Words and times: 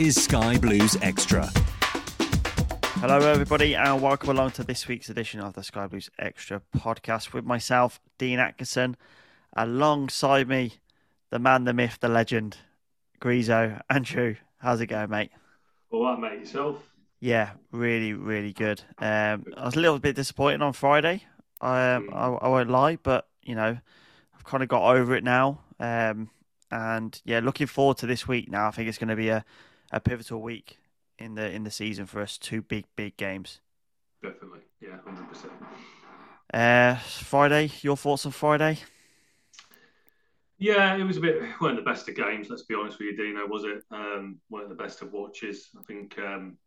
Is 0.00 0.24
Sky 0.24 0.56
Blues 0.56 0.96
Extra. 1.02 1.46
Hello, 3.00 3.18
everybody, 3.18 3.74
and 3.74 4.00
welcome 4.00 4.30
along 4.30 4.52
to 4.52 4.64
this 4.64 4.88
week's 4.88 5.10
edition 5.10 5.40
of 5.40 5.52
the 5.52 5.62
Sky 5.62 5.86
Blues 5.86 6.08
Extra 6.18 6.62
podcast 6.74 7.34
with 7.34 7.44
myself, 7.44 8.00
Dean 8.16 8.38
Atkinson. 8.38 8.96
Alongside 9.52 10.48
me, 10.48 10.72
the 11.28 11.38
man, 11.38 11.64
the 11.64 11.74
myth, 11.74 11.98
the 12.00 12.08
legend, 12.08 12.56
Grizo. 13.20 13.78
Andrew, 13.90 14.36
how's 14.56 14.80
it 14.80 14.86
going, 14.86 15.10
mate? 15.10 15.32
All 15.90 16.02
right, 16.02 16.18
mate. 16.18 16.40
Yourself? 16.40 16.82
Yeah, 17.20 17.50
really, 17.70 18.14
really 18.14 18.54
good. 18.54 18.80
Um, 18.96 19.44
I 19.54 19.66
was 19.66 19.76
a 19.76 19.80
little 19.80 19.98
bit 19.98 20.16
disappointed 20.16 20.62
on 20.62 20.72
Friday. 20.72 21.24
Um, 21.60 22.08
I, 22.14 22.28
I 22.28 22.48
won't 22.48 22.70
lie, 22.70 22.96
but 22.96 23.28
you 23.42 23.54
know, 23.54 23.76
I've 24.34 24.44
kind 24.44 24.62
of 24.62 24.70
got 24.70 24.96
over 24.96 25.14
it 25.14 25.24
now. 25.24 25.60
Um, 25.78 26.30
and 26.70 27.20
yeah, 27.26 27.40
looking 27.40 27.66
forward 27.66 27.98
to 27.98 28.06
this 28.06 28.26
week 28.26 28.50
now. 28.50 28.68
I 28.68 28.70
think 28.70 28.88
it's 28.88 28.96
going 28.96 29.08
to 29.08 29.16
be 29.16 29.28
a, 29.28 29.44
a 29.90 30.00
pivotal 30.00 30.40
week 30.40 30.78
in 31.18 31.34
the 31.34 31.50
in 31.50 31.64
the 31.64 31.70
season 31.70 32.06
for 32.06 32.20
us. 32.20 32.38
Two 32.38 32.62
big, 32.62 32.86
big 32.96 33.16
games. 33.16 33.60
Definitely. 34.22 34.60
Yeah, 34.80 34.98
hundred 35.04 35.28
percent. 35.28 35.52
Uh, 36.52 36.96
Friday, 36.96 37.70
your 37.82 37.96
thoughts 37.96 38.26
on 38.26 38.32
Friday? 38.32 38.78
Yeah, 40.58 40.96
it 40.96 41.04
was 41.04 41.16
a 41.16 41.20
bit 41.20 41.42
weren't 41.60 41.76
the 41.76 41.82
best 41.82 42.08
of 42.08 42.16
games. 42.16 42.48
Let's 42.50 42.64
be 42.64 42.74
honest 42.74 42.98
with 42.98 43.08
you, 43.08 43.16
Dino. 43.16 43.46
Was 43.46 43.64
it? 43.64 43.84
Um, 43.90 44.40
weren't 44.50 44.68
the 44.68 44.74
best 44.74 45.02
of 45.02 45.12
watches. 45.12 45.68
I 45.78 45.82
think 45.82 46.18
um, 46.18 46.58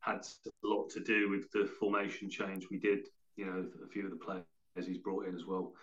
had 0.00 0.20
a 0.46 0.50
lot 0.66 0.88
to 0.90 1.00
do 1.00 1.30
with 1.30 1.50
the 1.52 1.66
formation 1.78 2.30
change 2.30 2.66
we 2.70 2.78
did. 2.78 3.06
You 3.36 3.46
know, 3.46 3.66
a 3.84 3.88
few 3.88 4.04
of 4.04 4.10
the 4.10 4.16
players 4.16 4.44
he's 4.86 4.98
brought 4.98 5.26
in 5.26 5.34
as 5.34 5.44
well 5.44 5.74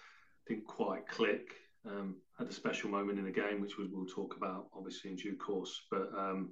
didn't 0.48 0.66
quite 0.66 1.08
click. 1.08 1.54
Um, 1.86 2.18
had 2.38 2.48
a 2.48 2.54
special 2.54 2.90
moment 2.90 3.18
in 3.20 3.26
the 3.26 3.32
game, 3.32 3.60
which 3.62 3.78
we, 3.78 3.86
we'll 3.92 4.06
talk 4.06 4.36
about 4.38 4.68
obviously 4.76 5.12
in 5.12 5.16
due 5.16 5.36
course. 5.36 5.82
But 5.90 6.10
um, 6.18 6.52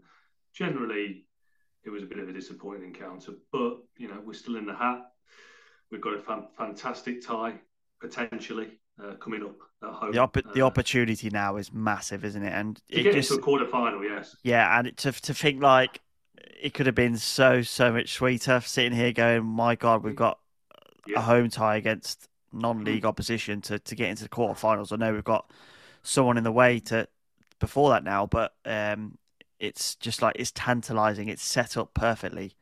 generally, 0.54 1.26
it 1.84 1.90
was 1.90 2.04
a 2.04 2.08
bit 2.08 2.20
of 2.20 2.30
a 2.30 2.34
disappointing 2.34 2.84
encounter. 2.88 3.34
But 3.52 3.78
you 3.98 4.08
know, 4.08 4.22
we're 4.24 4.34
still 4.34 4.56
in 4.58 4.66
the 4.66 4.76
hat. 4.76 5.02
We've 5.92 6.02
got 6.02 6.16
a 6.16 6.22
fan- 6.22 6.48
fantastic 6.58 7.26
tie 7.26 7.60
potentially 8.02 8.80
uh, 9.04 9.14
coming 9.16 9.44
up 9.44 9.58
at 9.84 9.94
home. 9.94 10.12
The 10.14 10.20
opp- 10.20 10.54
the 10.54 10.62
Uh, 10.62 10.66
opportunity 10.66 11.30
now 11.30 11.58
is 11.58 11.72
massive, 11.72 12.26
isn't 12.26 12.44
it? 12.44 12.54
And 12.54 12.82
to 12.92 13.00
it 13.00 13.04
get 13.04 13.14
just 13.14 13.32
into 13.32 13.42
a 13.42 13.44
quarter 13.44 13.66
final, 13.68 14.04
yes. 14.04 14.36
yeah, 14.44 14.78
and 14.78 14.88
it, 14.88 14.98
to 14.98 15.12
to 15.12 15.34
think 15.34 15.62
like 15.62 16.02
it 16.62 16.74
could 16.74 16.86
have 16.86 16.96
been 16.96 17.18
so 17.18 17.62
so 17.62 17.92
much 17.92 18.14
sweeter 18.14 18.62
sitting 18.62 18.94
here 18.98 19.12
going, 19.12 19.46
my 19.46 19.76
God, 19.76 20.04
we've 20.04 20.16
got 20.16 20.40
Yeah. 21.06 21.20
a 21.20 21.22
home 21.24 21.50
tie 21.50 21.78
against 21.78 22.29
non-league 22.54 23.06
opposition 23.06 23.62
to, 23.62 23.80
to 23.80 23.96
get 23.96 24.10
into 24.10 24.24
the 24.24 24.30
quarterfinals. 24.30 24.92
I 24.92 24.96
know 24.98 25.14
we've 25.14 25.24
got 25.24 25.50
someone 26.04 26.38
in 26.38 26.44
the 26.44 26.52
way 26.52 26.80
to 26.80 27.08
before 27.60 27.90
that 27.92 28.04
now, 28.04 28.26
but 28.26 28.54
um, 28.66 29.18
it's 29.60 29.96
just 29.96 30.22
like 30.22 30.36
it's 30.40 30.52
tantalising. 30.56 31.28
It's 31.30 31.44
set 31.44 31.78
up 31.78 31.94
perfectly. 31.94 32.54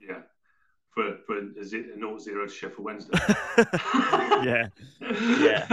Yeah. 0.00 0.20
For 0.94 1.16
for 1.26 1.38
a 1.38 1.64
ze- 1.64 1.90
a 1.92 1.96
0 1.96 2.18
0 2.18 2.46
to 2.46 2.52
Sheffield 2.52 2.84
Wednesday. 2.84 3.18
Yeah. 4.44 4.68
Yeah. 5.10 5.66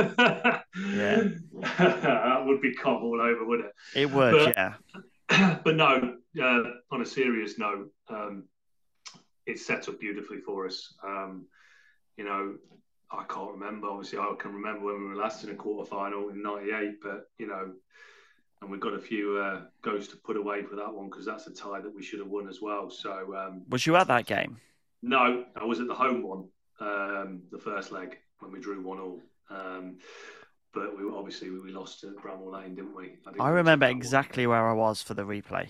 Yeah. 0.93 1.23
that 1.77 2.43
would 2.45 2.61
be 2.61 2.73
cob 2.73 3.01
all 3.03 3.19
over, 3.21 3.45
wouldn't 3.45 3.67
it? 3.69 3.99
It 4.01 4.11
would, 4.11 4.31
But- 4.31 4.55
yeah. 4.55 5.59
but 5.63 5.75
no, 5.75 6.15
uh, 6.41 6.63
on 6.91 7.01
a 7.01 7.05
serious 7.05 7.57
note, 7.57 7.91
um, 8.09 8.45
it's 9.45 9.65
set 9.65 9.87
up 9.89 9.99
beautifully 9.99 10.39
for 10.45 10.65
us. 10.65 10.93
Um, 11.05 11.45
you 12.17 12.25
know, 12.25 12.55
I 13.11 13.23
can't 13.25 13.51
remember. 13.51 13.87
Obviously, 13.87 14.19
I 14.19 14.33
can 14.39 14.53
remember 14.53 14.85
when 14.85 14.99
we 15.01 15.07
were 15.09 15.15
last 15.15 15.43
in 15.43 15.49
a 15.49 15.55
quarter 15.55 15.89
final 15.89 16.29
in 16.29 16.41
'98, 16.41 17.01
but 17.01 17.29
you 17.37 17.47
know, 17.47 17.71
and 18.61 18.71
we've 18.71 18.79
got 18.79 18.93
a 18.93 18.99
few 18.99 19.37
uh, 19.37 19.61
goals 19.81 20.07
to 20.09 20.17
put 20.17 20.37
away 20.37 20.63
for 20.63 20.75
that 20.77 20.93
one 20.93 21.09
because 21.09 21.25
that's 21.25 21.47
a 21.47 21.51
tie 21.53 21.81
that 21.81 21.93
we 21.93 22.03
should 22.03 22.19
have 22.19 22.29
won 22.29 22.47
as 22.47 22.61
well. 22.61 22.89
So 22.89 23.35
um, 23.35 23.63
Was 23.69 23.85
you 23.85 23.95
at 23.95 24.07
that 24.07 24.25
game? 24.25 24.57
no, 25.01 25.45
I 25.55 25.65
was 25.65 25.79
at 25.79 25.87
the 25.87 25.95
home 25.95 26.21
one, 26.23 26.47
um, 26.79 27.41
the 27.51 27.57
first 27.57 27.91
leg 27.91 28.17
when 28.39 28.51
we 28.51 28.59
drew 28.59 28.81
one 28.81 28.99
all. 28.99 29.19
Um, 29.49 29.97
but 30.73 30.97
we 30.97 31.03
obviously 31.13 31.49
we 31.49 31.71
lost 31.71 32.03
at 32.05 32.15
Bramall 32.15 32.53
Lane, 32.53 32.75
didn't 32.75 32.95
we? 32.95 33.17
didn't 33.25 33.41
I 33.41 33.49
remember 33.49 33.85
that 33.87 33.91
one. 33.91 33.97
exactly 33.97 34.47
where 34.47 34.69
I 34.69 34.73
was 34.73 35.01
for 35.01 35.13
the 35.15 35.23
replay. 35.23 35.69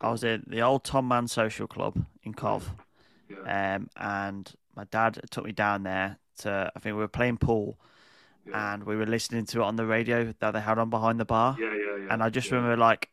I 0.00 0.10
was 0.10 0.24
in 0.24 0.44
the 0.46 0.60
old 0.60 0.84
Tom 0.84 1.08
Mann 1.08 1.28
Social 1.28 1.66
Club 1.66 2.04
in 2.24 2.34
Cov, 2.34 2.70
Yeah. 3.30 3.76
um, 3.76 3.88
and 3.96 4.52
my 4.76 4.84
dad 4.84 5.20
took 5.30 5.44
me 5.46 5.52
down 5.52 5.84
there 5.84 6.18
to. 6.38 6.70
I 6.74 6.78
think 6.78 6.94
we 6.94 7.00
were 7.00 7.08
playing 7.08 7.38
pool, 7.38 7.78
Yeah. 8.46 8.74
and 8.74 8.84
we 8.84 8.96
were 8.96 9.06
listening 9.06 9.46
to 9.46 9.60
it 9.60 9.64
on 9.64 9.76
the 9.76 9.86
radio 9.86 10.32
that 10.40 10.50
they 10.52 10.60
had 10.60 10.78
on 10.78 10.90
behind 10.90 11.20
the 11.20 11.24
bar. 11.24 11.56
Yeah, 11.58 11.74
yeah, 11.74 11.96
yeah. 12.04 12.12
and 12.12 12.22
I 12.22 12.30
just 12.30 12.48
yeah. 12.48 12.56
remember 12.56 12.76
like 12.76 13.10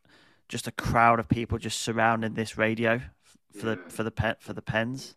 just 0.47 0.67
a 0.67 0.71
crowd 0.71 1.19
of 1.19 1.29
people 1.29 1.57
just 1.57 1.81
surrounding 1.81 2.33
this 2.33 2.57
radio 2.57 3.01
for 3.57 3.65
the 3.67 3.79
for 3.87 4.03
the 4.03 4.11
pen 4.11 4.35
for 4.39 4.53
the 4.53 4.61
pens. 4.61 5.13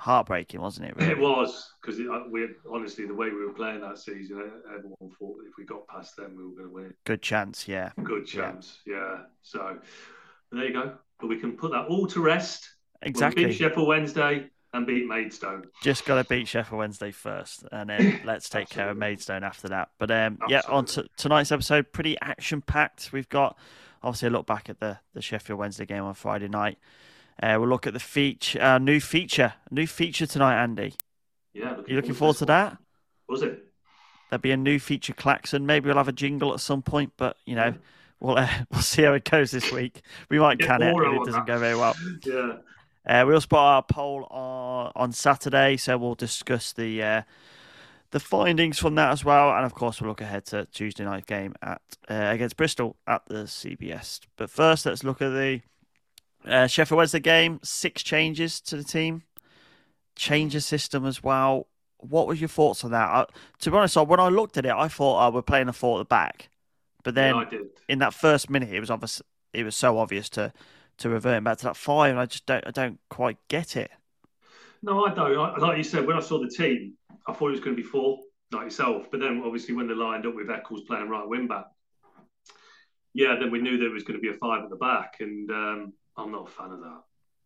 Heartbreaking, 0.00 0.60
wasn't 0.60 0.86
it? 0.86 0.96
Really? 0.96 1.10
It 1.10 1.18
was 1.18 1.72
because 1.82 1.98
uh, 1.98 2.22
we 2.30 2.46
honestly 2.70 3.04
the 3.06 3.14
way 3.14 3.30
we 3.30 3.44
were 3.44 3.52
playing 3.52 3.80
that 3.80 3.98
season, 3.98 4.40
everyone 4.68 5.10
thought 5.18 5.38
if 5.44 5.54
we 5.58 5.64
got 5.64 5.88
past 5.88 6.14
them, 6.16 6.36
we 6.36 6.44
were 6.44 6.50
going 6.54 6.68
to 6.68 6.72
win. 6.72 6.94
Good 7.04 7.20
chance, 7.20 7.66
yeah. 7.66 7.90
Good 8.04 8.24
chance, 8.24 8.78
yeah. 8.86 9.22
So 9.42 9.78
there 10.52 10.66
you 10.66 10.72
go. 10.72 10.94
But 11.18 11.26
we 11.26 11.40
can 11.40 11.56
put 11.56 11.72
that 11.72 11.86
all 11.86 12.06
to 12.06 12.20
rest. 12.20 12.70
Exactly. 13.02 13.46
beat 13.46 13.54
Sheffield 13.54 13.88
Wednesday 13.88 14.50
and 14.72 14.86
beat 14.86 15.06
Maidstone. 15.06 15.64
Just 15.82 16.04
got 16.04 16.16
to 16.22 16.28
beat 16.28 16.46
Sheffield 16.48 16.78
Wednesday 16.78 17.10
first, 17.10 17.64
and 17.72 17.90
then 17.90 18.20
let's 18.24 18.48
take 18.48 18.68
care 18.68 18.90
of 18.90 18.96
Maidstone 18.96 19.44
after 19.44 19.68
that. 19.68 19.90
But 19.98 20.10
um, 20.10 20.38
yeah, 20.48 20.62
on 20.68 20.84
to 20.86 21.06
tonight's 21.16 21.52
episode, 21.52 21.92
pretty 21.92 22.16
action 22.20 22.60
packed. 22.62 23.10
We've 23.12 23.28
got 23.28 23.56
obviously 24.02 24.28
a 24.28 24.30
look 24.30 24.46
back 24.46 24.68
at 24.68 24.80
the 24.80 24.98
the 25.14 25.22
Sheffield 25.22 25.58
Wednesday 25.58 25.86
game 25.86 26.02
on 26.04 26.14
Friday 26.14 26.48
night. 26.48 26.78
Uh, 27.42 27.56
we'll 27.58 27.68
look 27.68 27.86
at 27.86 27.92
the 27.92 28.00
feature, 28.00 28.60
uh, 28.60 28.78
new 28.78 28.98
feature, 29.00 29.54
new 29.70 29.86
feature 29.86 30.26
tonight, 30.26 30.60
Andy. 30.60 30.94
yeah. 31.54 31.76
You 31.86 31.94
looking 31.94 32.14
forward 32.14 32.36
to 32.38 32.46
that? 32.46 32.76
Was 33.28 33.42
it? 33.42 33.64
There'll 34.28 34.40
be 34.40 34.50
a 34.50 34.56
new 34.56 34.78
feature 34.80 35.12
klaxon. 35.14 35.64
Maybe 35.64 35.86
we'll 35.86 35.96
have 35.98 36.08
a 36.08 36.12
jingle 36.12 36.52
at 36.52 36.60
some 36.60 36.82
point, 36.82 37.12
but 37.16 37.36
you 37.46 37.54
know, 37.54 37.74
we'll 38.20 38.36
uh, 38.38 38.48
we'll 38.72 38.82
see 38.82 39.02
how 39.04 39.14
it 39.14 39.24
goes 39.24 39.50
this 39.52 39.70
week. 39.72 40.02
We 40.28 40.38
might 40.38 40.58
can 40.58 40.82
it 40.82 40.94
if 40.94 40.98
it 40.98 41.24
doesn't 41.24 41.32
that. 41.32 41.46
go 41.46 41.58
very 41.58 41.76
well. 41.76 41.94
Yeah. 42.26 42.56
Uh, 43.08 43.24
we 43.26 43.32
also 43.32 43.46
put 43.46 43.58
our 43.58 43.82
poll 43.82 44.24
on, 44.30 44.92
on 44.94 45.12
Saturday, 45.12 45.78
so 45.78 45.96
we'll 45.96 46.14
discuss 46.14 46.72
the 46.72 47.02
uh, 47.02 47.22
the 48.10 48.20
findings 48.20 48.78
from 48.78 48.94
that 48.96 49.10
as 49.10 49.24
well, 49.24 49.50
and 49.50 49.64
of 49.64 49.74
course 49.74 50.00
we'll 50.00 50.08
look 50.08 50.20
ahead 50.20 50.44
to 50.46 50.66
Tuesday 50.66 51.04
night 51.04 51.26
game 51.26 51.54
at 51.62 51.80
uh, 52.10 52.30
against 52.32 52.56
Bristol 52.56 52.96
at 53.06 53.22
the 53.26 53.44
CBS. 53.44 54.20
But 54.36 54.50
first, 54.50 54.84
let's 54.84 55.04
look 55.04 55.22
at 55.22 55.30
the 55.30 55.62
uh, 56.44 56.66
Sheffield 56.66 56.98
Wednesday 56.98 57.20
game. 57.20 57.60
Six 57.62 58.02
changes 58.02 58.60
to 58.62 58.76
the 58.76 58.84
team, 58.84 59.22
change 60.14 60.52
the 60.52 60.60
system 60.60 61.06
as 61.06 61.22
well. 61.22 61.66
What 61.98 62.26
were 62.26 62.34
your 62.34 62.48
thoughts 62.48 62.84
on 62.84 62.90
that? 62.90 63.08
I, 63.08 63.24
to 63.60 63.70
be 63.70 63.76
honest, 63.76 63.96
when 63.96 64.20
I 64.20 64.28
looked 64.28 64.58
at 64.58 64.66
it, 64.66 64.72
I 64.72 64.88
thought 64.88 65.26
oh, 65.26 65.30
we're 65.30 65.42
playing 65.42 65.68
a 65.68 65.72
four 65.72 65.98
at 65.98 66.02
the 66.02 66.04
back, 66.04 66.50
but 67.04 67.14
then 67.14 67.34
yeah, 67.50 67.58
in 67.88 68.00
that 68.00 68.12
first 68.12 68.50
minute, 68.50 68.72
it 68.72 68.80
was 68.80 68.90
obvious. 68.90 69.22
It 69.54 69.64
was 69.64 69.74
so 69.74 69.98
obvious 69.98 70.28
to 70.30 70.52
to 70.98 71.08
revert 71.08 71.42
back 71.44 71.58
to 71.58 71.64
that 71.64 71.76
five, 71.76 72.10
and 72.10 72.20
I 72.20 72.26
just 72.26 72.46
don't 72.46 72.66
I 72.66 72.70
don't 72.70 72.98
quite 73.08 73.38
get 73.48 73.76
it. 73.76 73.90
No, 74.82 75.04
I 75.04 75.14
don't. 75.14 75.36
I, 75.38 75.56
like 75.58 75.76
you 75.78 75.82
said, 75.84 76.06
when 76.06 76.16
I 76.16 76.20
saw 76.20 76.38
the 76.40 76.48
team, 76.48 76.94
I 77.26 77.32
thought 77.32 77.48
it 77.48 77.52
was 77.52 77.60
going 77.60 77.76
to 77.76 77.82
be 77.82 77.88
four, 77.88 78.18
like 78.52 78.64
yourself. 78.64 79.10
But 79.10 79.20
then, 79.20 79.42
obviously, 79.44 79.74
when 79.74 79.88
they 79.88 79.94
lined 79.94 80.24
up 80.26 80.34
with 80.34 80.50
Eccles 80.50 80.82
playing 80.82 81.08
right 81.08 81.26
wing 81.26 81.48
back, 81.48 81.64
yeah, 83.14 83.34
then 83.38 83.50
we 83.50 83.60
knew 83.60 83.78
there 83.78 83.90
was 83.90 84.04
going 84.04 84.18
to 84.18 84.22
be 84.22 84.28
a 84.28 84.38
five 84.38 84.62
at 84.62 84.70
the 84.70 84.76
back, 84.76 85.16
and 85.20 85.50
um, 85.50 85.92
I'm 86.16 86.30
not 86.30 86.48
a 86.48 86.50
fan 86.50 86.70
of 86.70 86.80
that. 86.80 87.00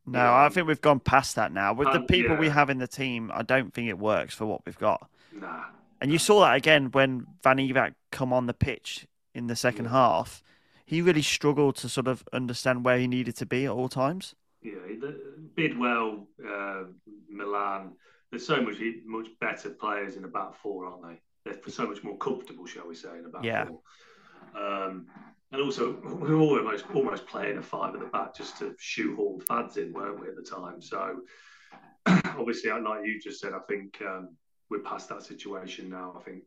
No, 0.05 0.19
Yeah. 0.19 0.45
I 0.45 0.49
think 0.49 0.67
we've 0.67 0.81
gone 0.81 1.01
past 1.01 1.37
that 1.37 1.53
now. 1.53 1.73
With 1.73 1.89
the 1.93 2.01
Um, 2.01 2.07
people 2.07 2.37
we 2.37 2.49
have 2.49 2.69
in 2.71 2.79
the 2.79 2.89
team, 2.89 3.31
I 3.33 3.43
don't 3.43 3.73
think 3.73 3.89
it 3.89 3.99
works 3.99 4.35
for 4.35 4.45
what 4.47 4.67
we've 4.67 4.79
got. 4.79 5.09
Nah. 5.33 5.65
And 6.01 6.13
you 6.13 6.19
saw 6.19 6.41
that 6.41 6.57
again 6.57 6.91
when 6.91 7.27
Van 7.45 7.59
Ewijk 7.59 7.95
come 8.11 8.33
on 8.33 8.47
the 8.47 8.55
pitch 8.55 9.07
in 9.35 9.47
the 9.47 9.55
second 9.57 9.87
half. 9.87 10.43
He 10.85 11.01
really 11.01 11.23
struggled 11.23 11.77
to 11.77 11.89
sort 11.89 12.09
of 12.09 12.25
understand 12.33 12.85
where 12.85 12.99
he 12.99 13.07
needed 13.07 13.37
to 13.37 13.47
be 13.47 13.65
at 13.67 13.71
all 13.71 13.89
times. 13.89 14.35
Yeah, 14.63 14.75
Bidwell, 15.55 16.27
uh, 16.47 16.85
Milan. 17.31 17.93
There's 18.31 18.47
so 18.47 18.63
much 18.63 18.77
much 19.05 19.29
better 19.41 19.71
players 19.71 20.17
in 20.17 20.23
the 20.23 20.29
back 20.29 20.55
four, 20.55 20.87
aren't 20.87 21.03
they? 21.03 21.21
They're 21.45 21.61
so 21.69 21.87
much 21.87 22.03
more 22.03 22.17
comfortable, 22.17 22.67
shall 22.67 22.89
we 22.89 22.95
say, 22.95 23.19
in 23.19 23.25
the 23.25 23.29
back 23.29 23.45
Yeah. 23.45 23.67
four. 23.67 23.81
Um, 24.55 25.07
and 25.51 25.61
also, 25.61 25.93
we 26.01 26.35
were 26.35 26.41
almost 26.41 26.87
almost 26.95 27.27
playing 27.27 27.59
a 27.59 27.63
five 27.63 27.95
at 27.95 28.01
the 28.01 28.07
back 28.07 28.35
just 28.35 28.59
to 28.59 28.75
shoehorn 28.79 29.41
fads 29.41 29.77
in, 29.77 29.93
weren't 29.93 30.21
we, 30.21 30.29
at 30.29 30.37
the 30.37 30.43
time? 30.43 30.81
So, 30.81 31.21
obviously, 32.07 32.71
like 32.71 33.05
you 33.05 33.21
just 33.21 33.41
said, 33.41 33.53
I 33.53 33.61
think 33.69 34.01
um, 34.03 34.37
we're 34.71 34.81
past 34.81 35.09
that 35.11 35.23
situation 35.23 35.91
now. 35.91 36.15
I 36.19 36.23
think 36.23 36.45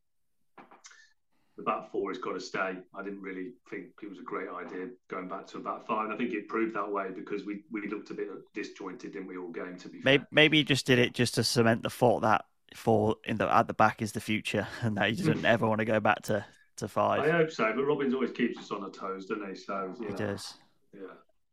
the 1.57 1.63
back 1.63 1.91
four 1.91 2.11
has 2.11 2.17
got 2.17 2.33
to 2.33 2.39
stay. 2.39 2.77
I 2.93 3.03
didn't 3.03 3.21
really 3.21 3.51
think 3.69 3.87
it 4.01 4.09
was 4.09 4.19
a 4.19 4.23
great 4.23 4.49
idea 4.49 4.87
going 5.09 5.27
back 5.27 5.47
to 5.47 5.57
a 5.57 5.61
back 5.61 5.85
five. 5.87 6.09
I 6.11 6.17
think 6.17 6.33
it 6.33 6.47
proved 6.47 6.75
that 6.75 6.91
way 6.91 7.07
because 7.15 7.45
we, 7.45 7.63
we 7.71 7.87
looked 7.87 8.09
a 8.09 8.13
bit 8.13 8.27
disjointed, 8.53 9.13
didn't 9.13 9.27
we, 9.27 9.37
all 9.37 9.51
game, 9.51 9.77
to 9.77 9.87
be 9.87 10.01
fair. 10.01 10.13
Maybe, 10.13 10.23
maybe 10.31 10.57
he 10.57 10.63
just 10.63 10.85
did 10.85 10.99
it 10.99 11.13
just 11.13 11.35
to 11.35 11.43
cement 11.43 11.83
the 11.83 11.89
thought 11.89 12.21
that 12.21 12.45
four 12.75 13.15
in 13.23 13.37
the 13.37 13.53
at 13.53 13.67
the 13.67 13.73
back 13.73 14.01
is 14.01 14.11
the 14.11 14.19
future, 14.19 14.67
and 14.81 14.97
that 14.97 15.09
he 15.09 15.15
doesn't 15.15 15.45
ever 15.45 15.67
want 15.67 15.79
to 15.79 15.85
go 15.85 15.99
back 15.99 16.23
to 16.23 16.45
to 16.77 16.87
five. 16.87 17.21
I 17.21 17.31
hope 17.31 17.51
so, 17.51 17.71
but 17.73 17.83
Robins 17.83 18.13
always 18.13 18.31
keeps 18.31 18.59
us 18.59 18.71
on 18.71 18.83
our 18.83 18.89
toes, 18.89 19.27
doesn't 19.27 19.47
he? 19.47 19.55
So, 19.55 19.95
you 19.99 20.07
He 20.07 20.11
know, 20.11 20.17
does. 20.17 20.53
Yeah. 20.93 21.07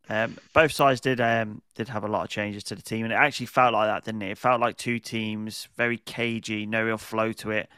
Um, 0.09 0.37
both 0.53 0.73
sides 0.73 1.01
did 1.01 1.21
um, 1.21 1.63
did 1.77 1.89
have 1.89 2.03
a 2.03 2.09
lot 2.09 2.25
of 2.25 2.29
changes 2.29 2.65
to 2.65 2.75
the 2.75 2.83
team, 2.83 3.05
and 3.05 3.13
it 3.13 3.17
actually 3.17 3.47
felt 3.47 3.73
like 3.73 3.89
that, 3.89 4.05
didn't 4.05 4.23
it? 4.23 4.33
It 4.33 4.39
felt 4.39 4.61
like 4.61 4.77
two 4.77 4.99
teams, 4.99 5.69
very 5.77 5.99
cagey, 5.99 6.67
no 6.67 6.83
real 6.83 6.99
flow 6.99 7.33
to 7.35 7.53
it, 7.53 7.69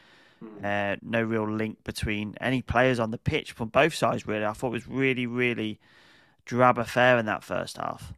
uh, 0.63 0.95
no 1.01 1.23
real 1.23 1.49
link 1.49 1.83
between 1.83 2.35
any 2.41 2.61
players 2.61 2.99
on 2.99 3.11
the 3.11 3.17
pitch 3.17 3.51
from 3.51 3.69
both 3.69 3.93
sides. 3.93 4.27
Really, 4.27 4.45
I 4.45 4.53
thought 4.53 4.67
it 4.67 4.71
was 4.71 4.87
really, 4.87 5.25
really 5.25 5.79
drab 6.45 6.77
affair 6.77 7.17
in 7.17 7.25
that 7.25 7.43
first 7.43 7.77
half. 7.77 8.13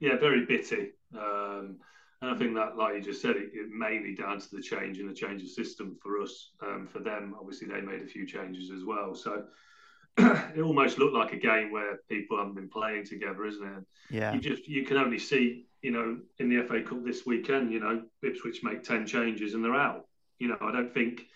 Yeah, 0.00 0.16
very 0.16 0.44
bitty. 0.44 0.90
Um, 1.16 1.76
and 2.20 2.30
I 2.30 2.38
think 2.38 2.54
that, 2.54 2.76
like 2.76 2.94
you 2.94 3.02
just 3.02 3.20
said, 3.20 3.36
it, 3.36 3.50
it 3.52 3.70
mainly 3.70 4.14
down 4.14 4.38
to 4.40 4.56
the 4.56 4.62
change 4.62 4.98
in 4.98 5.06
the 5.06 5.14
change 5.14 5.42
of 5.42 5.48
system 5.48 5.96
for 6.02 6.20
us. 6.20 6.50
Um, 6.62 6.86
for 6.90 6.98
them, 6.98 7.34
obviously, 7.38 7.68
they 7.68 7.80
made 7.80 8.02
a 8.02 8.06
few 8.06 8.26
changes 8.26 8.70
as 8.70 8.84
well. 8.84 9.14
So 9.14 9.44
it 10.18 10.60
almost 10.60 10.98
looked 10.98 11.14
like 11.14 11.32
a 11.32 11.38
game 11.38 11.70
where 11.70 11.98
people 12.08 12.38
haven't 12.38 12.54
been 12.54 12.68
playing 12.68 13.04
together, 13.04 13.44
isn't 13.44 13.66
it? 13.66 13.84
Yeah. 14.10 14.32
You 14.32 14.40
just 14.40 14.68
you 14.68 14.84
can 14.84 14.96
only 14.96 15.18
see, 15.18 15.66
you 15.82 15.90
know, 15.90 16.18
in 16.38 16.48
the 16.48 16.62
FA 16.66 16.82
Cup 16.82 17.04
this 17.04 17.26
weekend, 17.26 17.72
you 17.72 17.80
know, 17.80 18.02
Ipswich 18.22 18.62
make 18.62 18.82
ten 18.82 19.06
changes 19.06 19.54
and 19.54 19.64
they're 19.64 19.74
out. 19.74 20.06
You 20.38 20.48
know, 20.48 20.56
I 20.60 20.72
don't 20.72 20.92
think 20.92 21.26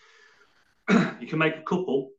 you 1.19 1.27
can 1.27 1.39
make 1.39 1.55
a 1.57 1.61
couple, 1.61 2.11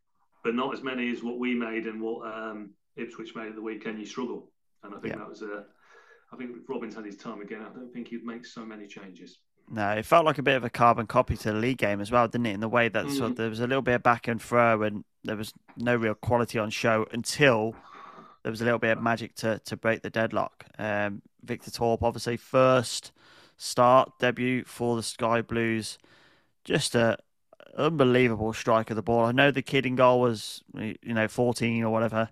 but 0.44 0.54
not 0.54 0.74
as 0.74 0.82
many 0.82 1.10
as 1.12 1.22
what 1.22 1.38
we 1.38 1.54
made 1.54 1.86
and 1.86 2.00
what 2.00 2.26
um, 2.26 2.70
Ipswich 2.96 3.34
made 3.34 3.48
at 3.48 3.54
the 3.54 3.62
weekend. 3.62 3.98
You 3.98 4.06
struggle, 4.06 4.50
and 4.82 4.94
I 4.94 4.98
think 4.98 5.14
Yeah. 5.14 5.18
that 5.20 5.28
was 5.28 5.42
a. 5.42 5.64
I 6.32 6.36
think 6.36 6.50
if 6.56 6.68
Robins 6.68 6.94
had 6.94 7.04
his 7.04 7.16
time 7.16 7.40
again, 7.40 7.60
I 7.62 7.74
don't 7.74 7.92
think 7.92 8.08
he'd 8.08 8.24
make 8.24 8.46
so 8.46 8.64
many 8.64 8.86
changes. 8.86 9.38
No, 9.68 9.90
it 9.90 10.04
felt 10.06 10.24
like 10.24 10.38
a 10.38 10.42
bit 10.42 10.56
of 10.56 10.64
a 10.64 10.70
carbon 10.70 11.06
copy 11.06 11.36
to 11.36 11.52
the 11.52 11.58
league 11.58 11.78
game 11.78 12.00
as 12.00 12.10
well, 12.10 12.26
didn't 12.28 12.46
it? 12.46 12.54
In 12.54 12.60
the 12.60 12.68
way 12.68 12.88
that 12.88 13.08
sort 13.10 13.32
of, 13.32 13.36
there 13.36 13.48
was 13.50 13.60
a 13.60 13.66
little 13.66 13.82
bit 13.82 13.94
of 13.96 14.02
back 14.02 14.26
and 14.28 14.40
throw, 14.40 14.82
and 14.82 15.04
there 15.24 15.36
was 15.36 15.52
no 15.76 15.94
real 15.96 16.14
quality 16.14 16.58
on 16.58 16.70
show 16.70 17.06
until 17.12 17.74
there 18.42 18.50
was 18.50 18.60
a 18.60 18.64
little 18.64 18.78
bit 18.78 18.96
of 18.96 19.02
magic 19.02 19.34
to 19.36 19.58
to 19.64 19.76
break 19.76 20.02
the 20.02 20.10
deadlock. 20.10 20.64
Um, 20.78 21.22
Victor 21.42 21.70
Torp, 21.70 22.02
obviously, 22.02 22.36
first 22.36 23.12
start 23.56 24.12
debut 24.18 24.64
for 24.64 24.96
the 24.96 25.02
Sky 25.02 25.42
Blues, 25.42 25.98
just 26.64 26.94
a 26.94 27.18
unbelievable 27.76 28.52
strike 28.52 28.90
of 28.90 28.96
the 28.96 29.02
ball. 29.02 29.24
I 29.24 29.32
know 29.32 29.50
the 29.50 29.62
kid 29.62 29.86
in 29.86 29.96
goal 29.96 30.20
was 30.20 30.62
you 30.74 30.96
know 31.04 31.28
14 31.28 31.82
or 31.84 31.90
whatever. 31.90 32.30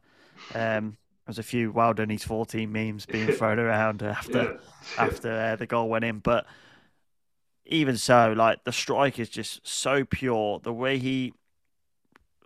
Um, 0.54 0.96
there's 1.26 1.38
a 1.38 1.42
few 1.42 1.70
well 1.72 1.94
done 1.94 2.10
he's 2.10 2.24
14 2.24 2.70
memes 2.70 3.06
being 3.06 3.30
thrown 3.32 3.58
around 3.58 4.02
after 4.02 4.38
Yeah. 4.38 4.52
after 4.96 5.30
uh, 5.30 5.56
the 5.56 5.66
goal 5.66 5.88
went 5.88 6.04
in, 6.04 6.18
but 6.20 6.46
even 7.66 7.96
so, 7.96 8.32
like 8.36 8.64
the 8.64 8.72
strike 8.72 9.18
is 9.18 9.28
just 9.28 9.66
so 9.66 10.04
pure. 10.04 10.58
The 10.60 10.72
way 10.72 10.98
he 10.98 11.34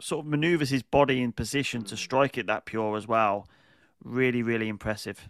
sort 0.00 0.24
of 0.26 0.30
maneuvers 0.30 0.70
his 0.70 0.82
body 0.82 1.22
in 1.22 1.32
position 1.32 1.84
to 1.84 1.96
strike 1.96 2.36
it 2.36 2.46
that 2.46 2.64
pure 2.66 2.96
as 2.96 3.06
well, 3.06 3.48
really, 4.02 4.42
really 4.42 4.68
impressive. 4.68 5.28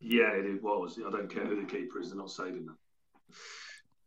Yeah, 0.00 0.32
it 0.32 0.62
was. 0.62 0.98
I 0.98 1.10
don't 1.10 1.32
care 1.32 1.46
who 1.46 1.56
the 1.56 1.66
keeper 1.70 2.00
is; 2.00 2.08
they're 2.08 2.18
not 2.18 2.30
saving 2.30 2.66
that. 2.66 2.76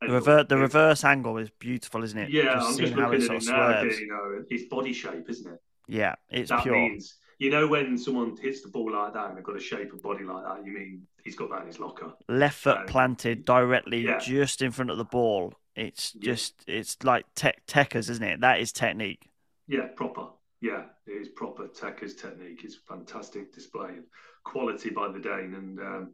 The 0.08 0.14
reverse, 0.14 0.46
the 0.50 0.58
reverse 0.58 1.04
angle 1.04 1.38
is 1.38 1.50
beautiful, 1.60 2.04
isn't 2.04 2.18
it? 2.18 2.30
Yeah, 2.30 2.56
Just 2.56 2.68
I'm 2.68 2.74
seeing 2.74 2.88
just 2.90 3.00
how 3.00 3.12
looking 3.12 3.26
it 3.26 3.30
at 3.30 3.36
it 3.36 3.38
of 3.38 3.48
now. 3.48 3.82
swerves. 3.82 4.00
You 4.00 4.08
know, 4.08 4.44
it's 4.50 4.64
body 4.66 4.94
shape, 4.94 5.30
isn't 5.30 5.52
it? 5.54 5.60
Yeah, 5.88 6.16
it's 6.30 6.50
that 6.50 6.64
pure. 6.64 6.76
means 6.76 7.16
you 7.40 7.50
know 7.50 7.68
when 7.68 7.98
someone 7.98 8.38
hits 8.38 8.62
the 8.62 8.70
ball 8.70 8.92
like 8.94 9.14
that 9.14 9.28
and 9.30 9.38
they've 9.38 9.44
got 9.44 9.58
a 9.58 9.60
shape 9.60 9.92
of 9.94 10.02
body 10.02 10.24
like 10.24 10.44
that. 10.46 10.66
You 10.66 10.72
mean 10.74 11.08
he's 11.24 11.36
got 11.36 11.50
that 11.50 11.62
in 11.62 11.68
his 11.68 11.80
locker? 11.80 12.14
Left 12.30 12.58
foot 12.58 12.78
Um, 12.78 12.86
planted 12.86 13.44
directly 13.46 14.02
yeah. 14.06 14.20
just 14.20 14.62
in 14.62 14.72
front 14.72 14.92
of 14.92 14.98
the 14.98 15.04
ball. 15.06 15.54
It's 15.76 16.12
just, 16.14 16.64
it's 16.68 17.04
like 17.04 17.26
tech 17.36 17.66
techers, 17.66 18.10
isn't 18.10 18.24
it? 18.24 18.42
That 18.42 18.60
is 18.60 18.72
technique. 18.72 19.30
Yeah, 19.68 19.88
proper. 19.96 20.28
Yeah, 20.62 20.84
it 21.08 21.12
is 21.12 21.28
proper 21.30 21.68
Tekker's 21.68 22.14
technique. 22.16 22.62
It's 22.64 22.76
fantastic 22.88 23.54
display 23.54 23.98
of 23.98 24.06
quality 24.46 24.92
by 24.92 25.10
the 25.12 25.20
Dane, 25.20 25.54
and 25.56 25.80
um, 25.80 26.12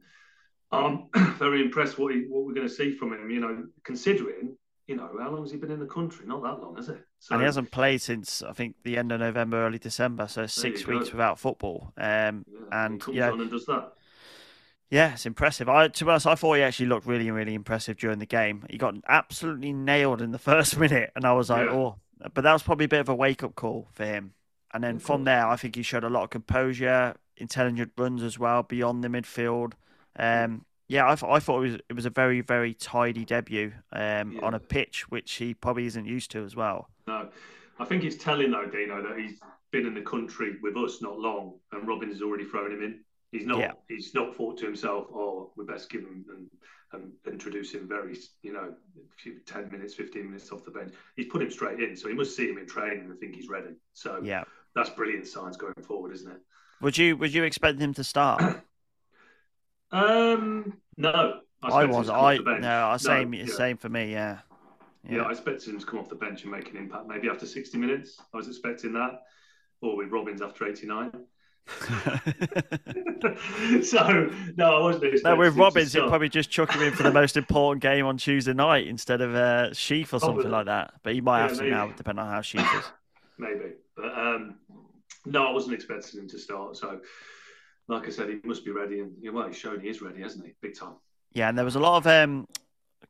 I'm 0.71 1.05
very 1.37 1.61
impressed 1.61 1.97
what 1.97 2.13
he, 2.13 2.21
what 2.29 2.45
we're 2.45 2.53
going 2.53 2.67
to 2.67 2.73
see 2.73 2.95
from 2.95 3.13
him. 3.13 3.29
You 3.29 3.39
know, 3.39 3.63
considering 3.83 4.55
you 4.87 4.95
know 4.95 5.09
how 5.19 5.29
long 5.29 5.41
has 5.43 5.51
he 5.51 5.57
been 5.57 5.71
in 5.71 5.79
the 5.79 5.85
country? 5.85 6.25
Not 6.25 6.41
that 6.43 6.59
long, 6.61 6.75
has 6.75 6.89
it? 6.89 6.99
So 7.19 7.35
and 7.35 7.41
he 7.41 7.45
hasn't 7.45 7.71
played 7.71 8.01
since 8.01 8.41
I 8.41 8.53
think 8.53 8.75
the 8.83 8.97
end 8.97 9.11
of 9.11 9.19
November, 9.19 9.65
early 9.65 9.77
December, 9.79 10.27
so 10.27 10.45
six 10.47 10.83
go. 10.83 10.97
weeks 10.97 11.11
without 11.11 11.39
football. 11.39 11.93
Um, 11.97 12.45
and 12.71 12.93
he 12.93 12.99
comes 12.99 13.17
yeah, 13.17 13.31
on 13.31 13.41
and 13.41 13.51
does 13.51 13.65
that. 13.67 13.93
yeah, 14.89 15.13
it's 15.13 15.25
impressive. 15.25 15.69
I 15.69 15.87
to 15.87 16.05
be 16.05 16.09
honest, 16.09 16.25
I 16.27 16.35
thought 16.35 16.55
he 16.55 16.63
actually 16.63 16.87
looked 16.87 17.05
really, 17.05 17.29
really 17.29 17.53
impressive 17.53 17.97
during 17.97 18.19
the 18.19 18.25
game. 18.25 18.65
He 18.69 18.77
got 18.77 18.95
absolutely 19.07 19.73
nailed 19.73 20.21
in 20.21 20.31
the 20.31 20.39
first 20.51 20.77
minute, 20.77 21.11
and 21.15 21.25
I 21.25 21.33
was 21.33 21.49
like, 21.49 21.67
Yeah. 21.67 21.73
oh, 21.73 21.95
but 22.33 22.43
that 22.43 22.53
was 22.53 22.63
probably 22.63 22.85
a 22.85 22.89
bit 22.89 23.01
of 23.01 23.09
a 23.09 23.15
wake 23.15 23.43
up 23.43 23.55
call 23.55 23.89
for 23.93 24.05
him. 24.05 24.33
And 24.73 24.83
then 24.83 24.99
from 24.99 25.23
there, 25.23 25.47
I 25.47 25.55
think 25.55 25.75
he 25.75 25.81
showed 25.81 26.03
a 26.03 26.09
lot 26.09 26.23
of 26.23 26.29
composure, 26.29 27.15
intelligent 27.37 27.91
runs 27.97 28.21
as 28.21 28.37
well 28.37 28.61
beyond 28.61 29.03
the 29.03 29.07
midfield. 29.07 29.73
Um, 30.19 30.65
yeah, 30.87 31.05
I, 31.05 31.15
th- 31.15 31.31
I 31.31 31.39
thought 31.39 31.57
it 31.63 31.71
was 31.71 31.75
it 31.89 31.93
was 31.93 32.05
a 32.05 32.09
very, 32.09 32.41
very 32.41 32.73
tidy 32.73 33.23
debut 33.23 33.71
um, 33.93 34.39
on 34.43 34.53
a 34.55 34.59
pitch 34.59 35.09
which 35.09 35.33
he 35.33 35.53
probably 35.53 35.85
isn't 35.85 36.05
used 36.05 36.31
to 36.31 36.43
as 36.43 36.55
well. 36.55 36.89
No, 37.07 37.29
I 37.79 37.85
think 37.85 38.03
it's 38.03 38.17
telling 38.21 38.51
though, 38.51 38.65
Dino, 38.65 39.01
that 39.07 39.17
he's 39.19 39.39
been 39.71 39.85
in 39.85 39.93
the 39.93 40.01
country 40.01 40.55
with 40.63 40.75
us 40.77 41.01
not 41.01 41.19
long, 41.19 41.59
and 41.71 41.87
Robin 41.87 42.09
has 42.09 42.21
already 42.21 42.43
thrown 42.45 42.71
him 42.71 42.83
in. 42.83 42.99
He's 43.31 43.45
not. 43.45 43.59
Yeah. 43.59 43.73
He's 43.87 44.15
not 44.15 44.35
thought 44.35 44.57
to 44.57 44.65
himself, 44.65 45.07
"Oh, 45.13 45.51
we 45.55 45.63
best 45.63 45.91
give 45.91 46.01
him 46.01 46.25
and, 46.35 46.49
and 46.93 47.11
introduce 47.31 47.71
him 47.71 47.87
very, 47.87 48.17
you 48.41 48.51
know, 48.53 48.73
few, 49.21 49.39
ten 49.45 49.69
minutes, 49.71 49.93
fifteen 49.93 50.25
minutes 50.25 50.51
off 50.51 50.65
the 50.65 50.71
bench." 50.71 50.91
He's 51.15 51.27
put 51.27 51.43
him 51.43 51.51
straight 51.51 51.79
in, 51.79 51.95
so 51.95 52.09
he 52.09 52.15
must 52.15 52.35
see 52.35 52.49
him 52.49 52.57
in 52.57 52.65
training 52.65 53.01
and 53.05 53.19
think 53.19 53.35
he's 53.35 53.47
ready. 53.47 53.75
So 53.93 54.19
Yeah. 54.23 54.45
that's 54.73 54.89
brilliant 54.89 55.27
signs 55.27 55.55
going 55.55 55.75
forward, 55.83 56.13
isn't 56.15 56.31
it? 56.31 56.41
Would 56.81 56.97
you 56.97 57.15
would 57.17 57.31
you 57.31 57.43
expect 57.43 57.79
him 57.79 57.93
to 57.93 58.03
start? 58.03 58.41
Um, 59.91 60.73
no, 60.97 61.39
I 61.63 61.83
him 61.83 61.91
was. 61.91 62.07
to 62.07 62.13
come 62.13 62.21
off 62.21 62.47
I 62.47 62.59
no. 62.59 62.87
I 62.87 62.97
same 62.97 63.33
yeah. 63.33 63.45
same 63.45 63.77
for 63.77 63.89
me. 63.89 64.11
Yeah. 64.11 64.39
Yeah. 65.07 65.17
yeah. 65.17 65.21
I 65.23 65.31
expected 65.31 65.73
him 65.73 65.79
to 65.79 65.85
come 65.85 65.99
off 65.99 66.09
the 66.09 66.15
bench 66.15 66.43
and 66.43 66.51
make 66.51 66.69
an 66.71 66.77
impact. 66.77 67.07
Maybe 67.07 67.29
after 67.29 67.45
60 67.45 67.77
minutes, 67.77 68.19
I 68.33 68.37
was 68.37 68.47
expecting 68.47 68.93
that, 68.93 69.21
or 69.81 69.97
with 69.97 70.09
Robins 70.09 70.41
after 70.41 70.67
89. 70.67 71.11
so 73.83 74.29
no, 74.57 74.77
I 74.77 74.81
wasn't. 74.81 75.23
No, 75.23 75.35
with 75.35 75.55
Robins, 75.55 75.93
he'd 75.93 76.07
probably 76.07 76.29
just 76.29 76.49
chuck 76.49 76.73
him 76.73 76.81
in 76.81 76.93
for 76.93 77.03
the 77.03 77.11
most 77.11 77.37
important 77.37 77.81
game 77.81 78.05
on 78.05 78.17
Tuesday 78.17 78.53
night 78.53 78.87
instead 78.87 79.21
of 79.21 79.35
uh, 79.35 79.73
Sheaf 79.73 80.13
or 80.13 80.19
something 80.19 80.49
like 80.49 80.65
that. 80.65 80.93
But 81.03 81.13
he 81.13 81.21
might 81.21 81.39
yeah, 81.39 81.47
have 81.47 81.57
to 81.57 81.63
maybe. 81.63 81.71
now, 81.71 81.87
depending 81.95 82.25
on 82.25 82.31
how 82.31 82.41
Sheaf 82.41 82.61
is. 82.61 82.85
maybe, 83.37 83.73
but 83.95 84.17
um, 84.17 84.55
no, 85.25 85.47
I 85.47 85.51
wasn't 85.51 85.75
expecting 85.75 86.21
him 86.21 86.27
to 86.29 86.39
start. 86.39 86.77
So, 86.77 86.99
like 87.89 88.07
I 88.07 88.11
said, 88.11 88.29
he 88.29 88.39
must 88.43 88.63
be 88.63 88.71
ready, 88.71 89.01
and 89.01 89.13
well, 89.33 89.47
he's 89.47 89.57
shown 89.57 89.79
he 89.81 89.89
is 89.89 90.01
ready, 90.01 90.21
hasn't 90.21 90.45
he? 90.45 90.53
Big 90.61 90.77
time. 90.77 90.93
Yeah, 91.33 91.49
and 91.49 91.57
there 91.57 91.65
was 91.65 91.75
a 91.75 91.79
lot 91.79 91.97
of 91.97 92.07
um, 92.07 92.47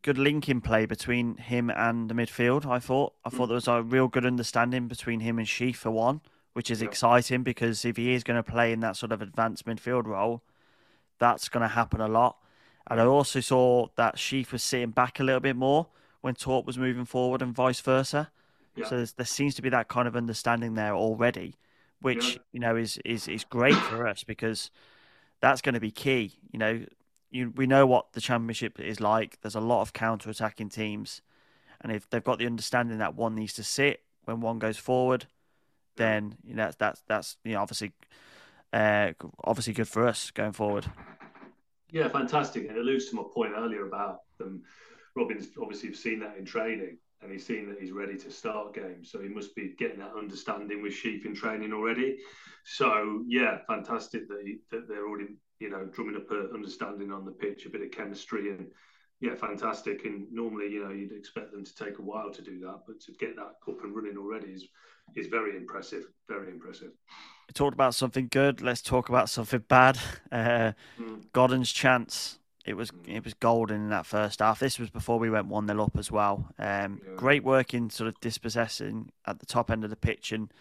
good 0.02 0.18
linking 0.18 0.62
play 0.62 0.86
between 0.86 1.36
him 1.38 1.70
and 1.70 2.10
the 2.10 2.16
midfield. 2.16 2.66
I 2.66 2.80
thought. 2.80 3.14
I 3.24 3.30
thought 3.30 3.46
mm. 3.46 3.50
there 3.50 3.56
was 3.56 3.68
a 3.68 3.84
real 3.84 4.08
good 4.08 4.26
understanding 4.26 4.88
between 4.88 5.20
him 5.20 5.38
and 5.38 5.48
Sheaf 5.48 5.78
for 5.78 5.92
one 5.92 6.22
which 6.54 6.72
is 6.72 6.82
exciting 6.82 7.44
because 7.44 7.86
if 7.86 7.98
he 7.98 8.14
is 8.14 8.24
going 8.24 8.42
to 8.42 8.52
play 8.52 8.72
in 8.72 8.80
that 8.82 8.98
sort 8.98 9.12
of 9.12 9.22
advanced 9.22 9.66
midfield 9.66 10.06
role, 10.06 10.44
that's 11.18 11.50
going 11.50 11.62
to 11.62 11.70
happen 11.70 12.02
a 12.02 12.08
lot. 12.08 12.38
And 12.90 13.00
I 13.00 13.06
also 13.06 13.40
saw 13.40 13.88
that 13.96 14.18
Sheaf 14.18 14.52
was 14.52 14.64
sitting 14.64 14.90
back 14.90 15.20
a 15.20 15.24
little 15.24 15.40
bit 15.40 15.56
more 15.56 15.88
when 16.22 16.36
Torp 16.36 16.66
was 16.66 16.78
moving 16.78 17.06
forward 17.06 17.42
and 17.42 17.56
vice 17.56 17.80
versa. 17.80 18.32
Yeah. 18.76 18.88
So 18.88 19.06
there 19.06 19.26
seems 19.26 19.56
to 19.56 19.62
be 19.62 19.70
that 19.70 19.88
kind 19.88 20.08
of 20.08 20.16
understanding 20.16 20.74
there 20.74 20.94
already, 20.94 21.56
which 22.02 22.34
yeah. 22.34 22.42
you 22.52 22.60
know 22.60 22.76
is 22.76 22.98
is 23.06 23.28
is 23.28 23.44
great 23.44 23.76
for 23.76 24.08
us 24.08 24.24
because 24.24 24.72
that's 25.42 25.62
going 25.62 25.74
to 25.74 25.80
be 25.80 25.92
key. 25.92 26.40
You 26.52 26.60
know, 26.60 26.86
you, 27.32 27.54
we 27.56 27.68
know 27.68 27.86
what 27.86 28.14
the 28.14 28.22
championship 28.22 28.80
is 28.80 29.00
like. 29.00 29.40
There's 29.42 29.56
a 29.56 29.62
lot 29.62 29.82
of 29.82 29.94
counter 29.94 30.30
attacking 30.30 30.70
teams, 30.70 31.22
and 31.82 31.92
if 31.92 32.10
they've 32.10 32.24
got 32.24 32.40
the 32.40 32.46
understanding 32.46 32.98
that 33.00 33.16
one 33.16 33.36
needs 33.36 33.54
to 33.54 33.64
sit 33.64 34.04
when 34.26 34.42
one 34.42 34.60
goes 34.60 34.78
forward, 34.78 35.28
then 35.96 36.36
you 36.44 36.56
know, 36.56 36.64
that's 36.64 36.76
that's 36.78 37.04
that's 37.08 37.38
you 37.44 37.54
know 37.54 37.62
obviously 37.62 37.92
uh, 38.74 39.12
obviously 39.44 39.74
good 39.74 39.88
for 39.88 40.08
us 40.08 40.32
going 40.32 40.54
forward. 40.54 40.86
Yeah, 41.92 42.08
fantastic. 42.08 42.68
And 42.68 42.78
it 42.78 42.82
alludes 42.82 43.10
to 43.10 43.16
my 43.16 43.24
point 43.34 43.54
earlier 43.56 43.88
about 43.88 44.22
them. 44.38 44.64
Robin's 45.16 45.48
obviously 45.60 45.94
seen 45.94 46.20
that 46.20 46.38
in 46.38 46.46
training 46.46 46.98
and 47.22 47.32
he's 47.32 47.46
seen 47.46 47.68
that 47.70 47.80
he's 47.80 47.92
ready 47.92 48.18
to 48.18 48.32
start 48.32 48.74
games. 48.74 49.12
So 49.12 49.20
he 49.20 49.30
must 49.30 49.56
be 49.56 49.76
getting 49.78 50.00
that 50.00 50.14
understanding 50.18 50.82
with 50.82 50.94
Sheaf 50.94 51.26
in 51.26 51.36
training 51.36 51.74
already. 51.74 52.18
So 52.66 53.24
yeah, 53.28 53.60
fantastic 53.68 54.28
that, 54.30 54.42
he, 54.44 54.60
that 54.72 54.88
they're 54.88 55.08
already 55.08 55.36
you 55.60 55.70
know 55.70 55.86
drumming 55.86 56.16
up 56.16 56.32
an 56.32 56.50
understanding 56.54 57.12
on 57.12 57.26
the 57.26 57.32
pitch, 57.32 57.66
a 57.66 57.70
bit 57.70 57.82
of 57.82 57.92
chemistry, 57.92 58.50
and 58.52 58.68
yeah, 59.20 59.36
fantastic. 59.36 60.06
And 60.06 60.32
normally 60.32 60.70
you 60.70 60.84
know 60.84 60.92
you'd 60.92 61.12
expect 61.12 61.52
them 61.52 61.66
to 61.66 61.76
take 61.76 62.00
a 62.00 62.04
while 62.04 62.32
to 62.32 62.42
do 62.42 62.60
that, 62.62 62.82
but 62.88 63.00
to 63.02 63.12
get 63.14 63.36
that 63.36 63.42
up 63.42 63.84
and 63.84 63.96
running 63.96 64.18
already 64.18 64.52
is 64.54 64.68
is 65.16 65.28
very 65.28 65.58
impressive. 65.58 66.04
Very 66.28 66.52
impressive. 66.52 66.92
We 67.48 67.54
talked 67.54 67.74
about 67.74 67.96
something 67.96 68.28
good. 68.30 68.62
Let's 68.62 68.82
talk 68.82 69.10
about 69.10 69.30
something 69.30 69.64
bad. 69.68 69.98
Uh, 70.32 70.74
mm. 71.00 71.24
Godden's 71.34 71.72
chance. 71.72 72.39
It 72.70 72.78
was 72.78 72.92
it 73.08 73.26
was 73.26 73.34
golden 73.34 73.78
in 73.78 73.90
that 73.90 74.06
first 74.06 74.42
half. 74.42 74.60
This 74.60 74.78
was 74.78 74.92
before 74.92 75.18
we 75.18 75.32
went 75.32 75.48
one 75.48 75.66
0 75.66 75.84
up 75.84 75.98
as 75.98 76.12
well. 76.12 76.54
Um, 76.60 77.02
yeah. 77.04 77.16
Great 77.16 77.44
work 77.44 77.74
in 77.74 77.90
sort 77.90 78.08
of 78.08 78.20
dispossessing 78.20 79.10
at 79.26 79.40
the 79.40 79.48
top 79.48 79.72
end 79.72 79.84
of 79.84 79.90
the 79.90 79.96
pitch, 79.96 80.32
and 80.32 80.54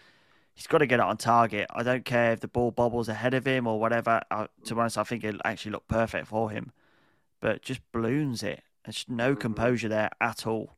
he's 0.55 0.65
got 0.65 0.79
to 0.79 0.87
get 0.87 0.99
it 0.99 1.05
on 1.05 1.17
target. 1.17 1.67
I 1.69 1.83
don't 1.83 2.05
care 2.05 2.33
if 2.33 2.39
the 2.39 2.47
ball 2.47 2.71
bobbles 2.71 3.09
ahead 3.09 3.35
of 3.35 3.45
him 3.45 3.67
or 3.67 3.79
whatever. 3.79 4.23
I, 4.31 4.47
to 4.65 4.73
be 4.73 4.79
honest, 4.81 4.97
I 4.97 5.03
think 5.03 5.23
it 5.23 5.35
actually 5.45 5.73
looked 5.73 5.87
perfect 5.87 6.25
for 6.25 6.49
him, 6.49 6.71
but 7.41 7.61
just 7.61 7.81
balloons 7.91 8.41
it. 8.41 8.63
There's 8.85 9.05
no 9.07 9.33
mm-hmm. 9.33 9.41
composure 9.41 9.89
there 9.89 10.09
at 10.19 10.47
all. 10.47 10.77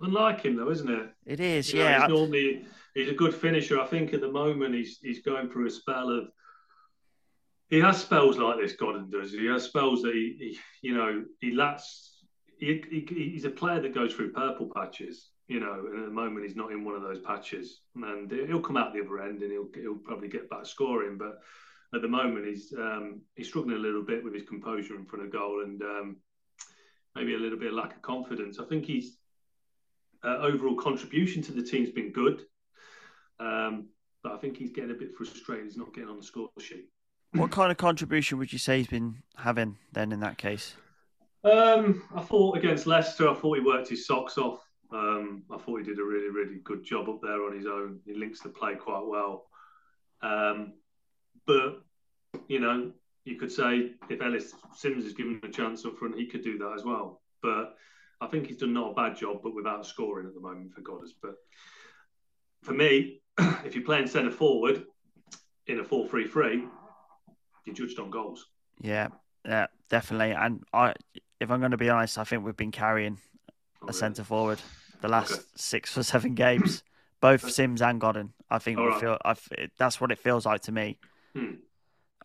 Unlike 0.00 0.46
him, 0.46 0.56
though, 0.56 0.70
isn't 0.70 0.88
it? 0.88 1.10
It 1.26 1.40
is, 1.40 1.70
you 1.70 1.80
yeah. 1.80 1.98
Know, 2.06 2.16
normally 2.16 2.64
he's 2.94 3.10
a 3.10 3.14
good 3.14 3.34
finisher. 3.34 3.78
I 3.78 3.84
think 3.84 4.14
at 4.14 4.22
the 4.22 4.32
moment 4.32 4.74
he's 4.74 5.00
he's 5.02 5.20
going 5.20 5.50
through 5.50 5.66
a 5.66 5.70
spell 5.70 6.08
of. 6.08 6.28
He 7.68 7.80
has 7.80 8.00
spells 8.00 8.38
like 8.38 8.58
this. 8.60 8.74
Godden 8.74 9.10
does. 9.10 9.32
He 9.32 9.46
has 9.46 9.64
spells 9.64 10.02
that 10.02 10.14
he, 10.14 10.36
he 10.38 10.88
you 10.88 10.94
know, 10.94 11.24
he 11.40 11.52
lacks. 11.52 12.22
He, 12.58 12.82
he, 12.90 13.06
he's 13.32 13.44
a 13.44 13.50
player 13.50 13.80
that 13.80 13.94
goes 13.94 14.14
through 14.14 14.32
purple 14.32 14.70
patches, 14.74 15.30
you 15.46 15.60
know, 15.60 15.84
and 15.90 16.00
at 16.00 16.06
the 16.06 16.14
moment 16.14 16.46
he's 16.46 16.56
not 16.56 16.72
in 16.72 16.84
one 16.84 16.94
of 16.94 17.02
those 17.02 17.18
patches, 17.20 17.80
and 17.94 18.30
he'll 18.30 18.60
come 18.60 18.76
out 18.76 18.94
the 18.94 19.02
other 19.02 19.20
end 19.20 19.42
and 19.42 19.52
he'll 19.52 19.68
he'll 19.74 19.98
probably 19.98 20.28
get 20.28 20.48
back 20.48 20.64
scoring, 20.64 21.18
but 21.18 21.38
at 21.94 22.02
the 22.02 22.08
moment 22.08 22.46
he's 22.46 22.72
um, 22.78 23.20
he's 23.34 23.48
struggling 23.48 23.76
a 23.76 23.80
little 23.80 24.02
bit 24.04 24.24
with 24.24 24.32
his 24.32 24.44
composure 24.44 24.96
in 24.96 25.04
front 25.04 25.24
of 25.24 25.32
goal 25.32 25.62
and 25.64 25.82
um, 25.82 26.16
maybe 27.14 27.34
a 27.34 27.38
little 27.38 27.58
bit 27.58 27.68
of 27.68 27.74
lack 27.74 27.94
of 27.94 28.02
confidence. 28.02 28.58
I 28.58 28.64
think 28.64 28.86
his 28.86 29.18
uh, 30.24 30.38
overall 30.38 30.76
contribution 30.76 31.42
to 31.42 31.52
the 31.52 31.62
team's 31.62 31.90
been 31.90 32.12
good. 32.12 32.42
Um, 33.38 33.88
but 34.22 34.32
I 34.32 34.38
think 34.38 34.56
he's 34.56 34.72
getting 34.72 34.90
a 34.90 34.94
bit 34.94 35.14
frustrated. 35.14 35.66
He's 35.66 35.76
not 35.76 35.94
getting 35.94 36.10
on 36.10 36.16
the 36.16 36.22
score 36.22 36.48
sheet. 36.58 36.88
What 37.32 37.50
kind 37.50 37.70
of 37.70 37.76
contribution 37.76 38.38
would 38.38 38.52
you 38.52 38.58
say 38.58 38.78
he's 38.78 38.86
been 38.86 39.22
having 39.36 39.76
then 39.92 40.12
in 40.12 40.20
that 40.20 40.38
case? 40.38 40.74
Um, 41.44 42.02
I 42.14 42.22
thought 42.22 42.56
against 42.56 42.86
Leicester, 42.86 43.28
I 43.28 43.34
thought 43.34 43.58
he 43.58 43.64
worked 43.64 43.88
his 43.88 44.06
socks 44.06 44.38
off. 44.38 44.60
Um, 44.92 45.42
I 45.50 45.58
thought 45.58 45.78
he 45.78 45.84
did 45.84 45.98
a 45.98 46.04
really, 46.04 46.28
really 46.28 46.60
good 46.64 46.84
job 46.84 47.08
up 47.08 47.20
there 47.22 47.44
on 47.44 47.54
his 47.54 47.66
own. 47.66 48.00
He 48.04 48.14
links 48.14 48.40
the 48.40 48.48
play 48.48 48.74
quite 48.74 49.04
well. 49.04 49.46
Um, 50.22 50.74
but, 51.46 51.82
you 52.48 52.60
know, 52.60 52.92
you 53.24 53.36
could 53.36 53.52
say 53.52 53.92
if 54.08 54.22
Ellis 54.22 54.54
Simms 54.74 55.04
is 55.04 55.12
given 55.12 55.40
a 55.42 55.48
chance 55.48 55.84
up 55.84 55.98
front, 55.98 56.16
he 56.16 56.26
could 56.26 56.42
do 56.42 56.58
that 56.58 56.72
as 56.74 56.84
well. 56.84 57.20
But 57.42 57.76
I 58.20 58.26
think 58.26 58.46
he's 58.46 58.58
done 58.58 58.72
not 58.72 58.92
a 58.92 58.94
bad 58.94 59.16
job, 59.16 59.40
but 59.42 59.54
without 59.54 59.86
scoring 59.86 60.26
at 60.26 60.34
the 60.34 60.40
moment 60.40 60.72
for 60.72 60.80
Godden. 60.80 61.10
But 61.20 61.34
for 62.62 62.72
me, 62.72 63.20
if 63.64 63.74
you're 63.74 63.84
playing 63.84 64.06
centre 64.06 64.30
forward 64.30 64.84
in 65.66 65.80
a 65.80 65.84
4 65.84 66.08
3 66.08 66.26
3, 66.26 66.64
you're 67.66 67.74
judged 67.74 67.98
on 67.98 68.10
goals. 68.10 68.46
Yeah, 68.80 69.08
yeah, 69.44 69.66
definitely. 69.90 70.32
And 70.32 70.64
I, 70.72 70.94
if 71.40 71.50
I'm 71.50 71.60
going 71.60 71.72
to 71.72 71.76
be 71.76 71.90
honest, 71.90 72.18
I 72.18 72.24
think 72.24 72.44
we've 72.44 72.56
been 72.56 72.72
carrying 72.72 73.18
oh, 73.82 73.88
a 73.88 73.92
centre 73.92 74.24
forward 74.24 74.60
the 75.00 75.08
last 75.08 75.32
okay. 75.32 75.42
six 75.56 75.96
or 75.96 76.02
seven 76.02 76.34
games, 76.34 76.82
both 77.20 77.50
Simms 77.50 77.82
and 77.82 78.00
Godden. 78.00 78.32
I 78.50 78.58
think 78.58 78.78
we 78.78 78.86
right. 78.86 79.00
feel 79.00 79.18
I, 79.24 79.34
that's 79.78 80.00
what 80.00 80.12
it 80.12 80.18
feels 80.18 80.46
like 80.46 80.62
to 80.62 80.72
me. 80.72 80.98
Hmm. 81.34 81.54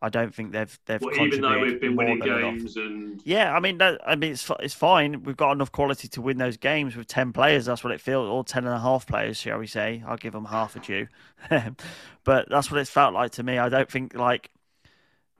I 0.04 0.10
don't 0.10 0.34
think 0.34 0.52
they've 0.52 0.80
they've 0.88 1.00
well, 1.00 1.16
even 1.22 1.42
though 1.42 1.60
we've 1.60 1.80
been 1.80 1.96
winning 1.96 2.20
games 2.20 2.76
enough. 2.76 2.88
and 2.88 3.22
yeah, 3.24 3.56
I 3.56 3.60
mean 3.60 3.78
that, 3.78 4.02
I 4.04 4.16
mean 4.16 4.32
it's 4.32 4.50
it's 4.60 4.74
fine. 4.74 5.22
We've 5.24 5.38
got 5.38 5.52
enough 5.52 5.72
quality 5.72 6.08
to 6.08 6.22
win 6.22 6.40
those 6.40 6.58
games 6.58 6.96
with 6.96 7.06
ten 7.06 7.32
players. 7.32 7.66
That's 7.66 7.84
what 7.84 7.94
it 7.94 8.02
feels, 8.02 8.28
or 8.28 8.44
ten 8.44 8.66
and 8.66 8.74
a 8.74 8.80
half 8.80 9.06
players, 9.06 9.38
shall 9.38 9.60
we 9.60 9.68
say? 9.68 10.04
I'll 10.08 10.18
give 10.18 10.34
them 10.34 10.46
half 10.46 10.76
a 10.76 10.80
due, 10.80 11.08
but 12.24 12.50
that's 12.50 12.72
what 12.72 12.80
it's 12.80 12.90
felt 12.90 13.14
like 13.14 13.32
to 13.34 13.44
me. 13.44 13.60
I 13.60 13.70
don't 13.70 13.92
think 13.92 14.16
like 14.16 14.50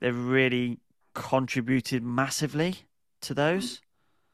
they've 0.02 0.26
really 0.26 0.80
contributed 1.14 2.02
massively 2.02 2.74
to 3.20 3.32
those. 3.32 3.80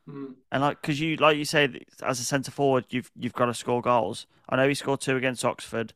Mm-hmm. 0.09 0.33
And 0.51 0.63
like, 0.63 0.81
because 0.81 0.99
you, 0.99 1.17
like 1.17 1.37
you 1.37 1.45
said, 1.45 1.85
as 2.03 2.19
a 2.19 2.25
centre 2.25 2.51
forward, 2.51 2.87
you've 2.89 3.11
you've 3.15 3.35
got 3.35 3.47
to 3.47 3.55
score 3.55 3.83
goals. 3.83 4.27
I 4.49 4.57
know 4.57 4.67
he 4.67 4.75
scored 4.75 5.03
two 5.03 5.17
against 5.17 5.45
Oxford, 5.45 5.93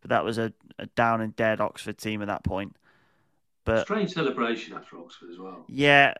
but 0.00 0.10
that 0.10 0.24
was 0.24 0.38
a, 0.38 0.52
a 0.78 0.86
down 0.86 1.20
and 1.20 1.34
dead 1.34 1.60
Oxford 1.60 1.98
team 1.98 2.22
at 2.22 2.28
that 2.28 2.44
point. 2.44 2.76
But 3.64 3.82
strange 3.82 4.12
celebration 4.12 4.74
after 4.74 4.96
Oxford 4.98 5.30
as 5.32 5.38
well. 5.40 5.64
Yeah, 5.66 6.14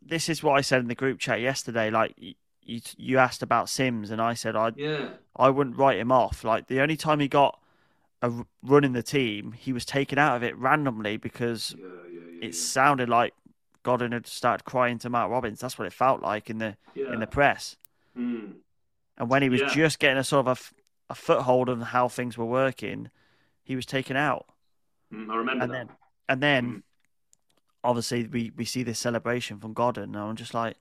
this 0.00 0.28
is 0.28 0.44
what 0.44 0.52
I 0.52 0.60
said 0.60 0.80
in 0.80 0.86
the 0.86 0.94
group 0.94 1.18
chat 1.18 1.40
yesterday. 1.40 1.90
Like 1.90 2.14
you, 2.16 2.80
you 2.96 3.18
asked 3.18 3.42
about 3.42 3.68
Simms, 3.68 4.12
and 4.12 4.22
I 4.22 4.34
said 4.34 4.54
I, 4.54 4.70
yeah, 4.76 5.08
I 5.34 5.50
wouldn't 5.50 5.76
write 5.76 5.98
him 5.98 6.12
off. 6.12 6.44
Like 6.44 6.68
the 6.68 6.80
only 6.80 6.96
time 6.96 7.18
he 7.18 7.26
got 7.26 7.58
a 8.22 8.32
run 8.62 8.84
in 8.84 8.92
the 8.92 9.02
team, 9.02 9.52
he 9.52 9.72
was 9.72 9.84
taken 9.84 10.18
out 10.18 10.36
of 10.36 10.42
it 10.42 10.56
randomly 10.56 11.16
because 11.16 11.74
yeah, 11.78 11.86
yeah, 12.10 12.20
yeah, 12.40 12.48
it 12.48 12.54
sounded 12.54 13.08
like 13.08 13.34
Godden 13.82 14.12
had 14.12 14.26
started 14.26 14.64
crying 14.64 14.98
to 14.98 15.10
Mark 15.10 15.30
Robins. 15.30 15.60
That's 15.60 15.78
what 15.78 15.86
it 15.86 15.92
felt 15.92 16.22
like 16.22 16.48
in 16.48 16.58
the 16.58 16.76
in 16.94 17.20
the 17.20 17.26
press. 17.26 17.76
Mm. 18.18 18.54
And 19.18 19.28
when 19.28 19.42
he 19.42 19.48
was 19.48 19.60
just 19.72 19.98
getting 19.98 20.18
a 20.18 20.24
sort 20.24 20.46
of 20.46 20.58
a, 20.58 21.12
a, 21.12 21.14
foothold 21.14 21.68
on 21.68 21.80
how 21.80 22.08
things 22.08 22.38
were 22.38 22.46
working, 22.46 23.10
he 23.62 23.76
was 23.76 23.84
taken 23.84 24.16
out. 24.16 24.46
Mm, 25.12 25.30
I 25.30 25.36
remember 25.36 25.64
and 25.64 25.72
that. 25.72 25.76
Then, 25.76 25.96
and 26.28 26.42
then 26.42 26.66
mm 26.66 26.82
obviously 27.84 28.26
we, 28.26 28.52
we 28.56 28.64
see 28.64 28.82
this 28.82 28.98
celebration 28.98 29.58
from 29.58 29.72
Godden, 29.72 30.14
and 30.14 30.16
I'm 30.16 30.36
just 30.36 30.54
like, 30.54 30.76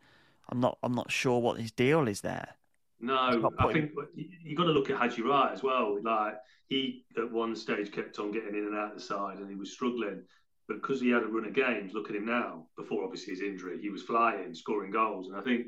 I'm 0.50 0.60
not 0.60 0.78
I'm 0.84 0.94
not 0.94 1.12
sure 1.12 1.40
what 1.40 1.60
his 1.60 1.72
deal 1.72 2.08
is 2.08 2.22
there. 2.22 2.56
No, 3.02 3.52
I 3.58 3.74
think 3.74 3.92
you've 4.14 4.58
got 4.58 4.66
to 4.66 4.72
look 4.72 4.92
at 4.92 4.98
Haji 4.98 5.24
Wright 5.24 5.52
as 5.52 5.64
well. 5.64 5.98
Like 6.02 6.36
he 6.68 7.04
at 7.18 7.32
one 7.32 7.56
stage 7.56 7.92
kept 7.92 8.20
on 8.20 8.32
getting 8.32 8.56
in 8.56 8.68
and 8.68 8.78
out 8.78 8.92
of 8.92 8.98
the 8.98 9.04
side, 9.04 9.40
and 9.40 9.50
he 9.50 9.56
was 9.56 9.74
struggling. 9.74 10.24
But 10.68 10.82
because 10.82 11.02
he 11.02 11.10
had 11.10 11.24
a 11.24 11.28
run 11.28 11.46
of 11.46 11.54
games, 11.54 11.94
look 11.94 12.10
at 12.10 12.16
him 12.16 12.26
now. 12.26 12.68
Before 12.78 13.04
obviously 13.04 13.34
his 13.34 13.42
injury, 13.42 13.82
he 13.82 13.90
was 13.90 14.04
flying, 14.04 14.54
scoring 14.54 14.92
goals, 14.92 15.28
and 15.28 15.36
I 15.36 15.42
think 15.42 15.68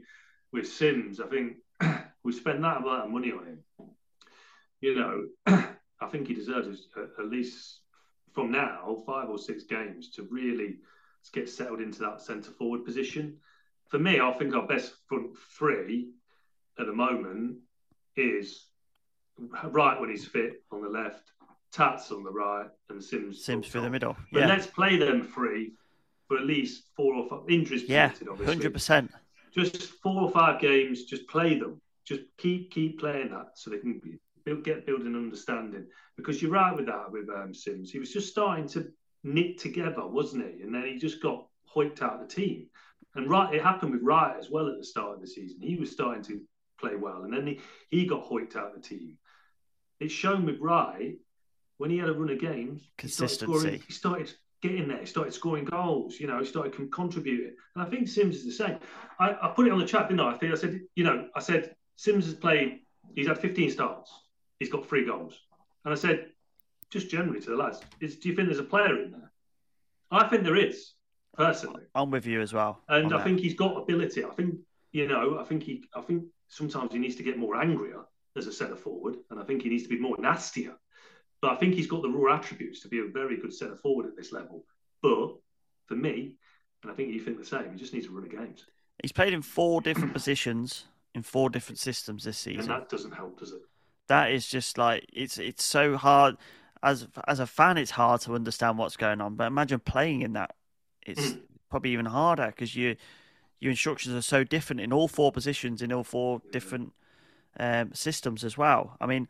with 0.51 0.67
Simms, 0.67 1.19
I 1.19 1.25
think 1.25 1.57
we 2.23 2.31
spend 2.31 2.63
that 2.63 2.77
amount 2.77 3.05
of 3.05 3.09
money 3.09 3.31
on 3.31 3.45
him. 3.45 3.63
You 4.79 4.95
know, 4.95 5.25
I 5.99 6.07
think 6.11 6.27
he 6.27 6.35
deserves 6.35 6.87
at 7.17 7.25
least 7.25 7.79
from 8.33 8.51
now 8.51 9.03
five 9.07 9.29
or 9.29 9.39
six 9.39 9.63
games 9.63 10.11
to 10.11 10.27
really 10.29 10.77
get 11.33 11.49
settled 11.49 11.81
into 11.81 11.99
that 12.01 12.21
centre 12.21 12.51
forward 12.51 12.85
position. 12.85 13.37
For 13.89 13.97
me, 13.97 14.19
I 14.19 14.31
think 14.33 14.53
our 14.55 14.67
best 14.67 14.93
front 15.07 15.35
three 15.57 16.11
at 16.79 16.85
the 16.85 16.93
moment 16.93 17.57
is 18.15 18.65
Wright 19.65 19.99
when 19.99 20.09
he's 20.09 20.25
fit 20.25 20.61
on 20.71 20.81
the 20.81 20.89
left, 20.89 21.31
Tats 21.71 22.11
on 22.11 22.23
the 22.23 22.31
right, 22.31 22.67
and 22.89 23.03
Simms. 23.03 23.43
Simms 23.43 23.67
through 23.67 23.81
the 23.81 23.89
middle. 23.89 24.15
But 24.31 24.41
Yeah, 24.41 24.47
let's 24.47 24.67
play 24.67 24.97
them 24.97 25.23
three 25.23 25.73
for 26.27 26.37
at 26.37 26.45
least 26.45 26.89
four 26.95 27.15
or 27.15 27.27
five 27.27 27.49
injuries. 27.49 27.83
yeah, 27.87 28.11
hundred 28.45 28.73
percent. 28.73 29.11
Just 29.53 29.77
four 30.01 30.21
or 30.21 30.31
five 30.31 30.59
games. 30.61 31.05
Just 31.05 31.27
play 31.27 31.57
them. 31.57 31.81
Just 32.05 32.21
keep 32.37 32.71
keep 32.71 32.99
playing 32.99 33.29
that 33.31 33.51
so 33.55 33.69
they 33.69 33.77
can 33.77 34.01
build, 34.45 34.63
get 34.63 34.85
building 34.85 35.15
understanding. 35.15 35.85
Because 36.15 36.41
you're 36.41 36.51
right 36.51 36.75
with 36.75 36.85
that 36.85 37.11
with 37.11 37.29
um, 37.29 37.53
Simms. 37.53 37.91
He 37.91 37.99
was 37.99 38.11
just 38.11 38.29
starting 38.29 38.67
to 38.69 38.87
knit 39.23 39.57
together, 39.57 40.05
wasn't 40.05 40.45
he? 40.45 40.61
And 40.63 40.73
then 40.73 40.83
he 40.85 40.97
just 40.97 41.21
got 41.21 41.47
hoiked 41.73 42.01
out 42.01 42.21
of 42.21 42.27
the 42.27 42.35
team. 42.35 42.67
And 43.15 43.29
Wright, 43.29 43.53
it 43.53 43.61
happened 43.63 43.93
with 43.93 44.01
Wright 44.03 44.35
as 44.37 44.49
well 44.49 44.67
at 44.67 44.77
the 44.77 44.83
start 44.83 45.15
of 45.15 45.21
the 45.21 45.27
season. 45.27 45.59
He 45.61 45.75
was 45.75 45.91
starting 45.91 46.23
to 46.23 46.41
play 46.83 46.95
well, 46.95 47.23
and 47.23 47.33
then 47.33 47.47
he, 47.47 47.59
he 47.89 48.05
got 48.05 48.29
hoiked 48.29 48.55
out 48.55 48.75
of 48.75 48.81
the 48.81 48.87
team. 48.87 49.17
It's 49.99 50.13
shown 50.13 50.45
with 50.45 50.59
when 51.77 51.89
he 51.89 51.97
had 51.97 52.09
a 52.09 52.13
run 52.13 52.29
of 52.29 52.39
games. 52.39 52.81
He 53.01 53.07
started, 53.07 53.35
scoring, 53.35 53.61
Consistency. 53.61 53.85
he 53.87 53.93
started 53.93 54.33
getting 54.61 54.87
there. 54.87 54.99
He 54.99 55.05
started 55.05 55.33
scoring 55.33 55.65
goals. 55.65 56.19
You 56.19 56.27
know, 56.27 56.39
he 56.39 56.45
started 56.45 56.73
contributing. 56.91 57.55
And 57.75 57.85
I 57.85 57.89
think 57.89 58.07
Simms 58.07 58.37
is 58.37 58.45
the 58.45 58.51
same. 58.51 58.79
I, 59.19 59.35
I 59.41 59.53
put 59.55 59.67
it 59.67 59.73
on 59.73 59.79
the 59.79 59.85
chat, 59.85 60.07
didn't 60.07 60.21
I? 60.21 60.31
I 60.31 60.37
think 60.37 60.53
I 60.53 60.55
said, 60.55 60.81
you 60.95 61.03
know, 61.03 61.27
I 61.35 61.39
said 61.39 61.75
Simms 61.95 62.25
has 62.25 62.35
played. 62.35 62.79
He's 63.15 63.27
had 63.27 63.37
15 63.37 63.71
starts. 63.71 64.11
He's 64.59 64.69
got 64.69 64.87
three 64.87 65.05
goals. 65.05 65.37
And 65.85 65.93
I 65.93 65.97
said, 65.97 66.27
just 66.89 67.09
generally 67.09 67.41
to 67.41 67.49
the 67.49 67.57
lads, 67.57 67.81
is, 67.99 68.17
do 68.17 68.29
you 68.29 68.35
think 68.35 68.47
there's 68.47 68.59
a 68.59 68.63
player 68.63 69.01
in 69.01 69.11
there? 69.11 69.31
I 70.11 70.27
think 70.27 70.43
there 70.43 70.55
is, 70.55 70.93
personally. 71.35 71.83
I'm 71.95 72.11
with 72.11 72.25
you 72.25 72.39
as 72.41 72.53
well. 72.53 72.79
And 72.87 73.13
I 73.13 73.17
that. 73.17 73.23
think 73.25 73.39
he's 73.39 73.55
got 73.55 73.77
ability. 73.77 74.23
I 74.23 74.29
think 74.29 74.55
you 74.91 75.07
know. 75.07 75.39
I 75.39 75.43
think 75.43 75.63
he. 75.63 75.83
I 75.95 76.01
think 76.01 76.25
sometimes 76.53 76.93
he 76.93 76.99
needs 76.99 77.15
to 77.15 77.23
get 77.23 77.37
more 77.37 77.55
angrier 77.55 78.01
as 78.37 78.47
a 78.47 78.53
centre 78.53 78.75
forward, 78.75 79.15
and 79.29 79.39
I 79.39 79.43
think 79.43 79.61
he 79.63 79.69
needs 79.69 79.83
to 79.83 79.89
be 79.89 79.99
more 79.99 80.15
nastier. 80.17 80.73
But 81.41 81.51
I 81.51 81.55
think 81.57 81.75
he's 81.75 81.87
got 81.87 82.01
the 82.01 82.09
raw 82.09 82.35
attributes 82.35 82.81
to 82.81 82.87
be 82.87 82.99
a 82.99 83.05
very 83.07 83.37
good 83.37 83.53
centre 83.53 83.75
forward 83.75 84.05
at 84.05 84.15
this 84.15 84.31
level. 84.31 84.65
But 85.01 85.35
for 85.87 85.95
me, 85.95 86.35
and 86.81 86.91
I 86.91 86.95
think 86.95 87.13
you 87.13 87.19
think 87.19 87.37
the 87.37 87.45
same, 87.45 87.71
he 87.71 87.77
just 87.77 87.93
needs 87.93 88.05
to 88.07 88.13
run 88.13 88.23
the 88.23 88.35
games, 88.35 88.65
he's 89.01 89.11
played 89.11 89.33
in 89.33 89.41
four 89.41 89.81
different 89.81 90.13
positions 90.19 90.85
in 91.15 91.21
four 91.23 91.49
different 91.49 91.79
systems 91.79 92.23
this 92.23 92.37
season. 92.37 92.71
and 92.71 92.81
that 92.81 92.89
doesn't 92.89 93.11
help, 93.13 93.39
does 93.39 93.51
it? 93.51 93.61
that 94.09 94.31
is 94.31 94.47
just 94.47 94.77
like 94.77 95.05
it's 95.13 95.37
it's 95.37 95.63
so 95.63 95.95
hard 95.95 96.35
as 96.83 97.07
as 97.27 97.39
a 97.39 97.47
fan 97.47 97.77
it's 97.77 97.91
hard 97.91 98.19
to 98.19 98.35
understand 98.35 98.77
what's 98.77 98.97
going 98.97 99.21
on 99.21 99.33
but 99.35 99.47
imagine 99.47 99.79
playing 99.79 100.21
in 100.23 100.33
that 100.33 100.53
it's 101.05 101.21
Mm. 101.21 101.39
probably 101.69 101.91
even 101.91 102.05
harder 102.05 102.47
because 102.47 102.75
you 102.75 102.97
your 103.63 103.71
instructions 103.71 104.15
are 104.15 104.21
so 104.21 104.43
different 104.43 104.81
in 104.81 104.91
all 104.91 105.07
four 105.07 105.31
positions 105.31 105.81
in 105.81 105.91
all 105.91 106.03
four 106.03 106.41
different 106.51 106.93
um, 107.59 107.93
systems 107.93 108.43
as 108.43 108.57
well 108.57 108.97
i 108.99 109.05
mean 109.05 109.27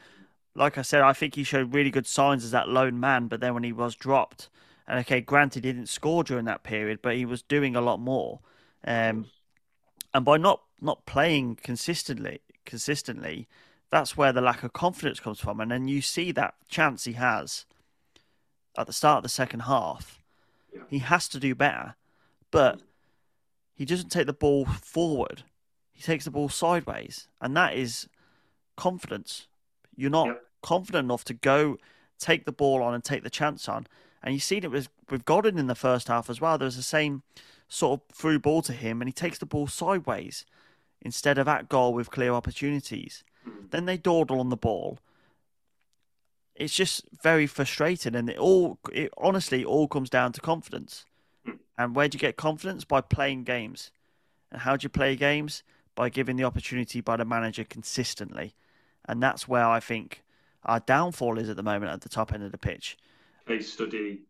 like 0.55 0.77
i 0.77 0.81
said 0.81 1.01
i 1.01 1.13
think 1.13 1.35
he 1.35 1.43
showed 1.43 1.73
really 1.73 1.91
good 1.91 2.07
signs 2.07 2.43
as 2.43 2.51
that 2.51 2.69
lone 2.69 2.99
man 2.99 3.27
but 3.27 3.39
then 3.39 3.53
when 3.53 3.63
he 3.63 3.71
was 3.71 3.95
dropped 3.95 4.49
and 4.87 4.99
okay 4.99 5.21
granted 5.21 5.63
he 5.63 5.71
didn't 5.71 5.87
score 5.87 6.23
during 6.23 6.45
that 6.45 6.63
period 6.63 6.99
but 7.01 7.15
he 7.15 7.25
was 7.25 7.41
doing 7.41 7.75
a 7.75 7.81
lot 7.81 7.99
more 7.99 8.39
um, 8.85 9.25
and 10.13 10.25
by 10.25 10.37
not 10.37 10.61
not 10.81 11.05
playing 11.05 11.55
consistently 11.55 12.39
consistently 12.65 13.47
that's 13.93 14.17
where 14.17 14.33
the 14.33 14.41
lack 14.41 14.63
of 14.63 14.73
confidence 14.73 15.19
comes 15.19 15.39
from. 15.39 15.59
And 15.59 15.69
then 15.69 15.87
you 15.87 16.01
see 16.01 16.31
that 16.31 16.55
chance 16.67 17.03
he 17.03 17.13
has 17.13 17.65
at 18.75 18.87
the 18.87 18.93
start 18.93 19.17
of 19.17 19.23
the 19.23 19.29
second 19.29 19.61
half. 19.61 20.19
Yeah. 20.73 20.81
He 20.89 20.97
has 20.97 21.27
to 21.29 21.39
do 21.39 21.53
better, 21.53 21.93
but 22.49 22.81
he 23.75 23.85
doesn't 23.85 24.09
take 24.09 24.27
the 24.27 24.33
ball 24.33 24.65
forward. 24.65 25.43
He 25.91 26.01
takes 26.01 26.25
the 26.25 26.31
ball 26.31 26.49
sideways, 26.49 27.27
and 27.41 27.55
that 27.55 27.75
is 27.75 28.07
confidence. 28.75 29.47
You're 29.95 30.09
not 30.09 30.27
Yep. 30.27 30.45
confident 30.61 31.05
enough 31.05 31.23
to 31.25 31.33
go 31.33 31.77
take 32.19 32.45
the 32.45 32.51
ball 32.51 32.81
on 32.81 32.93
and 32.93 33.03
take 33.03 33.23
the 33.23 33.29
chance 33.29 33.67
on. 33.69 33.87
And 34.21 34.33
you've 34.33 34.43
seen 34.43 34.63
it 34.63 34.71
with 34.71 34.89
with 35.09 35.25
Godden 35.25 35.59
in 35.59 35.67
the 35.67 35.75
first 35.75 36.07
half 36.07 36.29
as 36.29 36.39
well. 36.41 36.57
There 36.57 36.65
was 36.65 36.77
the 36.77 36.83
same 36.83 37.23
sort 37.67 37.99
of 38.01 38.15
through 38.15 38.39
ball 38.39 38.61
to 38.63 38.73
him, 38.73 39.01
and 39.01 39.09
he 39.09 39.13
takes 39.13 39.37
the 39.37 39.45
ball 39.45 39.67
sideways 39.67 40.45
instead 41.01 41.37
of 41.37 41.47
at 41.47 41.69
goal 41.69 41.93
with 41.93 42.09
clear 42.09 42.31
opportunities. 42.33 43.23
Mm-hmm. 43.47 43.67
Then 43.71 43.85
they 43.85 43.97
dawdle 43.97 44.39
on 44.39 44.49
the 44.49 44.57
ball. 44.57 44.99
It's 46.55 46.73
just 46.73 47.03
very 47.21 47.47
frustrating, 47.47 48.15
and 48.15 48.29
it 48.29 48.37
all 48.37 48.79
it 48.91 49.11
honestly 49.17 49.65
all 49.65 49.87
comes 49.87 50.09
down 50.09 50.31
to 50.33 50.41
confidence. 50.41 51.05
And 51.77 51.95
where 51.95 52.07
do 52.07 52.15
you 52.15 52.19
get 52.19 52.35
confidence? 52.37 52.83
By 52.85 53.01
playing 53.01 53.43
games. 53.43 53.91
And 54.51 54.61
how 54.61 54.77
do 54.77 54.85
you 54.85 54.89
play 54.89 55.15
games? 55.15 55.63
By 55.95 56.09
giving 56.09 56.35
the 56.35 56.43
opportunity 56.43 57.01
by 57.01 57.17
the 57.17 57.25
manager 57.25 57.63
consistently. 57.63 58.55
And 59.05 59.21
that's 59.21 59.47
where 59.47 59.65
I 59.65 59.79
think 59.79 60.23
our 60.63 60.79
downfall 60.79 61.37
is 61.39 61.49
at 61.49 61.55
the 61.55 61.63
moment 61.63 61.91
at 61.91 62.01
the 62.01 62.09
top 62.09 62.33
end 62.33 62.43
of 62.43 62.51
the 62.51 62.57
pitch. 62.57 62.97
Case 63.47 63.71
study, 63.73 64.21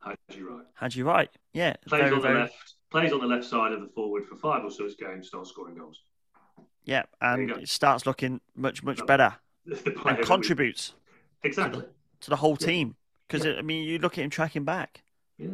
Haji 0.00 0.42
Wright. 0.42 0.64
Had 0.74 0.94
you 0.94 1.04
right? 1.06 1.30
Yeah. 1.52 1.74
Plays 1.86 2.00
very, 2.00 2.12
on 2.14 2.20
the 2.20 2.28
very- 2.28 2.40
left. 2.40 2.74
Plays 2.90 3.12
on 3.12 3.20
the 3.20 3.26
left 3.26 3.44
side 3.44 3.72
of 3.72 3.80
the 3.80 3.88
forward 3.88 4.24
for 4.26 4.36
five 4.36 4.64
or 4.64 4.70
six 4.70 4.94
games. 4.94 5.28
Starts 5.28 5.50
scoring 5.50 5.74
goals. 5.76 6.00
Yeah, 6.84 7.02
and 7.20 7.50
it 7.50 7.68
starts 7.68 8.06
looking 8.06 8.40
much, 8.54 8.82
much 8.84 9.00
No. 9.00 9.06
better 9.06 9.34
and 10.06 10.18
contributes 10.24 10.94
exactly. 11.42 11.84
to 12.20 12.30
the 12.30 12.36
whole 12.36 12.56
Yeah. 12.60 12.66
team. 12.66 12.96
Because, 13.26 13.44
Yeah. 13.44 13.54
I 13.58 13.62
mean, 13.62 13.82
you 13.88 13.98
look 13.98 14.16
at 14.18 14.24
him 14.24 14.30
tracking 14.30 14.64
back. 14.64 15.02
Yeah, 15.36 15.48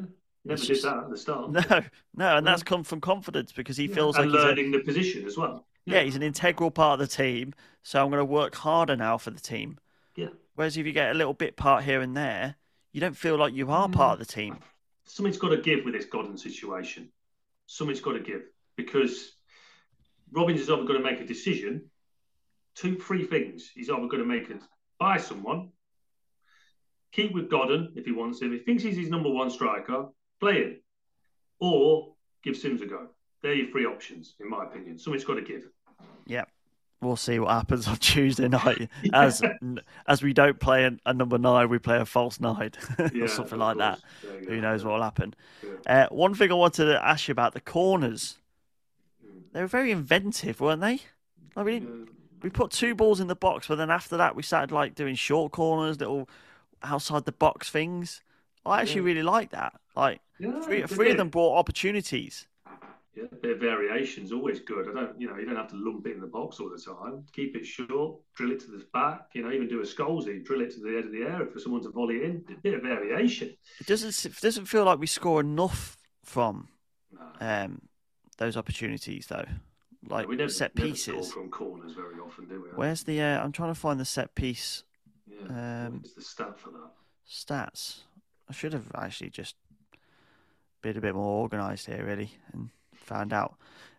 never 0.45 0.55
It's 0.59 0.67
did 0.67 0.75
just- 0.75 0.83
that 0.85 0.97
at 0.99 1.11
the 1.11 1.17
start. 1.17 1.51
No, 1.71 1.83
no, 2.15 2.37
and 2.37 2.47
that's 2.47 2.63
come 2.63 2.85
from 2.85 3.01
confidence 3.01 3.53
because 3.53 3.77
he 3.77 3.87
Yeah, 3.87 3.95
feels 3.95 4.17
and 4.17 4.31
like 4.31 4.35
he's 4.39 4.45
a, 4.45 4.49
learning 4.49 4.71
the 4.73 4.81
position 4.81 5.25
as 5.27 5.37
well. 5.37 5.67
yeah, 5.87 6.03
he's 6.03 6.17
an 6.17 6.23
integral 6.23 6.71
part 6.71 7.01
of 7.01 7.09
the 7.09 7.15
team. 7.15 7.55
So 7.83 8.03
I'm 8.03 8.11
going 8.11 8.21
to 8.21 8.25
work 8.25 8.55
harder 8.55 8.97
now 8.97 9.19
for 9.19 9.31
the 9.31 9.41
team. 9.41 9.79
Yeah. 10.17 10.29
Whereas 10.55 10.77
if 10.77 10.87
you 10.87 10.93
get 10.93 11.11
a 11.11 11.15
little 11.15 11.35
bit 11.35 11.57
part 11.57 11.85
here 11.85 12.01
and 12.01 12.17
there, 12.17 12.57
you 12.93 13.01
don't 13.01 13.17
feel 13.17 13.37
like 13.37 13.55
you 13.55 13.71
are 13.71 13.89
part 13.89 14.21
of 14.21 14.27
the 14.27 14.33
team. 14.33 14.59
something's 15.05 15.39
got 15.39 15.49
to 15.49 15.57
give 15.57 15.85
with 15.85 15.95
this 15.95 16.05
Godden 16.05 16.37
situation. 16.39 17.09
Something's 17.67 18.01
got 18.01 18.13
to 18.13 18.21
give 18.21 18.43
because 18.77 19.33
Robins 20.31 20.61
is 20.61 20.71
either 20.71 20.85
going 20.85 21.03
to 21.03 21.11
make 21.11 21.21
a 21.21 21.27
decision. 21.27 21.91
Two, 22.75 22.99
three 22.99 23.27
things. 23.27 23.71
He's 23.75 23.91
either 23.91 24.07
going 24.07 24.19
to 24.23 24.25
make 24.25 24.49
it 24.51 24.61
buy 24.99 25.17
someone, 25.19 25.71
keep 27.13 27.33
with 27.35 27.51
Godden 27.51 27.93
if 27.97 28.05
he 28.05 28.13
wants 28.13 28.41
him. 28.41 28.53
If 28.53 28.61
he 28.61 28.65
thinks 28.65 28.83
he's 28.83 28.97
his 28.97 29.11
number 29.11 29.29
one 29.31 29.51
striker, 29.51 30.07
play 30.43 30.57
him, 30.63 30.77
or 31.61 32.15
give 32.43 32.57
Simms 32.57 32.83
a 32.83 32.87
go. 32.87 33.07
They're 33.43 33.55
your 33.55 33.71
three 33.71 33.87
options, 33.87 34.35
in 34.41 34.51
my 34.51 34.65
opinion. 34.65 34.99
Something's 34.99 35.25
got 35.25 35.35
to 35.35 35.43
give. 35.43 35.69
Yeah. 36.27 36.45
We'll 37.01 37.17
see 37.17 37.39
what 37.41 37.51
happens 37.51 37.89
on 37.89 37.97
Tuesday 38.01 38.47
night. 38.49 38.89
As 39.13 39.43
as 40.07 40.23
we 40.23 40.33
don't 40.33 40.61
play 40.61 40.85
a, 40.85 40.93
a 41.07 41.13
number 41.13 41.37
nine, 41.39 41.69
we 41.69 41.79
play 41.79 41.99
a 41.99 42.05
false 42.05 42.39
nine 42.39 42.71
Yeah, 43.13 43.25
or 43.25 43.29
something 43.29 43.59
like 43.59 43.79
that. 43.79 44.01
course. 44.21 44.35
You 44.43 44.49
Who 44.49 44.55
go. 44.57 44.61
knows 44.61 44.85
what 44.85 44.95
will 44.95 45.03
happen? 45.03 45.35
Yeah. 45.87 46.05
Uh, 46.05 46.15
one 46.15 46.35
thing 46.35 46.53
I 46.53 46.55
wanted 46.55 46.85
to 46.87 47.05
ask 47.05 47.27
you 47.27 47.33
about 47.33 47.55
the 47.55 47.61
corners. 47.61 48.39
They 49.53 49.61
were 49.61 49.67
very 49.67 49.91
inventive, 49.91 50.61
weren't 50.61 50.81
they? 50.81 51.01
Like 51.57 51.67
we, 51.67 51.83
we 52.41 52.51
put 52.51 52.71
two 52.71 52.95
balls 52.95 53.19
in 53.21 53.27
the 53.27 53.35
box, 53.35 53.67
but 53.67 53.77
then 53.77 53.91
after 53.91 54.17
that 54.17 54.37
we 54.37 54.43
started 54.45 54.73
like 54.73 54.95
doing 54.95 55.15
short 55.17 55.51
corners, 55.53 55.99
little 55.99 56.29
outside 56.85 57.25
the 57.25 57.33
box 57.33 57.69
things. 57.69 58.23
I 58.65 58.81
actually 58.81 59.01
Yeah. 59.01 59.07
really 59.07 59.23
like 59.23 59.51
that. 59.51 59.81
Like 59.97 60.21
Yeah, 60.39 60.61
three, 60.63 60.83
three 60.87 61.11
of 61.11 61.17
them 61.17 61.29
brought 61.29 61.57
opportunities. 61.57 62.47
Yeah, 63.15 63.25
a 63.31 63.37
bit 63.37 63.51
of 63.53 63.61
variation's 63.61 64.33
always 64.33 64.61
good. 64.61 64.89
I 64.89 64.93
don't, 64.95 65.21
you 65.21 65.29
know, 65.29 65.37
you 65.37 65.45
don't 65.45 65.57
have 65.57 65.69
to 65.69 65.77
lump 65.77 66.07
it 66.07 66.15
in 66.15 66.21
the 66.21 66.27
box 66.27 66.61
all 66.61 66.71
the 66.71 66.79
time. 66.79 67.27
Keep 67.35 67.57
it 67.57 67.67
short, 67.67 68.19
drill 68.35 68.53
it 68.53 68.61
to 68.61 68.71
the 68.71 68.87
back. 68.95 69.29
You 69.35 69.43
know, 69.43 69.53
even 69.53 69.69
do 69.69 69.81
a 69.81 69.85
Scholesy, 69.85 70.43
drill 70.43 70.63
it 70.63 70.71
to 70.75 70.81
the 70.81 70.97
edge 70.97 71.05
of 71.05 71.13
the 71.13 71.23
area 71.23 71.47
for 71.47 71.61
someone 71.61 71.83
to 71.83 71.91
volley 71.91 72.25
in. 72.25 72.43
A 72.51 72.55
bit 72.63 72.73
of 72.75 72.83
variation. 72.83 73.55
It 73.81 73.87
doesn't 73.87 74.25
it 74.25 74.41
doesn't 74.41 74.65
feel 74.65 74.85
like 74.85 74.99
we 74.99 75.07
score 75.07 75.41
enough 75.41 75.99
from 76.25 76.69
um, 77.41 77.83
those 78.39 78.57
opportunities 78.57 79.27
though, 79.27 79.45
like 80.09 80.27
we 80.27 80.37
never, 80.37 80.51
set 80.51 80.75
pieces. 80.75 81.33
from 81.33 81.51
corners 81.51 81.93
very 81.93 82.15
often, 82.19 82.49
do 82.49 82.63
we? 82.63 82.69
Where's 82.71 83.03
the? 83.03 83.21
Uh, 83.21 83.45
I'm 83.45 83.53
trying 83.53 83.75
to 83.75 83.79
find 83.79 84.01
the 84.01 84.07
set 84.07 84.35
piece 84.35 84.85
yeah. 85.27 85.87
um, 85.87 86.01
What's 86.01 86.15
the 86.15 86.23
stat 86.23 86.59
for 86.59 86.71
that? 86.71 86.91
stats. 87.29 87.99
I 88.53 88.55
should 88.55 88.75
have 88.75 88.91
actually 88.95 89.31
just 89.31 89.57
been 90.83 90.99
a 90.99 91.01
bit 91.01 91.15
more 91.15 91.41
organised 91.41 91.87
here, 91.87 92.05
really, 92.05 92.33
and 92.53 92.69
found 92.95 93.33
out. 93.33 93.55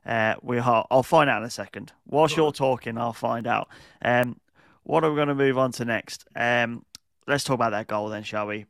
Uh, 0.06 0.36
we 0.44 0.60
are, 0.60 0.86
I'll 0.92 1.02
find 1.02 1.28
out 1.28 1.42
in 1.42 1.48
a 1.48 1.50
second. 1.50 1.92
Whilst 2.06 2.38
you're 2.38 2.52
talking, 2.52 2.96
I'll 3.00 3.14
find 3.14 3.48
out. 3.48 3.68
Um, 4.04 4.40
what 4.84 5.04
are 5.04 5.10
we 5.10 5.16
going 5.16 5.30
to 5.30 5.34
move 5.34 5.58
on 5.58 5.72
to 5.72 5.86
next? 5.86 6.28
Um, 6.36 6.86
let's 7.26 7.44
talk 7.44 7.56
about 7.56 7.72
that 7.72 7.88
goal 7.88 8.10
then, 8.10 8.22
shall 8.22 8.46
we? 8.46 8.68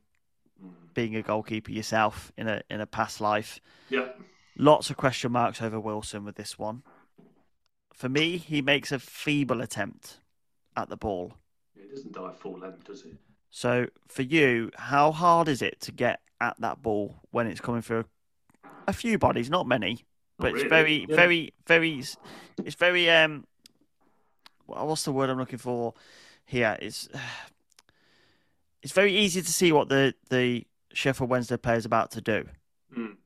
Being 0.94 1.16
a 1.16 1.22
goalkeeper 1.22 1.70
yourself 1.70 2.32
in 2.38 2.48
a 2.48 2.62
in 2.70 2.80
a 2.80 2.86
past 2.86 3.20
life, 3.20 3.60
Yeah, 3.90 4.08
lots 4.56 4.88
of 4.88 4.96
question 4.96 5.32
marks 5.32 5.60
over 5.60 5.78
Wilson 5.78 6.24
with 6.24 6.36
this 6.36 6.58
one. 6.58 6.82
For 7.92 8.08
me, 8.08 8.38
he 8.38 8.62
makes 8.62 8.90
a 8.90 8.98
feeble 8.98 9.60
attempt 9.60 10.20
at 10.78 10.88
the 10.88 10.96
ball. 10.96 11.34
it 11.76 11.90
doesn't 11.90 12.12
die 12.12 12.32
full 12.32 12.58
length, 12.58 12.84
does 12.84 13.04
it? 13.04 13.16
So 13.56 13.86
for 14.08 14.22
you, 14.22 14.72
how 14.74 15.12
hard 15.12 15.46
is 15.46 15.62
it 15.62 15.80
to 15.82 15.92
get 15.92 16.18
at 16.40 16.60
that 16.60 16.82
ball 16.82 17.20
when 17.30 17.46
it's 17.46 17.60
coming 17.60 17.82
through 17.82 18.04
a 18.88 18.92
few 18.92 19.16
bodies, 19.16 19.48
not 19.48 19.68
many, 19.68 20.04
but 20.40 20.48
Not 20.48 20.54
it's 20.54 20.64
really, 20.64 20.68
very, 20.68 21.06
yeah. 21.08 21.16
very, 21.16 21.54
very, 21.68 22.04
it's 22.64 22.74
very 22.74 23.08
um, 23.08 23.44
what's 24.66 25.04
the 25.04 25.12
word 25.12 25.30
I'm 25.30 25.38
looking 25.38 25.60
for 25.60 25.94
here? 26.44 26.76
It's 26.82 27.08
it's 28.82 28.92
very 28.92 29.16
easy 29.16 29.40
to 29.40 29.52
see 29.52 29.70
what 29.70 29.88
the 29.88 30.14
the 30.30 30.66
Sheffield 30.92 31.30
Wednesday 31.30 31.56
player 31.56 31.76
is 31.76 31.86
about 31.86 32.10
to 32.12 32.20
do, 32.20 32.48
Mm. 32.98 33.16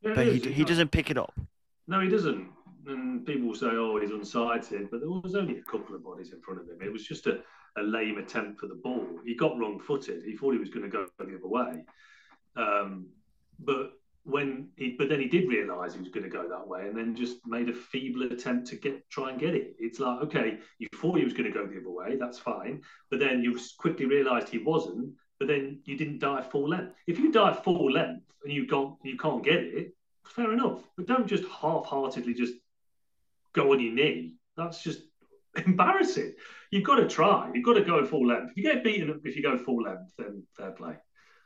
Yeah, 0.00 0.14
but 0.14 0.28
he 0.28 0.38
he 0.38 0.62
does. 0.62 0.68
doesn't 0.70 0.92
pick 0.92 1.10
it 1.10 1.18
up. 1.18 1.38
No, 1.86 2.00
he 2.00 2.08
doesn't. 2.08 2.48
And 2.86 3.26
people 3.26 3.48
will 3.48 3.54
say, 3.54 3.66
"Oh, 3.70 4.00
he's 4.00 4.10
unsighted," 4.10 4.90
but 4.90 5.00
there 5.00 5.10
was 5.10 5.34
only 5.34 5.58
a 5.58 5.62
couple 5.62 5.94
of 5.94 6.02
bodies 6.02 6.32
in 6.32 6.40
front 6.40 6.58
of 6.60 6.66
him. 6.66 6.78
It 6.80 6.90
was 6.90 7.06
just 7.06 7.26
a, 7.26 7.42
a 7.76 7.82
lame 7.82 8.18
attempt 8.18 8.60
for 8.60 8.66
the 8.66 8.74
ball. 8.74 9.06
He 9.24 9.34
got 9.34 9.58
wrong-footed. 9.58 10.22
He 10.24 10.36
thought 10.36 10.52
he 10.52 10.58
was 10.58 10.70
going 10.70 10.84
to 10.84 10.90
go 10.90 11.06
the 11.18 11.24
other 11.24 11.46
way, 11.46 11.84
um, 12.56 13.06
but 13.58 13.92
when 14.24 14.68
he, 14.76 14.94
but 14.96 15.08
then 15.08 15.18
he 15.18 15.26
did 15.26 15.48
realise 15.48 15.94
he 15.94 15.98
was 16.00 16.10
going 16.10 16.22
to 16.22 16.30
go 16.30 16.48
that 16.48 16.66
way, 16.66 16.86
and 16.86 16.96
then 16.96 17.16
just 17.16 17.38
made 17.46 17.68
a 17.68 17.74
feeble 17.74 18.22
attempt 18.30 18.68
to 18.68 18.76
get 18.76 19.08
try 19.10 19.30
and 19.30 19.40
get 19.40 19.54
it. 19.54 19.74
It's 19.78 19.98
like, 19.98 20.22
okay, 20.22 20.58
you 20.78 20.86
thought 20.94 21.18
he 21.18 21.24
was 21.24 21.32
going 21.32 21.50
to 21.50 21.58
go 21.58 21.66
the 21.66 21.80
other 21.80 21.90
way. 21.90 22.16
That's 22.16 22.38
fine, 22.38 22.82
but 23.10 23.18
then 23.18 23.42
you 23.42 23.58
quickly 23.78 24.06
realised 24.06 24.48
he 24.48 24.58
wasn't. 24.58 25.14
But 25.38 25.48
then 25.48 25.80
you 25.86 25.96
didn't 25.96 26.20
dive 26.20 26.52
full 26.52 26.68
length. 26.68 26.94
If 27.08 27.18
you 27.18 27.32
dive 27.32 27.64
full 27.64 27.90
length 27.90 28.26
and 28.44 28.52
you 28.52 28.64
can't 28.66 28.94
you 29.02 29.16
can't 29.16 29.42
get 29.42 29.60
it, 29.60 29.92
fair 30.24 30.52
enough. 30.52 30.84
But 30.96 31.06
don't 31.06 31.26
just 31.26 31.42
half-heartedly 31.46 32.34
just 32.34 32.54
go 33.52 33.72
on 33.72 33.80
your 33.80 33.92
knee. 33.92 34.36
That's 34.56 34.84
just 34.84 35.00
embarrassing. 35.66 36.34
You've 36.70 36.84
got 36.84 36.96
to 36.96 37.08
try. 37.08 37.50
You've 37.54 37.64
got 37.64 37.74
to 37.74 37.82
go 37.82 38.04
full 38.04 38.26
length. 38.26 38.52
If 38.52 38.56
you 38.56 38.62
get 38.62 38.84
beaten 38.84 39.20
if 39.24 39.36
you 39.36 39.42
go 39.42 39.58
full 39.58 39.82
length, 39.82 40.12
then 40.18 40.42
fair 40.56 40.70
play. 40.72 40.96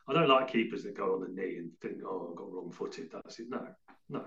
I 0.08 0.12
don't 0.12 0.28
like 0.28 0.48
keepers 0.48 0.84
that 0.84 0.96
go 0.96 1.14
on 1.14 1.20
the 1.20 1.28
knee 1.28 1.56
and 1.56 1.70
think, 1.82 1.96
"Oh, 2.04 2.30
I 2.32 2.36
got 2.36 2.52
wrong-footed." 2.52 3.10
That's 3.12 3.40
it. 3.40 3.46
No, 3.48 3.66
no, 4.08 4.24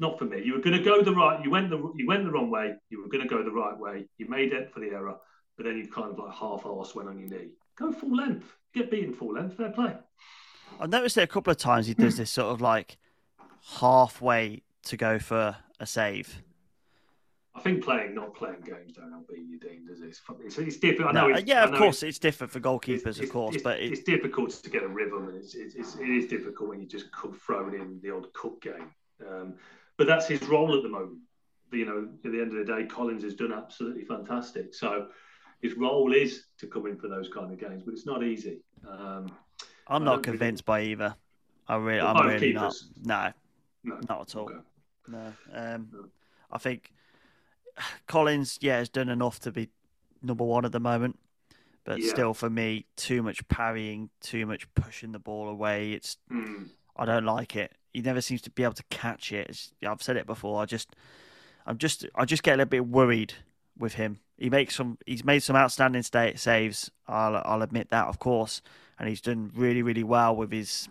not 0.00 0.18
for 0.18 0.24
me. 0.24 0.42
You 0.44 0.54
were 0.54 0.60
going 0.60 0.76
to 0.76 0.82
go 0.82 1.02
the 1.02 1.14
right. 1.14 1.42
You 1.44 1.50
went 1.50 1.70
the 1.70 1.92
you 1.96 2.06
went 2.06 2.24
the 2.24 2.32
wrong 2.32 2.50
way. 2.50 2.74
You 2.90 3.02
were 3.02 3.08
going 3.08 3.22
to 3.22 3.28
go 3.28 3.44
the 3.44 3.52
right 3.52 3.78
way. 3.78 4.08
You 4.18 4.28
made 4.28 4.52
it 4.52 4.72
for 4.72 4.80
the 4.80 4.88
error, 4.88 5.16
but 5.56 5.66
then 5.66 5.76
you 5.78 5.88
kind 5.88 6.10
of 6.10 6.18
like 6.18 6.34
half-arse 6.34 6.94
went 6.94 7.08
on 7.08 7.20
your 7.20 7.28
knee. 7.28 7.50
Go 7.78 7.92
full 7.92 8.16
length. 8.16 8.52
Get 8.74 8.90
beaten 8.90 9.14
full 9.14 9.34
length. 9.34 9.56
Fair 9.56 9.70
play. 9.70 9.94
I've 10.80 10.90
noticed 10.90 11.16
it 11.18 11.22
a 11.22 11.28
couple 11.28 11.52
of 11.52 11.56
times. 11.56 11.86
He 11.86 11.94
does 11.94 12.16
this 12.18 12.30
sort 12.30 12.48
of 12.48 12.60
like 12.60 12.98
halfway 13.78 14.62
to 14.84 14.96
go 14.96 15.18
for 15.18 15.56
a 15.78 15.86
save. 15.86 16.42
I 17.56 17.60
think 17.60 17.82
playing, 17.82 18.14
not 18.14 18.34
playing 18.34 18.60
games, 18.60 18.92
don't 18.92 19.10
help 19.10 19.30
you, 19.34 19.58
Dean. 19.58 19.86
Does 19.86 20.02
it? 20.02 20.08
It's, 20.08 20.20
it's, 20.44 20.58
it's 20.58 20.76
different. 20.76 21.10
I 21.10 21.12
No, 21.20 21.28
know. 21.28 21.34
It's, 21.36 21.48
yeah, 21.48 21.64
of 21.64 21.70
course, 21.70 22.02
it's- 22.02 22.10
it's 22.10 22.18
different 22.18 22.52
for 22.52 22.60
goalkeepers, 22.60 23.18
of 23.22 23.30
course, 23.30 23.54
it's, 23.54 23.64
but 23.64 23.80
it, 23.80 23.92
it's 23.92 24.02
difficult 24.02 24.50
to 24.50 24.70
get 24.70 24.82
a 24.82 24.88
rhythm, 24.88 25.28
and 25.28 25.38
it's, 25.38 25.54
it's, 25.54 25.74
it's 25.74 25.94
it 25.96 26.08
is 26.08 26.26
difficult 26.26 26.68
when 26.68 26.80
you 26.80 26.86
just 26.86 27.06
thrown 27.40 27.74
in 27.74 27.98
the 28.02 28.14
odd 28.14 28.30
cook 28.34 28.60
game. 28.60 28.90
Um, 29.26 29.54
but 29.96 30.06
that's 30.06 30.28
his 30.28 30.42
role 30.42 30.76
at 30.76 30.82
the 30.82 30.88
moment. 30.90 31.20
You 31.72 31.86
know, 31.86 32.08
at 32.24 32.30
the 32.30 32.40
end 32.40 32.56
of 32.56 32.66
the 32.66 32.72
day, 32.72 32.84
Collins 32.86 33.22
has 33.22 33.34
done 33.34 33.52
absolutely 33.52 34.04
fantastic. 34.04 34.74
So 34.74 35.08
his 35.62 35.74
role 35.74 36.12
is 36.12 36.44
to 36.58 36.66
come 36.66 36.86
in 36.86 36.98
for 36.98 37.08
those 37.08 37.28
kind 37.30 37.50
of 37.50 37.58
games, 37.58 37.82
but 37.84 37.92
it's 37.94 38.06
not 38.06 38.22
easy. 38.22 38.60
Um, 38.86 39.32
I'm 39.88 40.04
not 40.04 40.16
think- 40.16 40.24
convinced 40.24 40.64
by 40.66 40.82
either. 40.82 41.14
I 41.68 41.76
really, 41.76 42.00
I'm 42.00 42.26
really 42.26 42.52
not. 42.52 42.74
No, 43.02 43.32
no, 43.82 43.98
not 44.08 44.20
at 44.20 44.36
all. 44.36 44.44
okay. 44.44 44.58
No, 45.08 45.32
um, 45.52 45.88
No. 45.92 46.04
I 46.52 46.58
think 46.58 46.92
Collins, 48.06 48.58
yeah, 48.60 48.78
has 48.78 48.88
done 48.88 49.08
enough 49.08 49.40
to 49.40 49.52
be 49.52 49.68
number 50.22 50.44
one 50.44 50.64
at 50.64 50.72
the 50.72 50.80
moment, 50.80 51.18
but 51.84 52.00
Yeah. 52.00 52.08
still, 52.10 52.34
for 52.34 52.50
me, 52.50 52.86
too 52.96 53.22
much 53.22 53.46
parrying, 53.48 54.10
too 54.20 54.46
much 54.46 54.72
pushing 54.74 55.12
the 55.12 55.18
ball 55.18 55.48
away. 55.48 55.92
It's 55.92 56.16
Hmm. 56.28 56.64
I 56.96 57.04
don't 57.04 57.24
like 57.24 57.54
it. 57.56 57.72
He 57.92 58.00
never 58.00 58.20
seems 58.20 58.40
to 58.42 58.50
be 58.50 58.62
able 58.62 58.74
to 58.74 58.82
catch 58.84 59.32
it. 59.32 59.48
It's, 59.48 59.72
I've 59.86 60.02
said 60.02 60.16
it 60.16 60.26
before. 60.26 60.62
I 60.62 60.64
just, 60.66 60.96
I'm 61.66 61.78
just, 61.78 62.06
I 62.14 62.24
just 62.24 62.42
get 62.42 62.54
a 62.54 62.56
little 62.58 62.70
bit 62.70 62.86
worried 62.86 63.34
with 63.78 63.94
him. 63.94 64.20
He 64.38 64.48
makes 64.50 64.76
some, 64.76 64.98
he's 65.06 65.24
made 65.24 65.40
some 65.42 65.56
outstanding 65.56 66.02
sta 66.02 66.34
saves. 66.36 66.90
I'll, 67.06 67.36
I'll 67.44 67.62
admit 67.62 67.90
that, 67.90 68.06
of 68.06 68.18
course, 68.18 68.62
and 68.98 69.08
he's 69.08 69.20
done 69.20 69.50
really, 69.54 69.82
really 69.82 70.04
well 70.04 70.34
with 70.34 70.52
his 70.52 70.88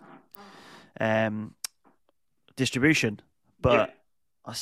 um, 1.00 1.54
distribution. 2.56 3.20
But 3.60 3.95
I, 4.46 4.54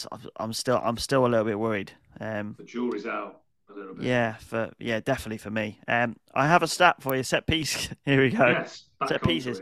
am 0.42 0.52
still, 0.52 0.80
I'm 0.82 0.96
still 0.96 1.26
a 1.26 1.28
little 1.28 1.44
bit 1.44 1.58
worried. 1.58 1.92
Um, 2.20 2.54
The 2.58 2.64
jury's 2.64 3.06
out 3.06 3.40
a 3.70 3.74
little 3.78 3.94
bit. 3.94 4.04
yeah, 4.04 4.34
for 4.36 4.70
yeah, 4.78 5.00
definitely 5.00 5.38
for 5.38 5.50
me. 5.50 5.80
Um, 5.86 6.16
I 6.34 6.46
have 6.46 6.62
a 6.62 6.68
stat 6.68 6.96
for 7.02 7.14
you. 7.16 7.22
Set 7.22 7.46
piece. 7.46 7.88
Here 8.04 8.20
we 8.22 8.30
go. 8.30 8.48
Yes. 8.48 8.84
Set 9.08 9.22
pieces. 9.22 9.60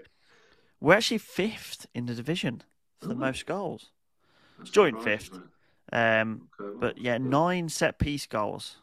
We're 0.81 0.95
actually 0.95 1.19
fifth 1.19 1.87
in 1.95 2.07
the 2.07 2.15
division 2.15 2.63
for 3.01 3.09
the 3.09 3.15
most 3.15 3.47
goals. 3.47 3.91
That's 4.59 4.71
joint 4.71 5.03
fifth. 5.03 5.31
Um, 5.93 6.49
Okay, 6.61 6.71
well, 6.71 6.75
but 6.79 6.99
yeah, 6.99 7.19
good. 7.19 7.27
nine 7.27 7.69
set 7.69 7.99
piece 7.99 8.27
goals. 8.27 8.77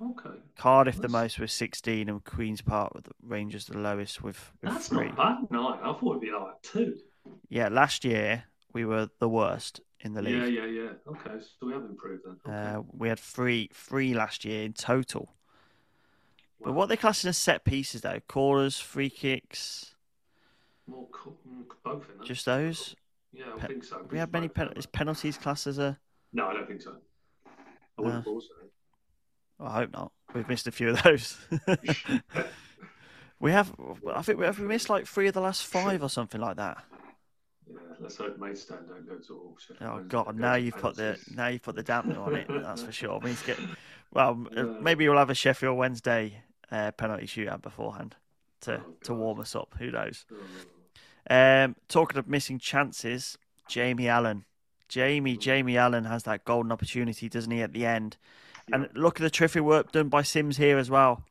Okay. 0.00 0.38
Cardiff 0.56 0.96
the 1.00 1.08
most 1.08 1.40
with 1.40 1.50
16, 1.50 2.08
and 2.08 2.22
Queens 2.24 2.62
Park 2.62 2.94
with 2.94 3.04
the 3.04 3.10
Rangers 3.20 3.66
the 3.66 3.76
lowest 3.78 4.22
with, 4.22 4.52
with 4.62 4.70
That's 4.72 4.88
three. 4.88 5.06
not 5.08 5.16
bad. 5.16 5.36
Nine. 5.50 5.78
I 5.82 5.92
thought 5.92 6.10
it'd 6.10 6.20
be 6.20 6.30
like 6.30 6.62
two. 6.62 6.96
Yeah, 7.48 7.68
last 7.68 8.04
year 8.04 8.44
we 8.72 8.84
were 8.84 9.08
the 9.18 9.28
worst 9.28 9.80
in 10.00 10.14
the 10.14 10.22
league. 10.22 10.52
yeah, 10.54 10.64
yeah. 10.64 10.82
Yeah. 10.82 10.90
Okay, 11.12 11.40
so 11.60 11.66
we 11.66 11.72
have 11.72 11.84
improved 11.84 12.22
then. 12.24 12.36
Okay. 12.46 12.76
Uh, 12.76 12.82
we 12.92 13.08
had 13.08 13.18
three, 13.18 13.68
three 13.72 14.14
last 14.14 14.44
year 14.44 14.64
in 14.64 14.72
total. 14.72 15.34
But 16.62 16.72
Wow. 16.72 16.78
what 16.78 16.84
are 16.84 16.88
they 16.88 16.96
classing 16.96 17.28
as 17.28 17.36
set 17.38 17.64
pieces 17.64 18.00
though? 18.02 18.20
Corners, 18.28 18.78
free 18.78 19.10
kicks, 19.10 19.94
More 20.86 21.08
co- 21.10 21.36
mm, 21.48 21.64
both 21.84 22.04
in 22.18 22.24
just 22.24 22.44
those. 22.46 22.94
Yeah, 23.32 23.44
I 23.56 23.60
Pe- 23.60 23.66
think 23.68 23.84
so. 23.84 23.98
Have 23.98 24.10
we 24.10 24.18
had 24.18 24.32
many 24.32 24.48
pen- 24.48 24.72
is 24.74 24.86
penalties 24.86 25.36
classed 25.38 25.66
as 25.66 25.78
a? 25.78 25.98
No, 26.32 26.46
I 26.48 26.54
don't 26.54 26.66
think 26.66 26.82
so. 26.82 26.96
I 27.46 28.00
wouldn't 28.02 28.14
have 28.16 28.24
thought 28.24 28.42
so. 28.42 29.64
I 29.64 29.72
hope 29.74 29.92
not. 29.92 30.12
We've 30.34 30.48
missed 30.48 30.66
a 30.66 30.72
few 30.72 30.90
of 30.90 31.02
those. 31.02 31.36
we 33.40 33.52
have. 33.52 33.72
I 34.14 34.22
think 34.22 34.38
we 34.38 34.44
have 34.46 34.58
we 34.58 34.66
missed 34.66 34.88
like 34.90 35.06
three 35.06 35.28
of 35.28 35.34
the 35.34 35.40
last 35.40 35.64
five 35.64 36.02
or 36.02 36.08
something 36.08 36.40
like 36.40 36.56
that. 36.56 36.78
Yeah, 37.70 37.78
let's 38.00 38.16
hope 38.16 38.38
Maidstone 38.38 38.86
don't 38.88 39.06
go 39.06 39.16
to 39.16 39.42
auction. 39.50 39.76
Oh 39.80 40.00
God! 40.08 40.36
Now 40.36 40.54
you've 40.54 40.76
put 40.76 40.96
the 40.96 41.18
now 41.34 41.48
you've 41.48 41.62
put 41.62 41.76
the 41.76 41.84
dampener 41.84 42.18
on 42.18 42.34
it. 42.34 42.46
That's 42.62 42.82
for 42.82 42.92
sure. 42.92 43.18
We 43.20 43.30
need 43.30 43.38
to 43.38 43.44
get. 43.44 43.58
Well, 44.12 44.46
uh, 44.56 44.64
Yeah. 44.64 44.72
maybe 44.80 45.08
we'll 45.08 45.18
have 45.18 45.30
a 45.30 45.34
Sheffield 45.34 45.76
Wednesday 45.76 46.42
uh, 46.70 46.92
penalty 46.92 47.26
shootout 47.26 47.62
beforehand 47.62 48.16
to 48.62 48.78
Oh, 48.86 48.94
to 49.04 49.14
warm 49.14 49.40
us 49.40 49.54
up. 49.54 49.74
Who 49.78 49.90
knows? 49.90 50.24
Oh, 50.32 50.36
Um, 51.30 51.76
talking 51.88 52.18
of 52.18 52.26
missing 52.28 52.58
chances, 52.58 53.36
Jamie 53.66 54.08
Allen. 54.08 54.44
Jamie 54.88 55.36
Jamie 55.36 55.76
Allen 55.76 56.04
has 56.06 56.22
that 56.22 56.46
golden 56.46 56.72
opportunity, 56.72 57.28
doesn't 57.28 57.50
he, 57.50 57.60
at 57.60 57.74
the 57.74 57.84
end? 57.84 58.16
And 58.72 58.88
look 58.94 59.20
at 59.20 59.22
the 59.22 59.30
terrific 59.30 59.62
work 59.62 59.92
done 59.92 60.08
by 60.08 60.22
Simms 60.22 60.56
here 60.56 60.78
as 60.78 60.88
well. 60.90 61.24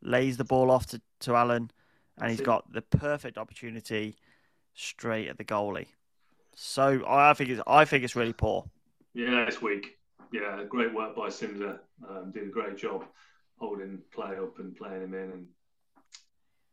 Lays 0.00 0.36
the 0.38 0.44
ball 0.44 0.70
off 0.70 0.86
to, 0.86 1.00
to 1.20 1.34
Allen, 1.34 1.70
and 2.16 2.24
That's 2.24 2.30
he's 2.32 2.40
it. 2.40 2.44
got 2.44 2.72
the 2.72 2.80
perfect 2.82 3.36
opportunity 3.38 4.16
straight 4.74 5.28
at 5.28 5.38
the 5.38 5.44
goalie. 5.44 5.86
So 6.54 7.04
I 7.08 7.32
think 7.34 7.50
it's 7.50 7.62
I 7.66 7.84
think 7.84 8.04
it's 8.04 8.16
really 8.16 8.32
poor. 8.32 8.64
Yeah, 9.14 9.44
it's 9.46 9.62
weak. 9.62 9.96
Yeah, 10.32 10.64
great 10.68 10.92
work 10.94 11.14
by 11.16 11.28
Simser. 11.28 11.78
Um, 12.08 12.32
did 12.32 12.44
a 12.44 12.50
great 12.50 12.76
job 12.76 13.04
holding 13.58 14.00
play 14.12 14.36
up 14.36 14.58
and 14.58 14.74
playing 14.76 15.02
him 15.02 15.14
in, 15.14 15.30
and 15.30 15.46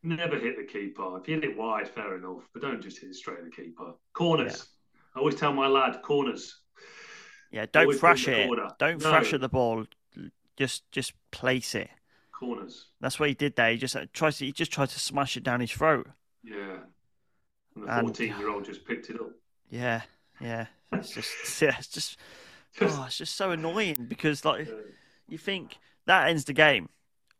never 0.04 0.38
hit 0.38 0.58
the 0.58 0.64
keeper. 0.64 1.18
If 1.20 1.28
you 1.28 1.36
hit 1.36 1.44
it 1.44 1.58
wide, 1.58 1.88
fair 1.88 2.16
enough, 2.18 2.48
but 2.54 2.62
don't 2.62 2.82
just 2.82 3.00
hit 3.00 3.10
it 3.10 3.16
straight 3.16 3.40
at 3.40 3.46
the 3.46 3.52
keeper. 3.52 3.94
Corners. 4.14 4.68
I 5.16 5.20
always 5.20 5.36
tell 5.36 5.54
my 5.54 5.68
lad, 5.68 6.02
corners. 6.02 6.62
Yeah, 7.52 7.66
don't 7.72 7.84
Always 7.84 8.00
thrash 8.00 8.26
put 8.26 8.34
in 8.34 8.40
the 8.40 8.44
it. 8.44 8.48
corner. 8.48 8.70
Don't 8.80 9.02
No. 9.04 9.10
thrash 9.10 9.34
at 9.34 9.42
the 9.42 9.50
ball. 9.50 9.86
Just 10.58 10.90
just 10.92 11.14
place 11.32 11.76
it. 11.76 11.90
Corners. 12.32 12.88
That's 13.02 13.20
what 13.20 13.30
he 13.30 13.36
did 13.36 13.56
there. 13.56 13.72
He 13.72 13.78
just 13.78 13.96
uh, 13.96 14.06
tries 14.14 14.38
to 14.38 14.46
he 14.46 14.52
just 14.52 14.72
tried 14.72 14.90
to 14.90 15.00
smash 15.00 15.36
it 15.38 15.44
down 15.44 15.60
his 15.60 15.72
throat. 15.72 16.08
Yeah. 16.44 16.78
And 17.88 18.08
the 18.08 18.14
14 18.14 18.36
year 18.40 18.50
old 18.50 18.66
just 18.66 18.86
picked 18.86 19.10
it 19.10 19.20
up. 19.20 19.32
Yeah, 19.70 20.02
yeah. 20.40 20.68
It's 20.94 21.10
just 21.14 21.32
yeah, 21.62 21.76
it's 21.78 21.88
just 21.88 22.18
oh, 22.82 23.04
it's 23.08 23.18
just 23.18 23.36
so 23.36 23.52
annoying 23.52 24.06
because 24.08 24.46
like 24.46 24.68
you 25.28 25.38
think 25.38 25.78
that 26.06 26.30
ends 26.30 26.46
the 26.46 26.54
game. 26.54 26.90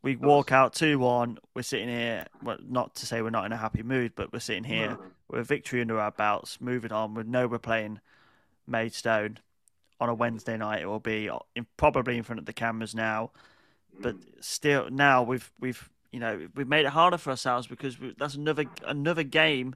We 0.04 0.16
walk 0.16 0.52
out 0.52 0.74
two 0.74 0.98
one. 0.98 1.38
We're 1.56 1.62
sitting 1.62 1.90
here. 1.90 2.26
Well, 2.42 2.58
not 2.68 2.96
to 2.96 3.06
say 3.06 3.22
we're 3.22 3.30
not 3.30 3.46
in 3.46 3.52
a 3.52 3.58
happy 3.58 3.84
mood, 3.84 4.14
but 4.16 4.34
we're 4.34 4.40
sitting 4.40 4.64
here 4.64 4.90
No. 4.90 5.00
with 5.30 5.42
a 5.42 5.44
victory 5.44 5.82
under 5.82 6.00
our 6.00 6.12
belts, 6.12 6.60
moving 6.60 6.92
on. 6.92 7.14
We 7.14 7.24
know 7.24 7.48
we're 7.48 7.60
playing 7.60 8.00
Maidstone 8.66 9.38
on 10.00 10.10
a 10.10 10.14
Wednesday 10.16 10.58
night. 10.58 10.82
It 10.82 10.88
will 10.88 11.00
be 11.00 11.30
in, 11.56 11.68
probably 11.78 12.18
in 12.18 12.24
front 12.24 12.40
of 12.40 12.46
the 12.48 12.54
cameras 12.54 12.96
now, 12.96 13.30
but 14.00 14.16
mm. 14.20 14.24
still 14.40 14.90
now 14.90 15.22
we've 15.22 15.52
we've 15.60 15.88
you 16.12 16.20
know 16.20 16.48
we've 16.56 16.68
made 16.68 16.86
it 16.86 16.92
harder 16.92 17.18
for 17.18 17.30
ourselves 17.30 17.68
because 17.68 18.00
we, 18.00 18.16
that's 18.18 18.34
another 18.34 18.66
another 18.86 19.24
game 19.24 19.76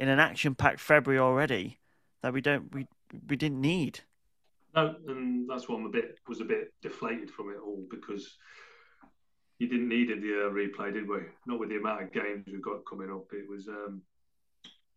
in 0.00 0.08
an 0.08 0.18
action-packed 0.18 0.80
February 0.80 1.20
already 1.20 1.78
that 2.22 2.32
we 2.32 2.40
don't 2.40 2.74
we 2.74 2.86
we 3.28 3.36
didn't 3.36 3.60
need. 3.60 4.00
No, 4.74 4.94
and 5.06 5.48
that's 5.48 5.68
why 5.68 5.76
I'm 5.76 5.84
a 5.84 5.90
bit 5.90 6.18
was 6.26 6.40
a 6.40 6.44
bit 6.44 6.72
deflated 6.80 7.30
from 7.30 7.50
it 7.50 7.58
all 7.62 7.84
because 7.90 8.36
you 9.58 9.68
didn't 9.68 9.90
need 9.90 10.10
it 10.10 10.22
the 10.22 10.46
uh, 10.46 10.50
replay, 10.50 10.92
did 10.92 11.06
we? 11.06 11.18
Not 11.46 11.60
with 11.60 11.68
the 11.68 11.76
amount 11.76 12.02
of 12.02 12.12
games 12.12 12.46
we've 12.46 12.62
got 12.62 12.86
coming 12.88 13.10
up. 13.10 13.26
It 13.32 13.46
was 13.46 13.68
um, 13.68 14.00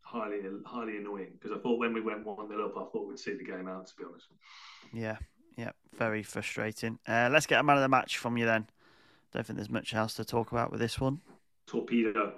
highly 0.02 0.40
highly 0.66 0.98
annoying 0.98 1.34
because 1.34 1.52
I 1.52 1.62
thought 1.62 1.80
when 1.80 1.94
we 1.94 2.00
went 2.00 2.26
one 2.26 2.48
0 2.48 2.66
up, 2.66 2.78
I 2.78 2.90
thought 2.92 3.08
we'd 3.08 3.20
see 3.20 3.34
the 3.34 3.44
game 3.44 3.68
out. 3.68 3.88
To 3.88 3.96
be 3.98 4.06
honest, 4.10 4.28
Yeah, 4.94 5.18
Yeah, 5.58 5.72
very 5.98 6.24
frustrating. 6.24 6.98
Uh, 7.06 7.30
let's 7.30 7.46
get 7.46 7.60
a 7.60 7.64
man 7.64 7.76
of 7.76 7.82
the 7.82 7.90
match 7.90 8.20
from 8.20 8.38
you 8.38 8.46
then. 8.46 8.68
Don't 9.34 9.46
think 9.46 9.58
there's 9.58 9.70
much 9.70 9.94
else 9.94 10.14
to 10.14 10.24
talk 10.24 10.54
about 10.54 10.72
with 10.72 10.80
this 10.80 10.98
one. 10.98 11.20
Torpedo. 11.68 12.36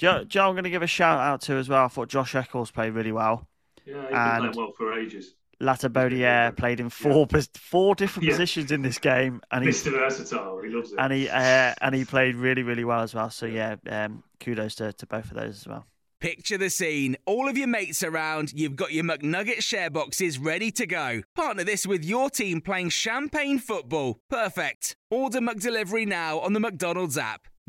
Joe, 0.00 0.24
Joe 0.24 0.48
I'm 0.48 0.54
going 0.54 0.64
to 0.64 0.70
give 0.70 0.82
a 0.82 0.86
shout 0.86 1.20
out 1.20 1.42
to 1.42 1.54
as 1.56 1.68
well. 1.68 1.84
I 1.84 1.88
thought 1.88 2.08
Josh 2.08 2.34
Eccles 2.34 2.70
played 2.70 2.94
really 2.94 3.12
well. 3.12 3.46
Yeah, 3.84 4.00
he's 4.00 4.08
been 4.10 4.38
playing 4.40 4.56
well 4.56 4.72
for 4.76 4.98
ages. 4.98 5.34
Latibeaudiere 5.60 6.56
played 6.56 6.80
in 6.80 6.88
four 6.88 7.26
pos- 7.26 7.50
four 7.54 7.94
different 7.94 8.24
Yeah. 8.26 8.32
positions 8.32 8.72
in 8.72 8.80
this 8.80 8.98
game, 8.98 9.42
and 9.50 9.62
he 9.62 9.70
Mr. 9.70 9.90
Versatile, 9.92 10.58
he 10.62 10.70
loves 10.70 10.92
it. 10.92 10.98
and 10.98 11.12
he 11.12 11.28
uh, 11.28 11.74
and 11.82 11.94
he 11.94 12.04
played 12.06 12.34
really 12.34 12.62
really 12.62 12.84
well 12.84 13.02
as 13.02 13.14
well. 13.14 13.28
So 13.30 13.44
yeah, 13.44 13.76
um, 13.90 14.22
kudos 14.40 14.74
to, 14.76 14.92
to 14.94 15.06
both 15.06 15.26
of 15.30 15.34
those 15.36 15.58
as 15.60 15.66
well. 15.68 15.84
Picture 16.18 16.56
the 16.58 16.70
scene. 16.70 17.16
All 17.26 17.48
of 17.48 17.56
your 17.58 17.66
mates 17.66 18.02
around, 18.02 18.52
you've 18.54 18.76
got 18.76 18.92
your 18.92 19.04
McNugget 19.04 19.62
share 19.62 19.88
boxes 19.90 20.38
ready 20.38 20.70
to 20.72 20.86
go. 20.86 21.22
Partner 21.34 21.64
this 21.64 21.86
with 21.86 22.04
your 22.04 22.28
team 22.30 22.60
playing 22.60 22.90
champagne 22.90 23.58
football. 23.58 24.18
Perfect. 24.28 24.96
Order 25.10 25.40
McDelivery 25.40 26.06
now 26.06 26.38
on 26.40 26.52
the 26.52 26.60
McDonald's 26.60 27.16
app. 27.18 27.48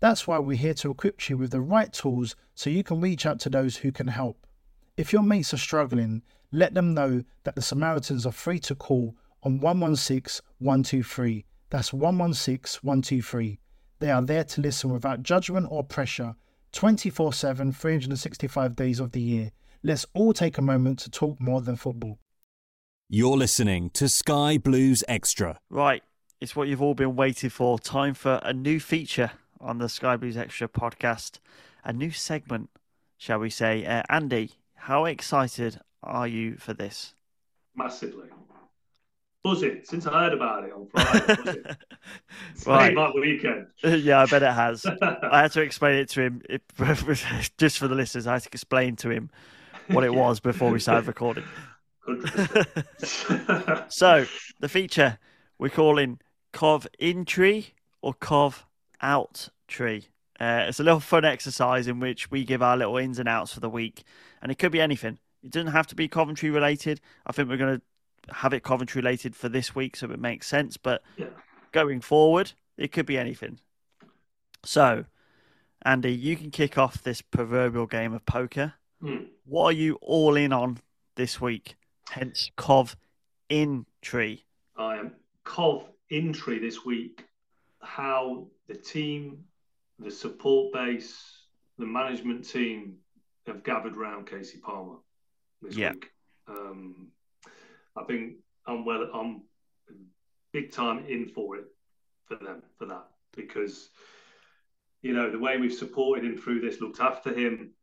That's 0.00 0.26
why 0.26 0.38
we're 0.38 0.56
here 0.56 0.74
to 0.74 0.90
equip 0.92 1.28
you 1.28 1.36
with 1.36 1.50
the 1.50 1.60
right 1.60 1.92
tools 1.92 2.36
so 2.54 2.70
you 2.70 2.84
can 2.84 3.00
reach 3.00 3.26
out 3.26 3.40
to 3.40 3.50
those 3.50 3.78
who 3.78 3.90
can 3.90 4.06
help. 4.06 4.46
If 4.96 5.12
your 5.12 5.22
mates 5.22 5.52
are 5.52 5.58
struggling, 5.58 6.22
let 6.52 6.74
them 6.74 6.94
know 6.94 7.24
that 7.44 7.56
the 7.56 7.62
Samaritans 7.62 8.24
are 8.24 8.32
free 8.32 8.60
to 8.60 8.74
call 8.74 9.16
on 9.42 9.60
116 9.60 10.44
123. 10.58 11.44
That's 11.70 11.92
116 11.92 12.80
123. 12.82 13.58
They 13.98 14.10
are 14.10 14.22
there 14.22 14.44
to 14.44 14.60
listen 14.60 14.90
without 14.90 15.22
judgment 15.22 15.66
or 15.70 15.82
pressure 15.82 16.36
24 16.72 17.32
7, 17.32 17.72
365 17.72 18.76
days 18.76 19.00
of 19.00 19.12
the 19.12 19.20
year. 19.20 19.50
Let's 19.82 20.06
all 20.14 20.32
take 20.32 20.58
a 20.58 20.62
moment 20.62 21.00
to 21.00 21.10
talk 21.10 21.40
more 21.40 21.60
than 21.60 21.76
football. 21.76 22.18
You're 23.08 23.36
listening 23.36 23.90
to 23.90 24.08
Sky 24.08 24.58
Blues 24.58 25.02
Extra. 25.08 25.58
Right, 25.70 26.02
it's 26.40 26.54
what 26.54 26.68
you've 26.68 26.82
all 26.82 26.94
been 26.94 27.16
waiting 27.16 27.50
for. 27.50 27.78
Time 27.78 28.14
for 28.14 28.40
a 28.44 28.52
new 28.52 28.78
feature 28.78 29.32
on 29.60 29.78
the 29.78 29.88
Sky 29.88 30.16
Blues 30.16 30.36
Extra 30.36 30.68
podcast, 30.68 31.38
a 31.84 31.92
new 31.92 32.10
segment, 32.10 32.70
shall 33.16 33.38
we 33.38 33.50
say? 33.50 33.84
Uh, 33.84 34.02
Andy, 34.08 34.52
how 34.74 35.04
excited 35.04 35.80
are 36.02 36.26
you 36.28 36.56
for 36.56 36.74
this? 36.74 37.14
Massively. 37.74 38.28
Buzzing. 39.44 39.80
Since 39.84 40.06
I 40.06 40.24
heard 40.24 40.32
about 40.32 40.64
it 40.64 40.72
on 40.72 40.86
Friday. 40.88 41.62
It's 42.52 42.66
Right. 42.66 42.94
my 42.94 43.10
weekend. 43.14 43.66
yeah, 43.84 44.20
I 44.22 44.26
bet 44.26 44.42
it 44.42 44.52
has. 44.52 44.84
I 45.22 45.42
had 45.42 45.52
to 45.52 45.60
explain 45.62 45.96
it 45.98 46.08
to 46.10 46.22
him, 46.22 46.42
it, 46.48 46.62
just 47.58 47.78
for 47.78 47.86
the 47.88 47.94
listeners. 47.94 48.26
I 48.26 48.34
had 48.34 48.42
to 48.42 48.48
explain 48.52 48.96
to 48.96 49.10
him 49.10 49.30
what 49.88 50.04
it 50.04 50.12
was 50.12 50.40
before 50.40 50.70
we 50.70 50.80
started 50.80 51.06
recording. 51.06 51.44
So, 53.88 54.26
the 54.60 54.68
feature 54.68 55.18
we're 55.58 55.68
calling 55.68 56.20
Cov 56.52 56.86
in 56.98 57.24
tree 57.24 57.74
or 58.02 58.14
Cov 58.14 58.66
out 59.00 59.48
tree. 59.66 60.06
Uh, 60.40 60.66
it's 60.68 60.80
a 60.80 60.84
little 60.84 61.00
fun 61.00 61.24
exercise 61.24 61.88
in 61.88 61.98
which 62.00 62.30
we 62.30 62.44
give 62.44 62.62
our 62.62 62.76
little 62.76 62.96
ins 62.96 63.18
and 63.18 63.28
outs 63.28 63.52
for 63.52 63.60
the 63.60 63.68
week, 63.70 64.04
and 64.40 64.52
it 64.52 64.58
could 64.58 64.72
be 64.72 64.80
anything. 64.80 65.18
It 65.42 65.50
doesn't 65.50 65.72
have 65.72 65.86
to 65.88 65.94
be 65.96 66.08
Coventry 66.08 66.50
related. 66.50 67.00
I 67.26 67.32
think 67.32 67.48
we're 67.48 67.56
going 67.56 67.80
to 67.80 68.34
have 68.34 68.52
it 68.52 68.62
Coventry 68.62 69.00
related 69.00 69.34
for 69.34 69.48
this 69.48 69.74
week, 69.74 69.96
so 69.96 70.10
it 70.10 70.20
makes 70.20 70.46
sense. 70.46 70.76
But 70.76 71.02
Yeah. 71.16 71.26
going 71.72 72.00
forward, 72.00 72.52
it 72.76 72.92
could 72.92 73.06
be 73.06 73.18
anything. 73.18 73.58
So, 74.64 75.04
Andy, 75.84 76.12
you 76.12 76.36
can 76.36 76.50
kick 76.50 76.76
off 76.78 77.02
this 77.02 77.20
proverbial 77.22 77.86
game 77.86 78.12
of 78.12 78.24
poker. 78.26 78.74
Hmm. 79.00 79.24
What 79.44 79.64
are 79.64 79.72
you 79.72 79.94
all 80.02 80.36
in 80.36 80.52
on 80.52 80.78
this 81.14 81.40
week? 81.40 81.76
Hence, 82.10 82.50
Cov 82.56 82.96
in 83.48 83.86
tree. 84.02 84.44
I 84.76 84.96
am 84.98 85.12
Cov 85.44 85.88
entry 86.10 86.58
this 86.58 86.84
week. 86.84 87.24
How 87.80 88.48
the 88.66 88.74
team, 88.74 89.44
the 89.98 90.10
support 90.10 90.72
base, 90.72 91.46
the 91.78 91.86
management 91.86 92.48
team 92.48 92.98
have 93.46 93.62
gathered 93.62 93.96
around 93.96 94.26
Kasey 94.26 94.60
Palmer 94.60 94.98
this 95.62 95.76
Yeah. 95.76 95.92
week. 95.92 96.10
Um, 96.46 97.12
I 97.96 98.04
think 98.04 98.38
I'm 98.66 98.84
well. 98.84 99.02
I'm 99.12 99.42
big 100.52 100.72
time 100.72 101.04
in 101.06 101.28
for 101.28 101.56
it 101.56 101.66
for 102.26 102.36
them 102.36 102.62
for 102.78 102.86
that 102.86 103.06
because 103.36 103.90
you 105.02 105.12
know 105.12 105.30
the 105.30 105.38
way 105.38 105.58
we've 105.58 105.72
supported 105.72 106.24
him 106.24 106.36
through 106.36 106.60
this, 106.60 106.80
looked 106.80 107.00
after 107.00 107.32
him. 107.32 107.74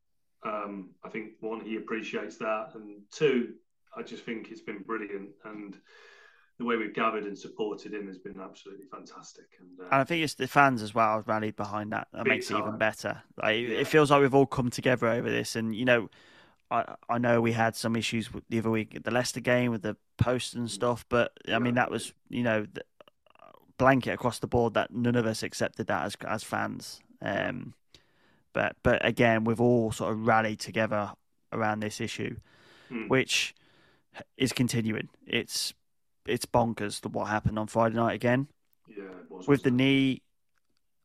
Um, 0.43 0.91
I 1.03 1.09
think 1.09 1.33
one 1.39 1.61
he 1.61 1.77
appreciates 1.77 2.37
that, 2.37 2.71
and 2.75 3.01
two, 3.11 3.55
I 3.95 4.03
just 4.03 4.23
think 4.23 4.51
it's 4.51 4.61
been 4.61 4.83
brilliant 4.83 5.31
and 5.43 5.75
the 6.57 6.65
way 6.65 6.77
we've 6.77 6.93
gathered 6.93 7.25
and 7.25 7.37
supported 7.37 7.93
him 7.93 8.07
has 8.07 8.17
been 8.17 8.39
absolutely 8.39 8.85
fantastic. 8.85 9.45
And, 9.59 9.79
uh, 9.79 9.83
And 9.91 10.01
I 10.01 10.03
think 10.05 10.23
it's 10.23 10.35
the 10.35 10.47
fans 10.47 10.81
as 10.81 10.95
well 10.95 11.17
have 11.17 11.27
rallied 11.27 11.55
behind 11.55 11.91
that. 11.91 12.07
That 12.13 12.25
makes 12.25 12.49
it 12.49 12.57
even 12.57 12.77
better. 12.77 13.23
Like, 13.41 13.59
Yeah. 13.59 13.79
It 13.79 13.87
feels 13.87 14.09
like 14.11 14.21
we've 14.21 14.33
all 14.33 14.45
come 14.45 14.69
together 14.69 15.07
over 15.07 15.29
this. 15.29 15.55
And, 15.55 15.75
you 15.75 15.83
know, 15.85 16.09
I, 16.71 16.95
I 17.09 17.17
know 17.17 17.41
we 17.41 17.51
had 17.51 17.75
some 17.75 17.95
issues 17.95 18.33
with 18.33 18.43
the 18.49 18.59
other 18.59 18.71
week 18.71 18.95
at 18.95 19.03
the 19.03 19.11
Leicester 19.11 19.41
game 19.41 19.71
with 19.71 19.81
the 19.81 19.97
posts 20.17 20.53
and 20.53 20.71
stuff, 20.71 21.05
but 21.09 21.33
I 21.47 21.59
mean, 21.59 21.75
that 21.75 21.91
was, 21.91 22.13
you 22.29 22.43
know, 22.43 22.65
the, 22.71 22.83
blanket 23.77 24.11
across 24.13 24.39
the 24.39 24.47
board 24.47 24.73
that 24.73 24.93
none 24.93 25.15
of 25.17 25.25
us 25.25 25.43
accepted 25.43 25.87
that 25.87 26.05
as, 26.05 26.15
as 26.25 26.43
fans. 26.43 27.01
Um, 27.21 27.73
but, 28.53 28.77
but 28.83 29.05
again, 29.05 29.43
we've 29.43 29.59
all 29.59 29.91
sort 29.91 30.13
of 30.13 30.25
rallied 30.25 30.61
together 30.61 31.11
around 31.51 31.81
this 31.81 31.99
issue, 31.99 32.37
Hmm. 32.87 33.07
which 33.09 33.53
is 34.37 34.53
continuing. 34.53 35.09
It's, 35.27 35.73
it's 36.25 36.45
bonkers 36.45 37.05
what 37.09 37.25
happened 37.25 37.59
on 37.59 37.67
Friday 37.67 37.95
night 37.95 38.15
again 38.15 38.47
yeah, 38.87 39.03
was, 39.29 39.47
with 39.47 39.63
the 39.63 39.71
knee, 39.71 40.21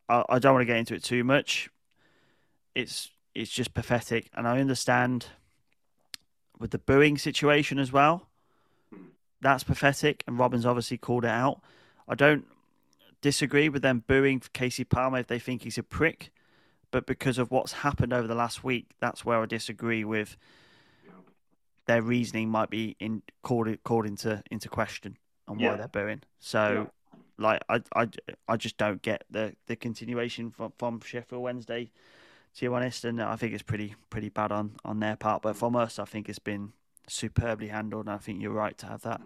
I, 0.09 0.24
I 0.28 0.38
don't 0.38 0.54
want 0.54 0.62
to 0.62 0.66
get 0.66 0.76
into 0.76 0.94
it 0.94 1.04
too 1.04 1.24
much. 1.24 1.68
It's 2.74 3.11
it's 3.35 3.50
just 3.50 3.74
pathetic, 3.74 4.30
and 4.35 4.46
I 4.46 4.61
understand 4.61 5.26
with 6.59 6.70
the 6.70 6.78
booing 6.78 7.18
situation 7.18 7.78
as 7.78 7.92
well. 7.92 8.28
Hmm. 8.92 9.06
That's 9.40 9.64
pathetic, 9.64 10.24
and 10.26 10.38
Robins 10.38 10.66
obviously 10.66 10.98
called 10.98 11.24
it 11.24 11.30
out. 11.30 11.61
I 12.09 12.14
don't 12.14 12.46
disagree 13.20 13.68
with 13.68 13.83
them 13.83 14.04
booing 14.06 14.40
Kasey 14.40 14.88
Palmer 14.88 15.18
if 15.18 15.26
they 15.26 15.38
think 15.38 15.62
he's 15.62 15.78
a 15.78 15.83
prick, 15.83 16.30
but 16.90 17.06
because 17.06 17.38
of 17.38 17.50
what's 17.50 17.72
happened 17.72 18.12
over 18.12 18.26
the 18.26 18.35
last 18.35 18.64
week, 18.64 18.90
that's 19.00 19.24
where 19.24 19.40
I 19.40 19.46
disagree 19.46 20.04
with. 20.04 20.37
Their 21.86 22.02
reasoning 22.02 22.48
might 22.50 22.70
be 22.70 22.96
in 23.00 23.22
called 23.42 23.68
called 23.84 24.06
into 24.06 24.42
into 24.50 24.68
question 24.68 25.16
on 25.48 25.56
why 25.58 25.64
Yeah. 25.64 25.76
they're 25.76 25.88
booing. 25.88 26.22
So, 26.38 26.90
like, 27.38 27.62
I, 27.68 27.82
I, 27.94 28.08
I 28.48 28.56
just 28.56 28.76
don't 28.76 29.02
get 29.02 29.24
the 29.30 29.54
the 29.66 29.76
continuation 29.76 30.50
from 30.50 30.72
from 30.78 31.00
Sheffield 31.00 31.42
Wednesday. 31.42 31.90
To 32.56 32.60
be 32.62 32.66
honest, 32.74 33.04
and 33.04 33.22
I 33.22 33.36
think 33.36 33.52
it's 33.52 33.62
pretty 33.62 33.94
pretty 34.10 34.28
bad 34.28 34.50
on 34.52 34.72
on 34.84 34.98
their 35.00 35.16
part. 35.16 35.42
But 35.42 35.56
from 35.56 35.76
us, 35.76 35.98
I 35.98 36.04
think 36.04 36.28
it's 36.28 36.38
been 36.40 36.72
superbly 37.08 37.68
handled, 37.68 38.06
and 38.06 38.14
I 38.14 38.18
think 38.18 38.42
you're 38.42 38.50
right 38.52 38.76
to 38.78 38.86
have 38.86 39.02
that 39.02 39.20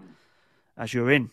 as 0.77 0.93
you're 0.93 1.11
in 1.11 1.31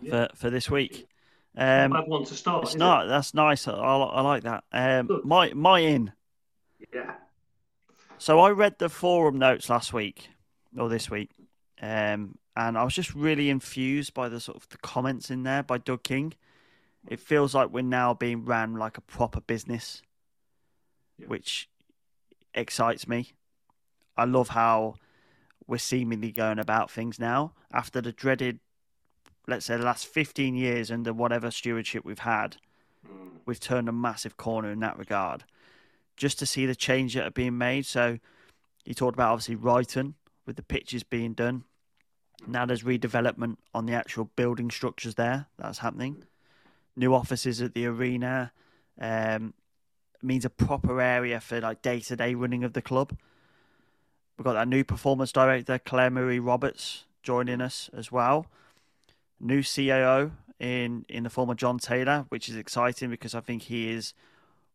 Yeah. 0.00 0.28
for 0.28 0.36
for 0.36 0.50
this 0.50 0.70
week. 0.70 1.08
Not 1.54 1.84
Um, 1.86 1.92
bad 1.92 2.08
one 2.08 2.24
to 2.24 2.34
start. 2.34 2.62
it's 2.62 2.70
is 2.70 2.76
it? 2.76 2.78
not. 2.78 3.06
That's 3.08 3.34
nice. 3.34 3.66
I, 3.68 3.72
I 3.74 4.20
like 4.22 4.44
that. 4.44 4.64
Um, 4.72 5.06
Good. 5.08 5.24
my 5.24 5.52
my 5.54 5.80
in. 5.80 6.12
Yeah. 6.94 7.14
So 8.22 8.38
I 8.38 8.50
read 8.50 8.78
the 8.78 8.88
forum 8.88 9.36
notes 9.36 9.68
last 9.68 9.92
week 9.92 10.28
or 10.78 10.88
this 10.88 11.10
week, 11.10 11.32
um, 11.80 12.38
and 12.56 12.78
I 12.78 12.84
was 12.84 12.94
just 12.94 13.12
really 13.16 13.50
infused 13.50 14.14
by 14.14 14.28
the 14.28 14.38
sort 14.38 14.56
of 14.58 14.68
the 14.68 14.76
comments 14.76 15.28
in 15.28 15.42
there 15.42 15.64
by 15.64 15.78
Doug 15.78 16.04
King. 16.04 16.34
It 17.08 17.18
feels 17.18 17.52
like 17.52 17.70
we're 17.70 17.82
now 17.82 18.14
being 18.14 18.44
ran 18.44 18.74
like 18.74 18.96
a 18.96 19.00
proper 19.00 19.40
business, 19.40 20.02
Yeah. 21.18 21.26
which 21.26 21.68
excites 22.54 23.08
me. 23.08 23.32
I 24.16 24.24
love 24.24 24.50
how 24.50 24.94
we're 25.66 25.78
seemingly 25.78 26.30
going 26.30 26.60
about 26.60 26.92
things 26.92 27.18
now 27.18 27.54
after 27.72 28.00
the 28.00 28.12
dreaded, 28.12 28.60
let's 29.48 29.66
say, 29.66 29.76
the 29.76 29.84
last 29.84 30.06
15 30.06 30.54
years 30.54 30.92
under 30.92 31.12
whatever 31.12 31.50
stewardship 31.50 32.04
we've 32.04 32.20
had 32.20 32.58
Mm. 33.04 33.40
we've 33.46 33.58
turned 33.58 33.88
a 33.88 33.92
massive 33.92 34.36
corner 34.36 34.70
in 34.70 34.78
that 34.78 34.96
regard. 34.96 35.42
Just 36.22 36.38
to 36.38 36.46
see 36.46 36.66
the 36.66 36.76
change 36.76 37.14
that 37.14 37.26
are 37.26 37.32
being 37.32 37.58
made. 37.58 37.84
So 37.84 38.20
you 38.84 38.94
talked 38.94 39.16
about 39.16 39.32
obviously 39.32 39.56
Ryton 39.56 40.14
with 40.46 40.54
the 40.54 40.62
pitches 40.62 41.02
being 41.02 41.32
done. 41.32 41.64
Now 42.46 42.64
there's 42.64 42.84
redevelopment 42.84 43.56
on 43.74 43.86
the 43.86 43.94
actual 43.94 44.26
building 44.36 44.70
structures 44.70 45.16
there. 45.16 45.46
That's 45.58 45.78
happening. 45.78 46.22
new 46.94 47.12
offices 47.12 47.60
at 47.60 47.74
the 47.74 47.86
arena. 47.86 48.52
Um, 49.00 49.54
means 50.22 50.44
a 50.44 50.50
proper 50.50 51.00
area 51.00 51.40
for 51.40 51.60
like 51.60 51.82
day 51.82 51.98
to 51.98 52.14
day 52.14 52.36
running 52.36 52.62
of 52.62 52.72
the 52.72 52.82
club. 52.82 53.18
We've 54.38 54.44
got 54.44 54.52
that 54.52 54.68
new 54.68 54.84
performance 54.84 55.32
director, 55.32 55.80
Claire 55.80 56.10
Marie 56.10 56.38
Roberts, 56.38 57.04
joining 57.24 57.60
us 57.60 57.90
as 57.92 58.12
well. 58.12 58.46
New 59.40 59.62
CAO 59.62 60.30
in 60.60 61.04
in 61.08 61.24
the 61.24 61.30
form 61.30 61.50
of 61.50 61.56
John 61.56 61.80
Taylor, 61.80 62.26
which 62.28 62.48
is 62.48 62.54
exciting 62.54 63.10
because 63.10 63.34
I 63.34 63.40
think 63.40 63.62
he 63.62 63.90
is 63.90 64.14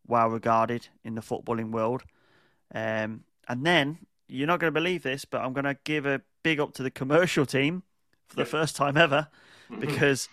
well 0.08 0.30
regarded 0.30 0.88
in 1.04 1.15
the 1.15 1.22
footballing 1.22 1.72
world. 1.72 2.04
Um, 2.74 3.24
and 3.48 3.65
then 3.65 4.00
you're 4.28 4.48
not 4.48 4.60
going 4.60 4.74
to 4.74 4.80
believe 4.80 5.04
this, 5.04 5.26
but 5.26 5.41
I'm 5.41 5.54
going 5.54 5.65
to 5.65 5.78
give 5.84 6.06
a 6.06 6.22
big 6.43 6.60
up 6.60 6.74
to 6.74 6.84
the 6.84 6.91
commercial 6.91 7.46
team 7.46 7.84
for 8.28 8.36
the 8.36 8.46
first 8.46 8.76
time 8.76 8.98
ever 8.98 9.28
because 9.80 10.30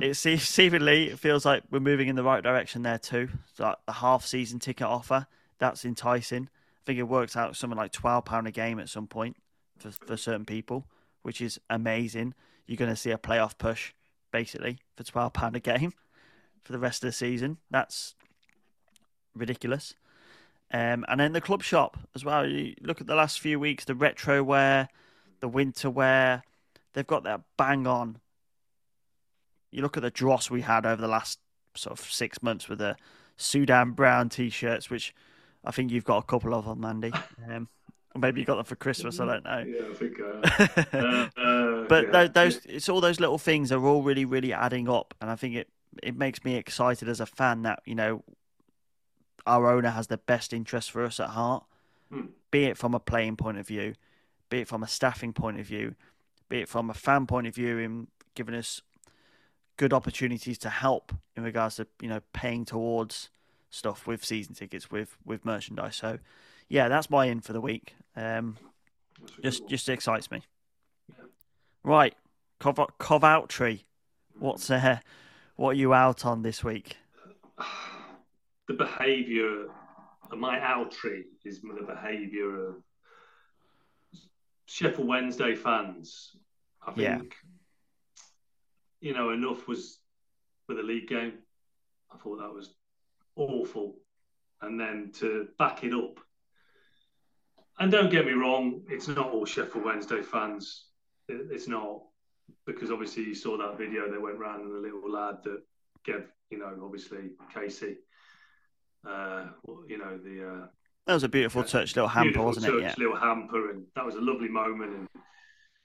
it 0.00 0.14
seemingly 0.14 1.10
it 1.10 1.18
feels 1.18 1.44
like 1.44 1.62
we're 1.70 1.80
moving 1.80 2.08
in 2.08 2.16
the 2.16 2.24
right 2.24 2.42
direction 2.42 2.82
there 2.82 2.98
too. 2.98 3.28
So 3.54 3.64
like 3.64 3.76
the 3.86 3.92
half 3.92 4.24
season 4.24 4.58
ticket 4.58 4.86
offer 4.86 5.26
that's 5.58 5.84
enticing. 5.84 6.44
I 6.44 6.82
think 6.84 6.98
it 6.98 7.04
works 7.04 7.36
out 7.36 7.56
something 7.56 7.78
like 7.78 7.92
twelve 7.92 8.24
pound 8.24 8.46
a 8.46 8.50
game 8.50 8.78
at 8.78 8.88
some 8.88 9.06
point 9.06 9.36
for 9.78 9.90
for 9.90 10.16
certain 10.16 10.44
people, 10.44 10.86
which 11.22 11.40
is 11.40 11.60
amazing. 11.70 12.34
You're 12.66 12.76
going 12.76 12.90
to 12.90 12.96
see 12.96 13.10
a 13.10 13.18
playoff 13.18 13.56
push 13.58 13.92
basically 14.32 14.78
for 14.96 15.04
twelve 15.04 15.32
pound 15.32 15.56
a 15.56 15.60
game 15.60 15.92
for 16.62 16.72
the 16.72 16.78
rest 16.78 17.04
of 17.04 17.08
the 17.08 17.12
season. 17.12 17.58
That's 17.70 18.14
ridiculous. 19.34 19.94
Um, 20.72 21.04
and 21.08 21.20
then 21.20 21.32
the 21.32 21.40
club 21.40 21.62
shop 21.62 21.98
as 22.14 22.24
well. 22.24 22.46
You 22.46 22.74
look 22.80 23.00
at 23.00 23.06
the 23.06 23.14
last 23.14 23.40
few 23.40 23.60
weeks, 23.60 23.84
the 23.84 23.94
retro 23.94 24.42
wear, 24.42 24.88
the 25.40 25.48
winter 25.48 25.90
wear. 25.90 26.42
They've 26.94 27.06
got 27.06 27.24
that 27.24 27.42
bang 27.56 27.86
on 27.86 28.18
you 29.74 29.82
look 29.82 29.96
at 29.96 30.04
the 30.04 30.10
dross 30.10 30.50
we 30.50 30.60
had 30.60 30.86
over 30.86 31.02
the 31.02 31.08
last 31.08 31.40
sort 31.74 31.98
of 31.98 32.04
six 32.06 32.42
months 32.42 32.68
with 32.68 32.78
the 32.78 32.96
Sudan 33.36 33.90
brown 33.90 34.28
t-shirts, 34.28 34.88
which 34.88 35.12
I 35.64 35.72
think 35.72 35.90
you've 35.90 36.04
got 36.04 36.18
a 36.18 36.22
couple 36.22 36.54
of 36.54 36.64
them, 36.64 36.84
Andy. 36.84 37.12
Um, 37.50 37.68
maybe 38.16 38.38
you 38.40 38.46
got 38.46 38.54
them 38.54 38.64
for 38.64 38.76
Christmas. 38.76 39.18
I 39.18 39.26
don't 39.26 39.44
know. 39.44 39.64
Yeah, 39.66 39.90
I 39.90 39.94
think. 39.94 40.20
Uh, 40.20 40.96
uh, 40.96 41.40
uh, 41.40 41.84
but 41.88 42.12
yeah. 42.12 42.28
those, 42.28 42.64
it's 42.66 42.88
all 42.88 43.00
those 43.00 43.18
little 43.18 43.38
things 43.38 43.72
are 43.72 43.84
all 43.84 44.04
really, 44.04 44.24
really 44.24 44.52
adding 44.52 44.88
up, 44.88 45.12
and 45.20 45.28
I 45.28 45.34
think 45.34 45.56
it 45.56 45.68
it 46.02 46.16
makes 46.16 46.44
me 46.44 46.54
excited 46.54 47.08
as 47.08 47.20
a 47.20 47.26
fan 47.26 47.62
that 47.62 47.80
you 47.84 47.96
know 47.96 48.22
our 49.46 49.70
owner 49.70 49.90
has 49.90 50.06
the 50.06 50.18
best 50.18 50.52
interest 50.52 50.90
for 50.90 51.04
us 51.04 51.20
at 51.20 51.30
heart, 51.30 51.64
hmm. 52.10 52.26
be 52.50 52.64
it 52.64 52.76
from 52.76 52.94
a 52.94 53.00
playing 53.00 53.36
point 53.36 53.58
of 53.58 53.66
view, 53.66 53.94
be 54.48 54.60
it 54.60 54.68
from 54.68 54.82
a 54.82 54.88
staffing 54.88 55.32
point 55.32 55.58
of 55.58 55.66
view, 55.66 55.94
be 56.48 56.60
it 56.60 56.68
from 56.68 56.90
a 56.90 56.94
fan 56.94 57.26
point 57.26 57.46
of 57.46 57.54
view, 57.54 57.78
in 57.78 58.08
giving 58.34 58.54
us 58.54 58.82
good 59.76 59.92
opportunities 59.92 60.58
to 60.58 60.70
help 60.70 61.12
in 61.36 61.42
regards 61.42 61.76
to 61.76 61.86
you 62.00 62.08
know 62.08 62.20
paying 62.32 62.64
towards 62.64 63.30
stuff 63.70 64.06
with 64.06 64.24
season 64.24 64.54
tickets 64.54 64.90
with 64.90 65.16
with 65.24 65.44
merchandise. 65.44 65.96
So 65.96 66.18
yeah, 66.68 66.88
that's 66.88 67.10
my 67.10 67.26
in 67.26 67.40
for 67.40 67.52
the 67.52 67.60
week. 67.60 67.94
Um, 68.16 68.56
just 69.42 69.68
just 69.68 69.88
excites 69.88 70.30
me. 70.30 70.42
Yeah. 71.08 71.24
Right, 71.82 72.14
Cov 72.60 73.48
tree. 73.48 73.84
What's 74.38 74.70
uh, 74.70 74.98
what 75.56 75.70
are 75.70 75.78
you 75.78 75.94
out 75.94 76.24
on 76.24 76.42
this 76.42 76.62
week? 76.64 76.96
The 78.68 78.74
behaviour, 78.74 79.66
my 80.34 80.60
out 80.60 80.90
tree 80.90 81.24
is 81.44 81.60
the 81.60 81.84
behaviour 81.86 82.68
of 82.68 82.82
Sheffield 84.66 85.06
Wednesday 85.06 85.54
fans. 85.54 86.36
I 86.82 86.92
think 86.92 86.98
Yeah. 86.98 87.20
you 89.00 89.12
know, 89.12 89.30
enough 89.30 89.68
was 89.68 90.00
with 90.66 90.78
the 90.78 90.82
league 90.82 91.08
game. 91.08 91.42
I 92.10 92.16
thought 92.16 92.38
that 92.38 92.52
was 92.52 92.74
awful. 93.36 94.00
And 94.60 94.80
then 94.80 95.12
to 95.16 95.48
back 95.58 95.84
it 95.84 95.92
up. 95.92 96.18
And 97.78 97.90
don't 97.90 98.10
get 98.10 98.24
me 98.24 98.32
wrong, 98.32 98.86
it's 98.88 99.08
not 99.08 99.30
all 99.30 99.44
Sheffield 99.44 99.84
Wednesday 99.84 100.22
fans. 100.22 100.88
It's 101.28 101.68
not. 101.68 102.02
Because 102.66 102.90
obviously 102.90 103.24
you 103.24 103.34
saw 103.34 103.56
that 103.58 103.76
video 103.78 104.10
that 104.10 104.20
went 104.20 104.38
round 104.38 104.62
and 104.62 104.74
the 104.74 104.78
little 104.78 105.10
lad 105.10 105.42
that 105.44 105.62
gave, 106.04 106.26
you 106.50 106.58
know, 106.58 106.78
obviously 106.82 107.30
Kasey, 107.54 107.96
uh, 109.06 109.46
you 109.88 109.98
know, 109.98 110.18
the 110.18 110.48
uh, 110.48 110.66
That 111.06 111.14
was 111.14 111.24
a 111.24 111.28
beautiful 111.28 111.62
touch, 111.64 111.94
little 111.96 112.08
hamper, 112.08 112.42
wasn't 112.42 112.66
touch, 112.66 112.74
it? 112.74 112.82
Yeah. 112.82 112.94
Little 112.98 113.16
hamper, 113.16 113.70
and 113.70 113.84
that 113.96 114.04
was 114.04 114.14
a 114.14 114.20
lovely 114.20 114.48
moment 114.48 114.92
and, 114.94 115.08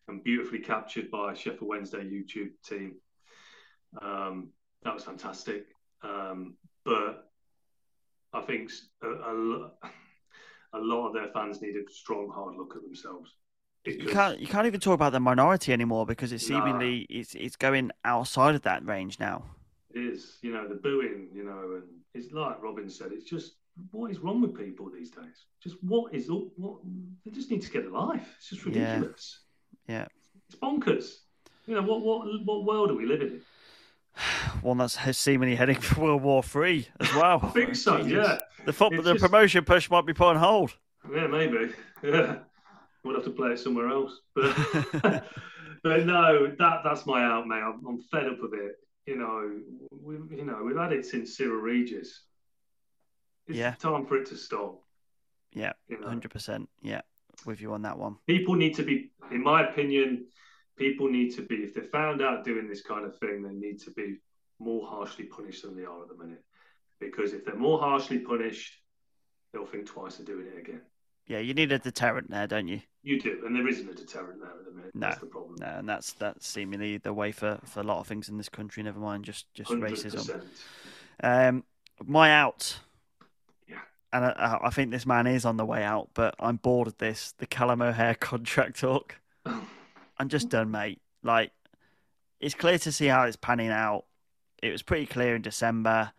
and 0.08 0.23
beautifully 0.23 0.60
captured 0.60 1.12
by 1.12 1.34
Sheffield 1.34 1.67
Wednesday 1.67 2.03
YouTube 2.03 2.51
team. 2.65 2.95
Um, 4.01 4.49
that 4.84 4.93
was 4.93 5.03
fantastic. 5.03 5.65
Um, 6.03 6.55
but 6.86 7.29
I 8.34 8.41
think 8.41 8.71
a, 9.03 9.08
a, 9.08 9.71
a 10.73 10.79
lot 10.79 11.08
of 11.08 11.13
their 11.13 11.29
fans 11.34 11.62
need 11.62 11.75
a 11.75 11.91
strong, 11.91 12.29
hard 12.34 12.55
look 12.55 12.75
at 12.75 12.82
themselves. 12.84 13.36
You 13.86 14.08
can't 14.10 14.39
you 14.39 14.45
can't 14.45 14.67
even 14.67 14.82
talk 14.82 14.93
about 14.93 15.13
the 15.13 15.21
minority 15.21 15.71
anymore 15.71 16.05
because 16.05 16.34
it's 16.34 16.47
Nah. 16.49 16.63
seemingly 16.63 17.08
it's 17.10 17.34
it's 17.34 17.55
going 17.55 17.91
outside 18.03 18.53
of 18.53 18.62
that 18.63 18.86
range 18.86 19.19
now. 19.19 19.45
It 19.93 20.01
is, 20.01 20.38
you 20.41 20.51
know, 20.51 20.67
the 20.67 20.75
booing, 20.75 21.29
you 21.34 21.43
know, 21.45 21.75
and 21.82 21.99
it's 22.13 22.32
like 22.32 22.62
Robin 22.62 22.89
said, 22.89 23.12
it's 23.12 23.26
just 23.30 23.54
what 23.91 24.12
is 24.12 24.19
wrong 24.19 24.41
with 24.41 24.58
people 24.58 24.89
these 24.89 25.10
days? 25.12 25.45
Just 25.63 25.82
what 25.84 26.13
is 26.13 26.30
up? 26.30 26.43
What 26.58 26.80
they 27.26 27.32
just 27.32 27.50
need 27.52 27.62
to 27.62 27.72
get 27.72 27.86
a 27.86 27.89
life. 27.89 28.28
It's 28.38 28.50
just 28.50 28.65
ridiculous. 28.65 29.39
Yeah. 29.88 29.95
yeah. 30.00 30.06
It's 30.48 30.60
bonkers. 30.60 31.13
You 31.67 31.76
know 31.76 31.84
what? 31.84 32.02
What 32.02 32.28
what 32.45 32.65
world 32.65 32.91
are 32.91 32.95
we 32.95 33.06
living 33.06 33.28
in? 33.28 33.41
One 34.62 34.78
that's 34.78 34.98
seemingly 35.17 35.56
heading 35.56 35.80
for 35.80 36.02
World 36.02 36.24
War 36.24 36.43
Three 36.43 36.88
as 37.00 37.13
well. 37.13 37.39
I 37.43 37.50
think 37.50 37.76
so. 37.76 37.98
Jesus. 37.98 38.12
Yeah. 38.12 38.39
The 38.65 38.72
It's 38.72 38.80
the 39.06 39.13
just- 39.13 39.24
promotion 39.24 39.63
push 39.63 39.89
might 39.89 40.06
be 40.06 40.13
put 40.13 40.28
on 40.28 40.36
hold. 40.38 40.76
Yeah, 41.13 41.28
maybe. 41.28 41.72
Yeah, 42.02 42.38
we'll 43.04 43.15
have 43.15 43.26
to 43.26 43.30
play 43.32 43.50
it 43.52 43.60
somewhere 43.60 43.89
else. 43.89 44.22
But 44.34 44.56
but 45.84 46.06
no, 46.06 46.48
that 46.58 46.80
that's 46.84 47.06
my 47.06 47.22
out, 47.24 47.45
mate. 47.45 47.62
I'm, 47.62 47.86
I'm 47.86 48.02
fed 48.04 48.26
up 48.28 48.38
with 48.41 48.54
it. 48.54 48.76
You 49.06 49.16
know, 49.18 49.60
we 49.92 50.16
you 50.38 50.46
know 50.46 50.64
we've 50.64 50.78
had 50.78 50.94
it 50.94 51.06
since 51.06 51.36
Cyril 51.38 51.60
Regis. 51.62 52.22
It's 53.48 53.58
Yeah. 53.58 53.74
time 53.76 54.06
for 54.06 54.18
it 54.18 54.28
to 54.28 54.38
stop. 54.38 54.84
Yeah, 55.54 55.74
You 55.88 56.00
know. 56.00 56.08
hundred 56.08 56.32
percent. 56.32 56.70
Yeah, 56.82 57.02
with 57.46 57.60
you 57.62 57.74
on 57.74 57.82
that 57.84 57.98
one. 57.98 58.18
People 58.28 58.56
need 58.56 58.76
to 58.76 58.84
be, 58.84 59.12
in 59.32 59.42
my 59.42 59.68
opinion, 59.68 60.28
people 60.76 61.10
need 61.10 61.32
to 61.36 61.42
be. 61.42 61.56
If 61.64 61.74
they're 61.74 61.84
found 61.86 62.22
out 62.22 62.44
doing 62.46 62.68
this 62.68 62.84
kind 62.84 63.04
of 63.06 63.18
thing, 63.18 63.42
they 63.42 63.54
need 63.54 63.80
to 63.82 63.92
be 63.92 64.20
more 64.60 64.88
harshly 64.88 65.26
punished 65.26 65.64
than 65.64 65.76
they 65.76 65.86
are 65.86 66.04
at 66.04 66.10
the 66.10 66.16
minute. 66.24 66.44
Because 67.00 67.34
if 67.34 67.46
they're 67.46 67.56
more 67.56 67.80
harshly 67.80 68.20
punished, 68.20 68.80
they'll 69.52 69.66
think 69.66 69.88
twice 69.88 70.20
of 70.20 70.26
doing 70.26 70.46
it 70.48 70.60
again. 70.60 70.82
Yeah, 71.30 71.39
you 71.39 71.54
need 71.54 71.72
a 71.72 71.78
deterrent 71.78 72.32
there, 72.32 72.48
don't 72.48 72.68
you? 72.68 72.82
You 73.04 73.20
do, 73.20 73.44
and 73.46 73.56
there 73.56 73.68
isn't 73.68 73.88
a 73.88 73.94
deterrent 73.94 74.42
there 74.42 74.50
at 74.50 74.65
the 74.65 74.72
minute. 74.72 74.96
No, 74.96 75.08
That's 75.08 75.20
the 75.22 75.28
problem. 75.28 75.56
no, 75.60 75.68
and 75.68 75.88
that's 75.88 76.13
that's 76.13 76.48
seemingly 76.48 76.98
the 76.98 77.13
way 77.13 77.32
for, 77.32 77.60
for 77.65 77.80
a 77.80 77.84
lot 77.84 78.00
of 78.00 78.08
things 78.08 78.28
in 78.30 78.38
this 78.38 78.50
country. 78.50 78.82
Never 78.84 79.00
mind 79.00 79.24
just 79.26 79.46
just 79.54 79.70
racism. 79.70 80.42
100%. 81.24 81.50
Um, 81.50 81.63
my 82.04 82.32
out. 82.34 82.80
Yeah. 83.68 83.78
And 84.12 84.26
I, 84.26 84.58
I 84.63 84.70
think 84.72 84.89
this 84.89 85.06
man 85.06 85.28
is 85.28 85.46
on 85.46 85.58
the 85.58 85.65
way 85.65 85.84
out, 85.84 86.10
but 86.15 86.34
I'm 86.39 86.56
bored 86.58 86.88
of 86.88 86.98
this. 86.98 87.34
The 87.38 87.46
Callum 87.46 87.82
O'Hare 87.84 88.15
contract 88.20 88.80
talk. 88.80 89.15
I'm 89.46 90.30
just 90.30 90.50
done, 90.50 90.72
mate. 90.72 91.00
Like, 91.24 91.52
it's 92.39 92.56
clear 92.56 92.80
to 92.80 92.92
see 92.92 93.06
how 93.06 93.24
it's 93.24 93.38
panning 93.38 93.70
out. 93.70 94.06
It 94.63 94.72
was 94.72 94.82
pretty 94.82 95.06
clear 95.06 95.36
in 95.36 95.42
December, 95.42 96.12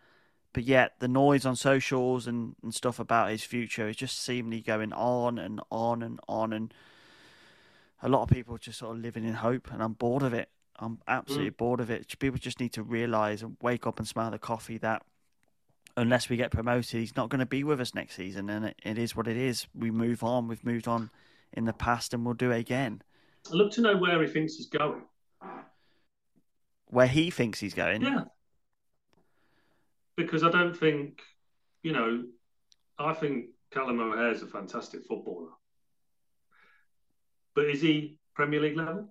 but 0.53 0.63
yet 0.63 0.93
the 0.99 1.07
noise 1.07 1.45
on 1.45 1.55
socials 1.55 2.27
and, 2.27 2.55
and 2.61 2.73
stuff 2.73 2.99
about 2.99 3.29
his 3.29 3.43
future 3.43 3.87
is 3.87 3.95
just 3.95 4.21
seemingly 4.21 4.61
going 4.61 4.93
on 4.93 5.39
and 5.39 5.61
on 5.69 6.03
and 6.03 6.19
on. 6.27 6.51
And 6.51 6.73
a 8.01 8.09
lot 8.09 8.23
of 8.23 8.29
people 8.29 8.55
are 8.55 8.59
just 8.59 8.79
sort 8.79 8.95
of 8.95 9.01
living 9.01 9.23
in 9.23 9.35
hope, 9.35 9.71
and 9.71 9.81
I'm 9.81 9.93
bored 9.93 10.23
of 10.23 10.33
it. 10.33 10.49
I'm 10.77 10.99
absolutely 11.07 11.51
mm. 11.51 11.57
bored 11.57 11.79
of 11.79 11.89
it. 11.89 12.17
People 12.19 12.39
just 12.39 12.59
need 12.59 12.73
to 12.73 12.83
realise 12.83 13.41
and 13.41 13.55
wake 13.61 13.85
up 13.85 13.99
and 13.99 14.07
smell 14.07 14.31
the 14.31 14.39
coffee 14.39 14.77
that 14.79 15.03
unless 15.95 16.29
we 16.29 16.37
get 16.37 16.51
promoted, 16.51 16.99
he's 16.99 17.15
not 17.15 17.29
going 17.29 17.39
to 17.39 17.45
be 17.45 17.63
with 17.63 17.79
us 17.79 17.93
next 17.93 18.15
season. 18.15 18.49
And 18.49 18.65
it, 18.65 18.79
it 18.83 18.97
is 18.97 19.15
what 19.15 19.27
it 19.27 19.37
is. 19.37 19.67
We 19.75 19.91
move 19.91 20.23
on. 20.23 20.47
We've 20.47 20.65
moved 20.65 20.87
on 20.87 21.11
in 21.53 21.65
the 21.65 21.73
past, 21.73 22.13
and 22.13 22.25
we'll 22.25 22.33
do 22.33 22.51
it 22.51 22.59
again. 22.59 23.01
I'd 23.47 23.53
love 23.53 23.71
to 23.73 23.81
know 23.81 23.97
where 23.97 24.21
he 24.21 24.27
thinks 24.27 24.55
he's 24.55 24.67
going. 24.67 25.01
Where 26.87 27.07
he 27.07 27.29
thinks 27.29 27.59
he's 27.59 27.73
going. 27.73 28.01
Yeah. 28.01 28.23
Because 30.25 30.43
I 30.43 30.49
don't 30.49 30.75
think, 30.75 31.21
you 31.83 31.93
know, 31.93 32.23
I 32.97 33.13
think 33.13 33.47
Callum 33.71 33.99
O'Hare 33.99 34.31
is 34.31 34.41
a 34.41 34.47
fantastic 34.47 35.03
footballer. 35.05 35.49
But 37.55 37.65
is 37.65 37.81
he 37.81 38.17
Premier 38.33 38.59
League 38.59 38.77
level? 38.77 39.09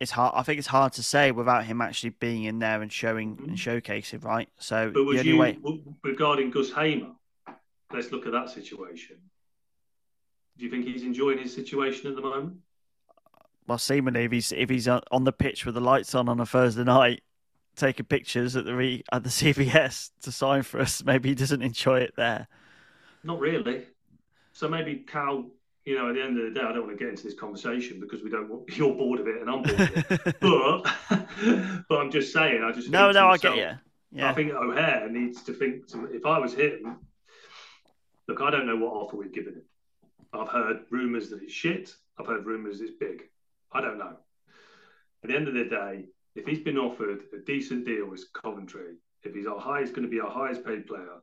It's 0.00 0.10
hard. 0.10 0.34
I 0.36 0.42
think 0.42 0.58
it's 0.58 0.68
hard 0.68 0.92
to 0.94 1.02
say 1.02 1.30
without 1.30 1.64
him 1.64 1.80
actually 1.80 2.10
being 2.10 2.44
in 2.44 2.58
there 2.58 2.82
and 2.82 2.92
showing 2.92 3.38
and 3.38 3.50
mm-hmm. 3.50 3.54
showcasing, 3.54 4.24
right? 4.24 4.48
So 4.58 4.90
But 4.92 5.04
was 5.04 5.24
you 5.24 5.38
way. 5.38 5.58
regarding 6.02 6.50
Gus 6.50 6.72
Hamer? 6.72 7.12
Let's 7.92 8.10
look 8.10 8.26
at 8.26 8.32
that 8.32 8.50
situation. 8.50 9.16
Do 10.58 10.64
you 10.64 10.70
think 10.70 10.84
he's 10.84 11.02
enjoying 11.02 11.38
his 11.38 11.54
situation 11.54 12.10
at 12.10 12.16
the 12.16 12.22
moment? 12.22 12.56
Well, 13.66 13.78
seemingly, 13.78 14.24
if 14.24 14.32
he's 14.32 14.52
if 14.52 14.68
he's 14.68 14.88
on 14.88 15.24
the 15.24 15.32
pitch 15.32 15.64
with 15.64 15.74
the 15.74 15.80
lights 15.80 16.14
on 16.14 16.28
on 16.28 16.38
a 16.38 16.46
Thursday 16.46 16.84
night, 16.84 17.22
taking 17.76 18.06
pictures 18.06 18.56
at 18.56 18.64
the 18.64 18.74
re, 18.74 19.04
at 19.12 19.22
the 19.22 19.28
CBS 19.30 20.10
to 20.22 20.32
sign 20.32 20.62
for 20.62 20.80
us. 20.80 21.04
Maybe 21.04 21.30
he 21.30 21.34
doesn't 21.34 21.62
enjoy 21.62 22.00
it 22.00 22.14
there. 22.16 22.48
Not 23.22 23.40
really. 23.40 23.86
So 24.52 24.68
maybe 24.68 24.96
Cal, 24.96 25.46
you 25.84 25.98
know, 25.98 26.10
at 26.10 26.14
the 26.14 26.22
end 26.22 26.38
of 26.38 26.44
the 26.44 26.60
day, 26.60 26.64
I 26.64 26.72
don't 26.72 26.86
want 26.86 26.98
to 26.98 27.04
get 27.04 27.10
into 27.10 27.24
this 27.24 27.34
conversation 27.34 28.00
because 28.00 28.22
we 28.22 28.30
don't 28.30 28.48
want 28.48 28.68
you're 28.76 28.94
bored 28.94 29.20
of 29.20 29.28
it 29.28 29.40
and 29.40 29.50
I'm 29.50 29.62
bored 29.62 29.80
of 29.80 30.10
it. 30.10 30.36
but 30.40 31.86
but 31.88 31.98
I'm 31.98 32.10
just 32.10 32.32
saying, 32.32 32.62
I 32.62 32.72
just 32.72 32.90
no, 32.90 33.10
no, 33.10 33.28
I 33.28 33.38
get 33.38 33.56
you. 33.56 33.70
Yeah, 34.12 34.30
I 34.30 34.34
think 34.34 34.52
O'Hare 34.52 35.08
needs 35.08 35.42
to 35.42 35.52
think. 35.52 35.88
To, 35.88 36.04
if 36.06 36.24
I 36.24 36.38
was 36.38 36.54
him, 36.54 36.98
look, 38.28 38.40
I 38.40 38.50
don't 38.50 38.66
know 38.66 38.76
what 38.76 38.92
offer 38.92 39.16
we've 39.16 39.32
given 39.32 39.54
him. 39.54 39.62
I've 40.32 40.48
heard 40.48 40.84
rumours 40.90 41.30
that 41.30 41.42
it's 41.42 41.52
shit. 41.52 41.94
I've 42.18 42.26
heard 42.26 42.46
rumours 42.46 42.80
it's 42.80 42.92
big. 42.92 43.24
I 43.72 43.80
don't 43.80 43.98
know. 43.98 44.16
At 45.24 45.30
the 45.30 45.36
end 45.36 45.48
of 45.48 45.54
the 45.54 45.64
day, 45.64 46.04
if 46.34 46.46
he's 46.46 46.60
been 46.60 46.78
offered 46.78 47.20
a 47.32 47.38
decent 47.44 47.84
deal 47.84 48.06
with 48.08 48.24
Coventry, 48.32 48.96
if 49.22 49.34
he's 49.34 49.46
our 49.46 49.58
highest, 49.58 49.94
going 49.94 50.04
to 50.04 50.10
be 50.10 50.20
our 50.20 50.30
highest 50.30 50.64
paid 50.64 50.86
player, 50.86 51.20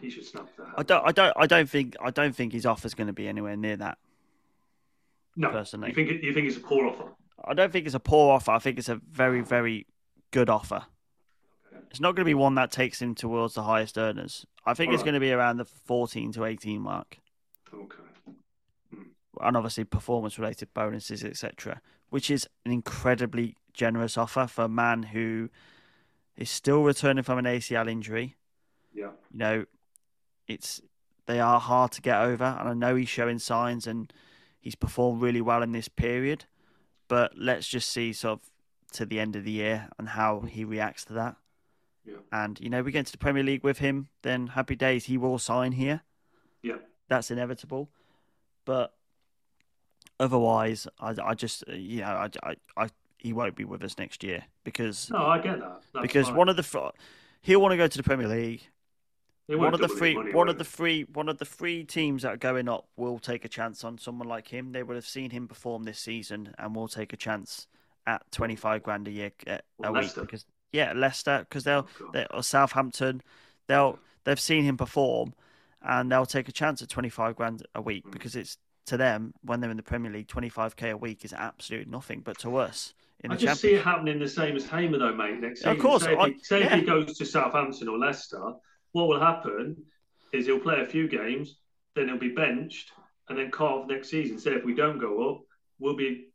he 0.00 0.10
should 0.10 0.24
snap 0.24 0.48
that. 0.56 0.68
I 0.76 0.82
don't, 0.82 1.06
I 1.06 1.12
don't, 1.12 1.34
I 1.36 1.46
don't 1.46 1.68
think, 1.68 1.96
I 2.02 2.10
don't 2.10 2.34
think 2.34 2.52
his 2.52 2.66
offer's 2.66 2.94
going 2.94 3.08
to 3.08 3.12
be 3.12 3.28
anywhere 3.28 3.56
near 3.56 3.76
that. 3.76 3.98
No, 5.36 5.50
personally. 5.50 5.88
you 5.88 5.94
think 5.94 6.22
you 6.22 6.32
think 6.34 6.48
it's 6.48 6.56
a 6.56 6.60
poor 6.60 6.86
offer? 6.86 7.12
I 7.44 7.54
don't 7.54 7.72
think 7.72 7.86
it's 7.86 7.94
a 7.94 8.00
poor 8.00 8.32
offer. 8.32 8.50
I 8.52 8.58
think 8.58 8.78
it's 8.78 8.88
a 8.88 9.00
very, 9.10 9.40
very 9.40 9.86
good 10.30 10.50
offer. 10.50 10.86
It's 11.90 12.00
not 12.00 12.14
going 12.14 12.24
to 12.24 12.28
be 12.28 12.34
one 12.34 12.54
that 12.54 12.70
takes 12.70 13.02
him 13.02 13.14
towards 13.14 13.54
the 13.54 13.62
highest 13.62 13.98
earners. 13.98 14.46
I 14.64 14.74
think 14.74 14.92
it's 14.92 15.00
Alright. 15.00 15.06
going 15.06 15.14
to 15.14 15.20
be 15.20 15.32
around 15.32 15.56
the 15.56 15.64
14 15.64 16.32
to 16.32 16.44
18 16.44 16.80
mark. 16.80 17.18
Okay. 17.74 17.96
And 19.42 19.56
obviously 19.56 19.84
performance 19.84 20.38
related 20.38 20.72
bonuses, 20.74 21.24
etc., 21.24 21.80
which 22.10 22.30
is 22.30 22.48
an 22.64 22.72
incredibly 22.72 23.56
generous 23.72 24.18
offer 24.18 24.46
for 24.46 24.64
a 24.64 24.68
man 24.68 25.04
who 25.04 25.48
is 26.36 26.50
still 26.50 26.82
returning 26.82 27.22
from 27.22 27.38
an 27.38 27.44
ACL 27.44 27.90
injury. 27.90 28.36
Yeah. 28.92 29.10
You 29.30 29.38
know, 29.38 29.64
it's 30.48 30.80
they 31.26 31.38
are 31.40 31.60
hard 31.60 31.92
to 31.92 32.02
get 32.02 32.20
over, 32.20 32.56
and 32.58 32.68
I 32.68 32.74
know 32.74 32.96
he's 32.96 33.08
showing 33.08 33.38
signs 33.38 33.86
and 33.86 34.12
he's 34.60 34.74
performed 34.74 35.22
really 35.22 35.40
well 35.40 35.62
in 35.62 35.72
this 35.72 35.88
period. 35.88 36.46
But 37.08 37.32
let's 37.36 37.66
just 37.66 37.90
see 37.90 38.12
sort 38.12 38.40
of 38.40 38.50
to 38.92 39.06
the 39.06 39.20
end 39.20 39.36
of 39.36 39.44
the 39.44 39.50
year 39.50 39.88
and 39.98 40.10
how 40.10 40.40
he 40.40 40.64
reacts 40.64 41.04
to 41.06 41.12
that. 41.14 41.36
Yeah. 42.04 42.16
And 42.32 42.58
you 42.60 42.70
know, 42.70 42.82
we 42.82 42.92
get 42.92 43.00
into 43.00 43.12
the 43.12 43.18
Premier 43.18 43.42
League 43.42 43.64
with 43.64 43.78
him, 43.78 44.08
then 44.22 44.48
happy 44.48 44.76
days. 44.76 45.04
He 45.04 45.18
will 45.18 45.38
sign 45.38 45.72
here. 45.72 46.02
Yeah. 46.62 46.76
That's 47.08 47.30
inevitable. 47.30 47.90
But 48.64 48.94
otherwise, 50.20 50.86
I, 51.00 51.14
I 51.22 51.34
just 51.34 51.64
uh, 51.68 51.72
you 51.72 52.00
know 52.02 52.06
I, 52.06 52.28
I, 52.44 52.54
I 52.76 52.88
he 53.18 53.32
won't 53.32 53.56
be 53.56 53.64
with 53.64 53.82
us 53.82 53.98
next 53.98 54.22
year 54.22 54.44
because 54.64 55.10
No, 55.10 55.26
I 55.26 55.38
get 55.38 55.58
that. 55.58 55.82
That's 55.92 56.02
because 56.02 56.26
fine. 56.28 56.36
one 56.36 56.48
of 56.48 56.56
the 56.56 56.92
he'll 57.42 57.60
want 57.60 57.72
to 57.72 57.76
go 57.76 57.86
to 57.88 57.96
the 57.98 58.04
Premier 58.04 58.28
League. 58.28 58.62
One 59.48 59.74
of 59.74 59.80
the 59.80 59.88
three 59.88 60.14
money, 60.14 60.32
one 60.32 60.48
of 60.48 60.58
the 60.58 60.64
three 60.64 61.02
one 61.12 61.28
of 61.28 61.38
the 61.38 61.44
three 61.44 61.82
teams 61.82 62.22
that 62.22 62.32
are 62.34 62.36
going 62.36 62.68
up 62.68 62.86
will 62.96 63.18
take 63.18 63.44
a 63.44 63.48
chance 63.48 63.82
on 63.82 63.98
someone 63.98 64.28
like 64.28 64.46
him. 64.46 64.70
They 64.70 64.84
would 64.84 64.94
have 64.94 65.06
seen 65.06 65.30
him 65.30 65.48
perform 65.48 65.82
this 65.82 65.98
season 65.98 66.54
and 66.56 66.72
will 66.76 66.86
take 66.86 67.12
a 67.12 67.16
chance 67.16 67.66
at 68.06 68.22
twenty 68.30 68.54
five 68.54 68.84
grand 68.84 69.08
a 69.08 69.10
year 69.10 69.32
uh, 69.48 69.50
a 69.54 69.60
Well, 69.78 69.92
week 69.94 70.02
Leicester. 70.04 70.20
because 70.20 70.46
yeah 70.72 70.92
Leicester 70.94 71.40
because 71.48 71.64
they'll 71.64 71.88
Oh, 72.00 72.10
they, 72.12 72.26
or 72.30 72.44
Southampton 72.44 73.22
they'll 73.66 73.98
they've 74.22 74.38
seen 74.38 74.62
him 74.62 74.76
perform 74.76 75.34
and 75.82 76.12
they'll 76.12 76.26
take 76.26 76.48
a 76.48 76.52
chance 76.52 76.80
at 76.80 76.88
twenty 76.88 77.08
five 77.10 77.34
grand 77.34 77.66
a 77.74 77.82
week 77.82 78.06
Mm. 78.06 78.12
because 78.12 78.36
it's 78.36 78.56
to 78.90 78.96
them 78.96 79.32
when 79.42 79.60
they're 79.60 79.70
in 79.70 79.76
the 79.76 79.82
Premier 79.82 80.10
League 80.12 80.28
twenty 80.28 80.48
five 80.48 80.76
k 80.76 80.90
a 80.90 80.96
week 80.96 81.24
is 81.24 81.32
absolute 81.32 81.88
nothing, 81.88 82.20
but 82.20 82.38
to 82.38 82.56
us 82.56 82.92
in 83.22 83.30
I 83.30 83.36
the 83.36 83.40
just 83.42 83.60
see 83.60 83.74
it 83.74 83.84
happening 83.84 84.18
the 84.18 84.28
same 84.28 84.56
as 84.56 84.66
Hamer 84.66 84.98
though, 84.98 85.14
mate. 85.14 85.40
Next 85.40 85.60
season, 85.60 85.72
Of 85.76 85.78
course, 85.78 86.02
say, 86.04 86.14
if, 86.14 86.34
he, 86.34 86.38
say 86.42 86.62
if 86.64 86.72
he 86.72 86.82
goes 86.82 87.16
to 87.18 87.24
Southampton 87.24 87.88
or 87.88 87.98
Leicester, 87.98 88.42
what 88.92 89.08
will 89.08 89.20
happen 89.20 89.76
is 90.32 90.46
he'll 90.46 90.58
play 90.58 90.80
a 90.80 90.86
few 90.86 91.08
games, 91.08 91.58
then 91.94 92.08
he'll 92.08 92.18
be 92.18 92.30
benched, 92.34 92.92
and 93.28 93.38
then 93.38 93.50
carve 93.50 93.86
next 93.88 94.10
season. 94.10 94.38
Say 94.38 94.52
if 94.52 94.64
we 94.64 94.74
don't 94.74 94.98
go 94.98 95.30
up, 95.30 95.40
we'll 95.78 95.96
be 95.96 96.26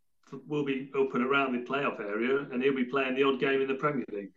we'll 0.48 0.66
be 0.66 0.90
up 0.98 1.14
and 1.14 1.24
around 1.26 1.54
the 1.54 1.60
playoff 1.70 2.00
area, 2.00 2.48
and 2.52 2.64
he'll 2.64 2.76
be 2.76 2.86
playing 2.86 3.16
the 3.16 3.24
odd 3.24 3.40
game 3.40 3.62
in 3.62 3.68
the 3.68 3.76
Premier 3.76 4.06
League 4.12 4.32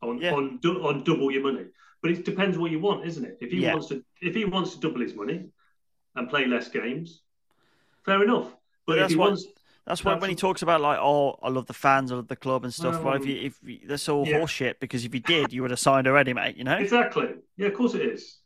on 0.00 0.18
Yeah. 0.18 0.32
on 0.32 0.58
on 0.64 1.04
double 1.04 1.30
your 1.30 1.42
money. 1.42 1.66
But 2.00 2.12
it 2.12 2.24
depends 2.24 2.56
what 2.58 2.70
you 2.70 2.80
want, 2.80 3.06
isn't 3.06 3.24
it? 3.24 3.38
If 3.40 3.50
he 3.52 3.58
Yeah. 3.58 3.74
wants 3.74 3.88
to 3.88 4.02
if 4.20 4.34
he 4.34 4.44
wants 4.44 4.74
to 4.74 4.80
double 4.80 5.00
his 5.00 5.14
money 5.14 5.46
and 6.14 6.28
play 6.28 6.46
less 6.46 6.68
games, 6.68 7.21
fair 8.04 8.22
enough. 8.22 8.50
But, 8.50 8.56
But 8.86 8.92
if 8.96 9.00
that's 9.02 9.12
he 9.12 9.18
what- 9.18 9.28
wants 9.30 9.46
That's 9.86 10.04
why 10.04 10.14
when 10.14 10.30
he 10.30 10.36
talks 10.36 10.62
about 10.62 10.80
like, 10.80 10.98
oh, 11.00 11.38
I 11.42 11.48
love 11.48 11.66
the 11.66 11.72
fans, 11.74 12.12
I 12.12 12.14
love 12.14 12.28
the 12.28 12.36
club 12.36 12.62
and 12.64 12.72
stuff. 12.72 13.02
Well, 13.02 13.14
if 13.14 13.22
Um, 13.22 13.28
you, 13.28 13.36
if 13.48 13.58
you, 13.64 13.80
that's 13.86 14.08
all 14.08 14.26
yeah. 14.28 14.38
horseshit 14.38 14.74
because 14.78 15.04
if 15.04 15.12
you 15.12 15.18
did, 15.20 15.52
you 15.52 15.60
would 15.62 15.72
have 15.72 15.80
signed 15.80 16.06
already, 16.06 16.32
mate. 16.32 16.56
You 16.56 16.62
know? 16.62 16.76
Exactly. 16.76 17.28
Yeah, 17.56 17.66
of 17.66 17.74
course 17.74 17.94
it 17.94 18.02
is. 18.02 18.38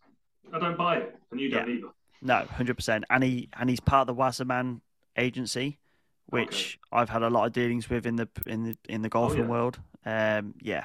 I 0.52 0.58
don't 0.58 0.78
buy 0.78 0.96
it, 0.96 1.14
and 1.30 1.38
you 1.40 1.50
don't 1.50 1.68
Yeah. 1.68 1.74
either. 1.76 1.88
No, 2.22 2.36
hundred 2.46 2.76
percent. 2.76 3.04
And 3.10 3.22
he 3.22 3.50
and 3.58 3.68
he's 3.68 3.80
part 3.80 4.02
of 4.02 4.06
the 4.06 4.14
Wasserman 4.14 4.80
agency, 5.18 5.78
which 6.26 6.78
I've 6.90 7.10
had 7.10 7.22
a 7.22 7.28
lot 7.28 7.46
of 7.46 7.52
dealings 7.52 7.90
with 7.90 8.06
in 8.06 8.16
the 8.16 8.28
in 8.46 8.64
the 8.64 8.76
in 8.88 9.02
the 9.02 9.10
golfing 9.10 9.40
Oh, 9.40 9.44
yeah. 9.44 9.50
world. 9.50 9.78
Um, 10.06 10.54
yeah, 10.62 10.84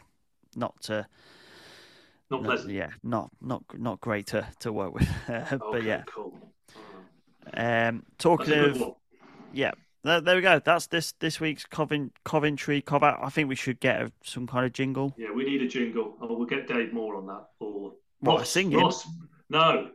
not 0.57 0.89
uh, 0.89 1.03
Not 2.29 2.41
no- 2.41 2.49
pleasant. 2.49 2.73
yeah, 2.73 2.89
not 3.03 3.29
not 3.41 3.63
not 3.77 4.01
great 4.01 4.27
to 4.27 4.45
to 4.59 4.73
work 4.73 4.93
with. 4.93 5.07
but 5.27 5.61
Okay, 5.61 5.87
yeah, 5.87 6.03
cool. 6.07 6.37
Um, 7.55 8.03
talking 8.17 8.53
of 8.53 8.95
yeah. 9.53 9.71
There, 10.03 10.19
there 10.19 10.35
we 10.35 10.41
go. 10.41 10.59
That's 10.59 10.87
this 10.87 11.11
this 11.19 11.39
week's 11.39 11.65
Covent, 11.65 12.13
Coventry 12.25 12.81
Cobalt. 12.81 13.17
I 13.21 13.29
think 13.29 13.49
we 13.49 13.55
should 13.55 13.79
get 13.79 14.01
a, 14.01 14.11
some 14.23 14.47
kind 14.47 14.65
of 14.65 14.73
jingle. 14.73 15.13
Yeah, 15.17 15.31
we 15.31 15.43
need 15.45 15.61
a 15.61 15.67
jingle. 15.67 16.15
Oh, 16.19 16.35
we'll 16.35 16.47
get 16.47 16.67
Dave 16.67 16.91
Moore 16.91 17.17
on 17.17 17.27
that. 17.27 17.45
Or 17.59 17.93
What, 18.21 18.39
Ross. 18.39 18.49
singing? 18.49 18.79
Ross. 18.79 19.07
No, 19.49 19.89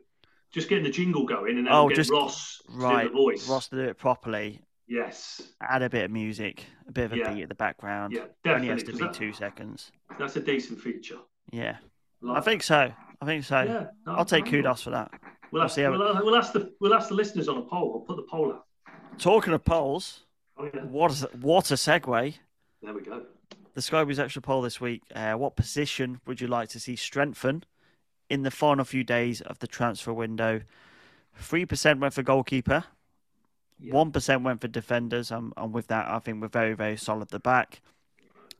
just 0.52 0.68
getting 0.68 0.84
the 0.84 0.90
jingle 0.90 1.24
going, 1.26 1.58
and 1.58 1.66
then 1.66 1.72
Oh, 1.74 1.80
we'll 1.86 1.88
get 1.88 1.96
just- 1.96 2.12
Ross 2.12 2.58
to 2.68 2.72
Right, 2.76 3.02
do 3.04 3.08
the 3.08 3.14
voice. 3.14 3.48
Ross 3.48 3.68
to 3.70 3.76
do 3.76 3.82
it 3.82 3.98
properly. 3.98 4.60
Yes. 4.86 5.42
Add 5.60 5.82
a 5.82 5.90
bit 5.90 6.04
of 6.04 6.10
music, 6.12 6.62
a 6.86 6.92
bit 6.92 7.06
of 7.06 7.12
a 7.14 7.16
Yeah. 7.16 7.32
beat 7.34 7.42
at 7.42 7.48
the 7.48 7.56
background. 7.56 8.12
Yeah, 8.12 8.26
Only 8.44 8.68
has 8.68 8.84
definitely, 8.84 8.92
to 8.92 8.92
be 8.92 8.98
that- 9.06 9.14
two 9.14 9.32
seconds. 9.32 9.90
That's 10.20 10.36
a 10.36 10.40
decent 10.40 10.80
feature. 10.80 11.18
Yeah, 11.50 11.78
Like 12.20 12.36
I 12.38 12.40
think 12.42 12.62
so. 12.62 12.92
I 13.20 13.24
think 13.24 13.42
so. 13.42 13.62
Yeah, 13.62 13.86
no, 14.06 14.12
I'll 14.14 14.24
take 14.24 14.46
kudos 14.46 14.82
for 14.82 14.90
that. 14.90 15.10
We'll 15.56 15.62
We'll 15.62 15.64
ask, 15.64 15.74
see 15.74 15.88
we'll, 15.88 16.24
we'll 16.24 16.36
ask 16.36 16.52
the 16.52 16.70
we'll 16.80 16.92
ask 16.92 17.08
the 17.08 17.14
listeners 17.14 17.48
on 17.48 17.56
a 17.56 17.62
poll. 17.62 17.94
I'll 17.94 18.00
put 18.00 18.16
the 18.16 18.28
poll 18.30 18.52
out. 18.52 18.66
Talking 19.18 19.54
of 19.54 19.64
polls, 19.64 20.24
Oh 20.58 20.68
yeah, 20.72 20.82
what 20.84 21.10
is 21.10 21.24
what 21.40 21.70
a 21.70 21.74
segue. 21.74 22.34
there 22.82 22.92
we 22.92 23.00
go. 23.00 23.22
The 23.72 23.80
Sky 23.80 24.04
Skyboys 24.04 24.18
extra 24.18 24.42
poll 24.42 24.60
this 24.60 24.82
week. 24.82 25.02
Uh, 25.14 25.32
what 25.32 25.56
position 25.56 26.20
would 26.26 26.42
you 26.42 26.46
like 26.46 26.68
to 26.70 26.80
see 26.80 26.94
strengthen 26.94 27.64
in 28.28 28.42
the 28.42 28.50
final 28.50 28.84
few 28.84 29.02
days 29.02 29.40
of 29.40 29.58
the 29.60 29.66
transfer 29.66 30.12
window? 30.12 30.60
Three 31.36 31.64
percent 31.64 32.00
went 32.00 32.12
for 32.12 32.22
goalkeeper. 32.22 32.84
One 33.90 34.12
went 34.42 34.60
for 34.60 34.68
defenders. 34.68 35.30
I'm, 35.30 35.54
I'm 35.56 35.72
with 35.72 35.86
that. 35.86 36.06
I 36.06 36.18
think 36.18 36.42
we're 36.42 36.48
very, 36.48 36.74
very 36.74 36.98
solid 36.98 37.22
at 37.22 37.28
the 37.30 37.38
back. 37.38 37.80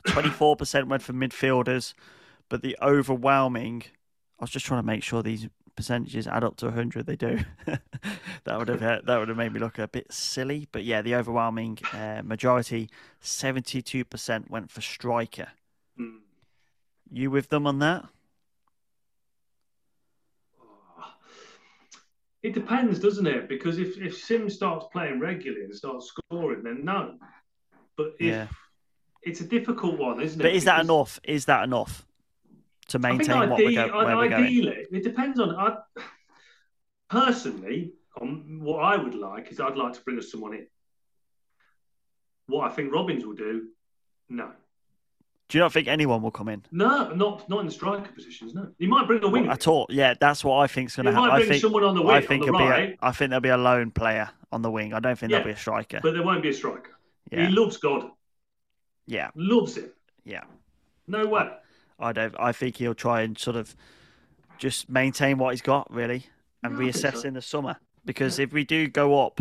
Twenty-four 0.07 0.57
percent 0.57 0.89
went 0.89 1.03
for 1.03 1.13
midfielders, 1.13 1.93
but 2.49 2.63
the 2.63 2.75
overwhelming. 2.81 3.83
I 4.39 4.45
was 4.45 4.51
just 4.51 4.65
trying 4.65 4.81
to 4.81 4.87
make 4.87 5.03
sure 5.03 5.23
these 5.23 5.49
percentages 5.77 6.27
add 6.27 6.43
up 6.43 6.57
to 6.57 6.71
hundred. 6.71 7.07
They 7.07 7.17
do. 7.17 7.39
that 8.45 8.59
would 8.59 8.69
have 8.69 8.81
that 8.81 9.19
would 9.19 9.29
have 9.29 9.37
made 9.37 9.53
me 9.53 9.61
look 9.61 9.79
a 9.79 9.87
bit 9.87 10.13
silly. 10.13 10.67
But 10.73 10.85
yeah, 10.85 11.03
the 11.03 11.15
overwhelming 11.15 11.79
uh, 11.93 12.23
majority, 12.25 12.89
seventy-two 13.21 14.05
percent 14.05 14.51
went 14.51 14.71
for 14.71 14.81
striker. 14.81 15.49
Hmm. 15.97 16.17
You 17.13 17.31
with 17.31 17.51
them 17.51 17.67
on 17.67 17.79
that? 17.81 18.07
It 22.43 22.55
depends, 22.55 23.01
doesn't 23.01 23.27
it? 23.27 23.49
Because 23.49 23.79
if, 23.79 23.99
if 23.99 24.17
Sim 24.17 24.49
starts 24.49 24.87
playing 24.93 25.19
regularly 25.19 25.65
and 25.65 25.75
starts 25.75 26.07
scoring, 26.07 26.63
then 26.63 26.85
no. 26.85 27.17
But 27.97 28.15
if 28.21 28.27
Yeah. 28.27 28.47
it's 29.23 29.41
a 29.41 29.45
difficult 29.45 29.99
one, 29.99 30.21
isn't 30.21 30.41
it? 30.41 30.45
But 30.45 30.53
is 30.53 30.65
that 30.65 30.81
enough? 30.81 31.19
Is 31.25 31.47
that 31.47 31.65
enough 31.65 32.06
to 32.89 32.99
I 32.99 33.01
think 33.01 33.19
maintain 33.29 33.51
what 33.51 33.59
we're, 33.59 33.81
ide- 33.81 33.91
go- 33.91 34.05
where 34.05 34.17
we're 34.17 34.29
going? 34.29 34.45
ideally, 34.45 34.87
it 34.93 35.03
depends 35.03 35.41
on. 35.41 35.55
I, 35.57 35.77
personally, 37.09 37.93
on 38.21 38.61
what 38.63 38.79
I 38.79 38.97
would 38.97 39.15
like 39.15 39.51
is 39.53 39.61
I'd 39.61 39.77
like 39.77 39.93
to 39.95 40.01
bring 40.03 40.19
us 40.19 40.31
someone 40.31 40.55
in. 40.55 40.67
What 42.47 42.71
I 42.71 42.75
think 42.75 42.93
Robins 42.93 43.25
will 43.27 43.35
do, 43.35 43.69
no, 44.29 44.51
Do 45.49 45.59
you 45.59 45.63
not 45.65 45.73
think 45.73 45.89
anyone 45.89 46.23
will 46.23 46.31
come 46.31 46.49
in? 46.49 46.63
no, 46.71 47.13
not 47.13 47.49
not 47.49 47.61
in 47.61 47.67
the 47.67 47.73
striker 47.73 48.11
positions. 48.13 48.55
No, 48.55 48.69
he 48.79 48.87
might 48.87 49.07
bring 49.09 49.19
a 49.21 49.23
Well, 49.23 49.33
winger. 49.33 49.51
at 49.51 49.67
all. 49.67 49.87
Yeah, 49.91 50.15
that's 50.21 50.45
what 50.45 50.59
I 50.59 50.67
think's 50.69 50.95
going 50.97 51.07
to 51.07 51.13
happen. 51.13 51.31
I 51.31 51.45
think 51.45 51.61
someone 51.61 51.83
on 51.85 51.95
the 51.97 52.03
I 52.03 52.19
wing, 52.19 52.27
think 52.29 52.43
on 52.47 52.53
the 52.53 52.55
it'll 52.55 52.67
be. 52.67 52.71
right. 52.71 52.99
A, 53.03 53.07
I 53.07 53.11
think 53.13 53.31
there'll 53.31 53.41
be 53.41 53.49
a 53.49 53.57
lone 53.57 53.91
player 53.91 54.31
on 54.53 54.63
the 54.63 54.71
wing. 54.71 54.95
I 54.95 55.01
don't 55.01 55.19
think 55.19 55.31
Yeah, 55.33 55.39
there'll 55.39 55.53
be 55.53 55.57
a 55.57 55.61
striker. 55.61 55.99
but 56.03 56.13
there 56.13 56.23
won't 56.23 56.43
be 56.43 56.51
a 56.51 56.55
striker. 56.55 56.93
Yeah, 57.33 57.47
He 57.49 57.53
loves 57.53 57.77
God, 57.79 58.11
yeah, 59.07 59.31
loves 59.35 59.77
it. 59.77 59.93
yeah. 60.25 60.45
No 61.09 61.27
way. 61.27 61.51
I 61.99 62.13
don't. 62.13 62.35
I 62.39 62.53
think 62.53 62.77
he'll 62.77 62.95
try 62.95 63.23
and 63.23 63.39
sort 63.39 63.57
of 63.57 63.75
just 64.59 64.89
maintain 64.89 65.39
what 65.39 65.51
he's 65.53 65.63
got 65.63 65.91
really, 65.93 66.27
and 66.63 66.73
Yeah, 66.73 66.79
think 66.93 66.95
reassess 66.97 67.23
so. 67.23 67.29
in 67.29 67.35
the 67.35 67.43
summer. 67.43 67.77
Because 68.05 68.39
if 68.39 68.53
we 68.53 68.65
do 68.65 68.87
go 68.89 69.25
up, 69.27 69.41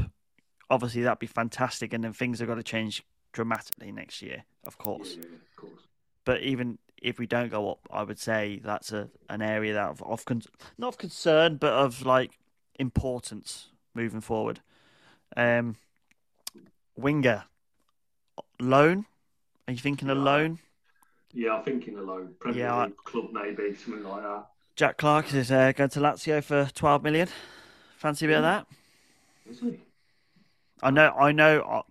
obviously 0.69 1.01
that'd 1.03 1.19
be 1.19 1.27
fantastic, 1.27 1.93
and 1.93 2.03
then 2.03 2.13
things 2.13 2.39
have 2.39 2.47
got 2.47 2.55
to 2.55 2.63
change 2.63 3.03
dramatically 3.33 3.91
next 3.91 4.21
year, 4.21 4.43
of 4.65 4.77
course. 4.77 5.15
Yeah, 5.17 5.25
yeah, 5.29 5.35
of 5.35 5.55
course. 5.55 5.81
But 6.23 6.41
even 6.41 6.79
if 7.01 7.19
we 7.19 7.27
don't 7.27 7.49
go 7.51 7.69
up, 7.69 7.79
I 7.91 8.03
would 8.03 8.17
say 8.19 8.59
that's 8.63 8.91
a 8.91 9.09
an 9.29 9.41
area 9.41 9.73
that 9.73 9.89
of, 9.89 10.01
of 10.03 10.25
con- 10.25 10.41
not 10.77 10.87
of 10.89 10.97
concern, 10.97 11.57
but 11.57 11.73
of 11.73 12.05
like 12.05 12.39
importance 12.79 13.67
moving 13.93 14.21
forward. 14.21 14.61
Um, 15.37 15.75
winger 16.97 17.43
loan. 18.59 19.05
Are 19.67 19.71
you 19.73 19.79
thinking 19.79 20.09
a 20.09 20.15
loan? 20.15 20.59
Yeah, 21.35 21.55
I'm 21.55 21.63
thinking 21.63 21.97
a 21.97 22.01
low 22.01 22.27
Premier 22.39 22.59
Yeah, 22.63 22.75
I- 22.75 22.91
club 23.03 23.25
maybe 23.33 23.75
something 23.75 24.03
like 24.03 24.23
that. 24.23 24.47
Jack 24.77 24.97
Clarke 24.97 25.33
is 25.33 25.51
uh, 25.51 25.71
going 25.73 25.89
to 25.91 25.99
Lazio 25.99 26.43
for 26.43 26.69
twelve 26.73 27.03
million. 27.03 27.27
Fancy 27.97 28.25
a 28.25 28.29
bit 28.29 28.37
of 28.37 28.43
that? 28.43 28.67
Is 29.49 29.59
he? 29.59 29.79
I 30.81 30.91
know, 30.91 31.11
I 31.11 31.31
know, 31.31 31.83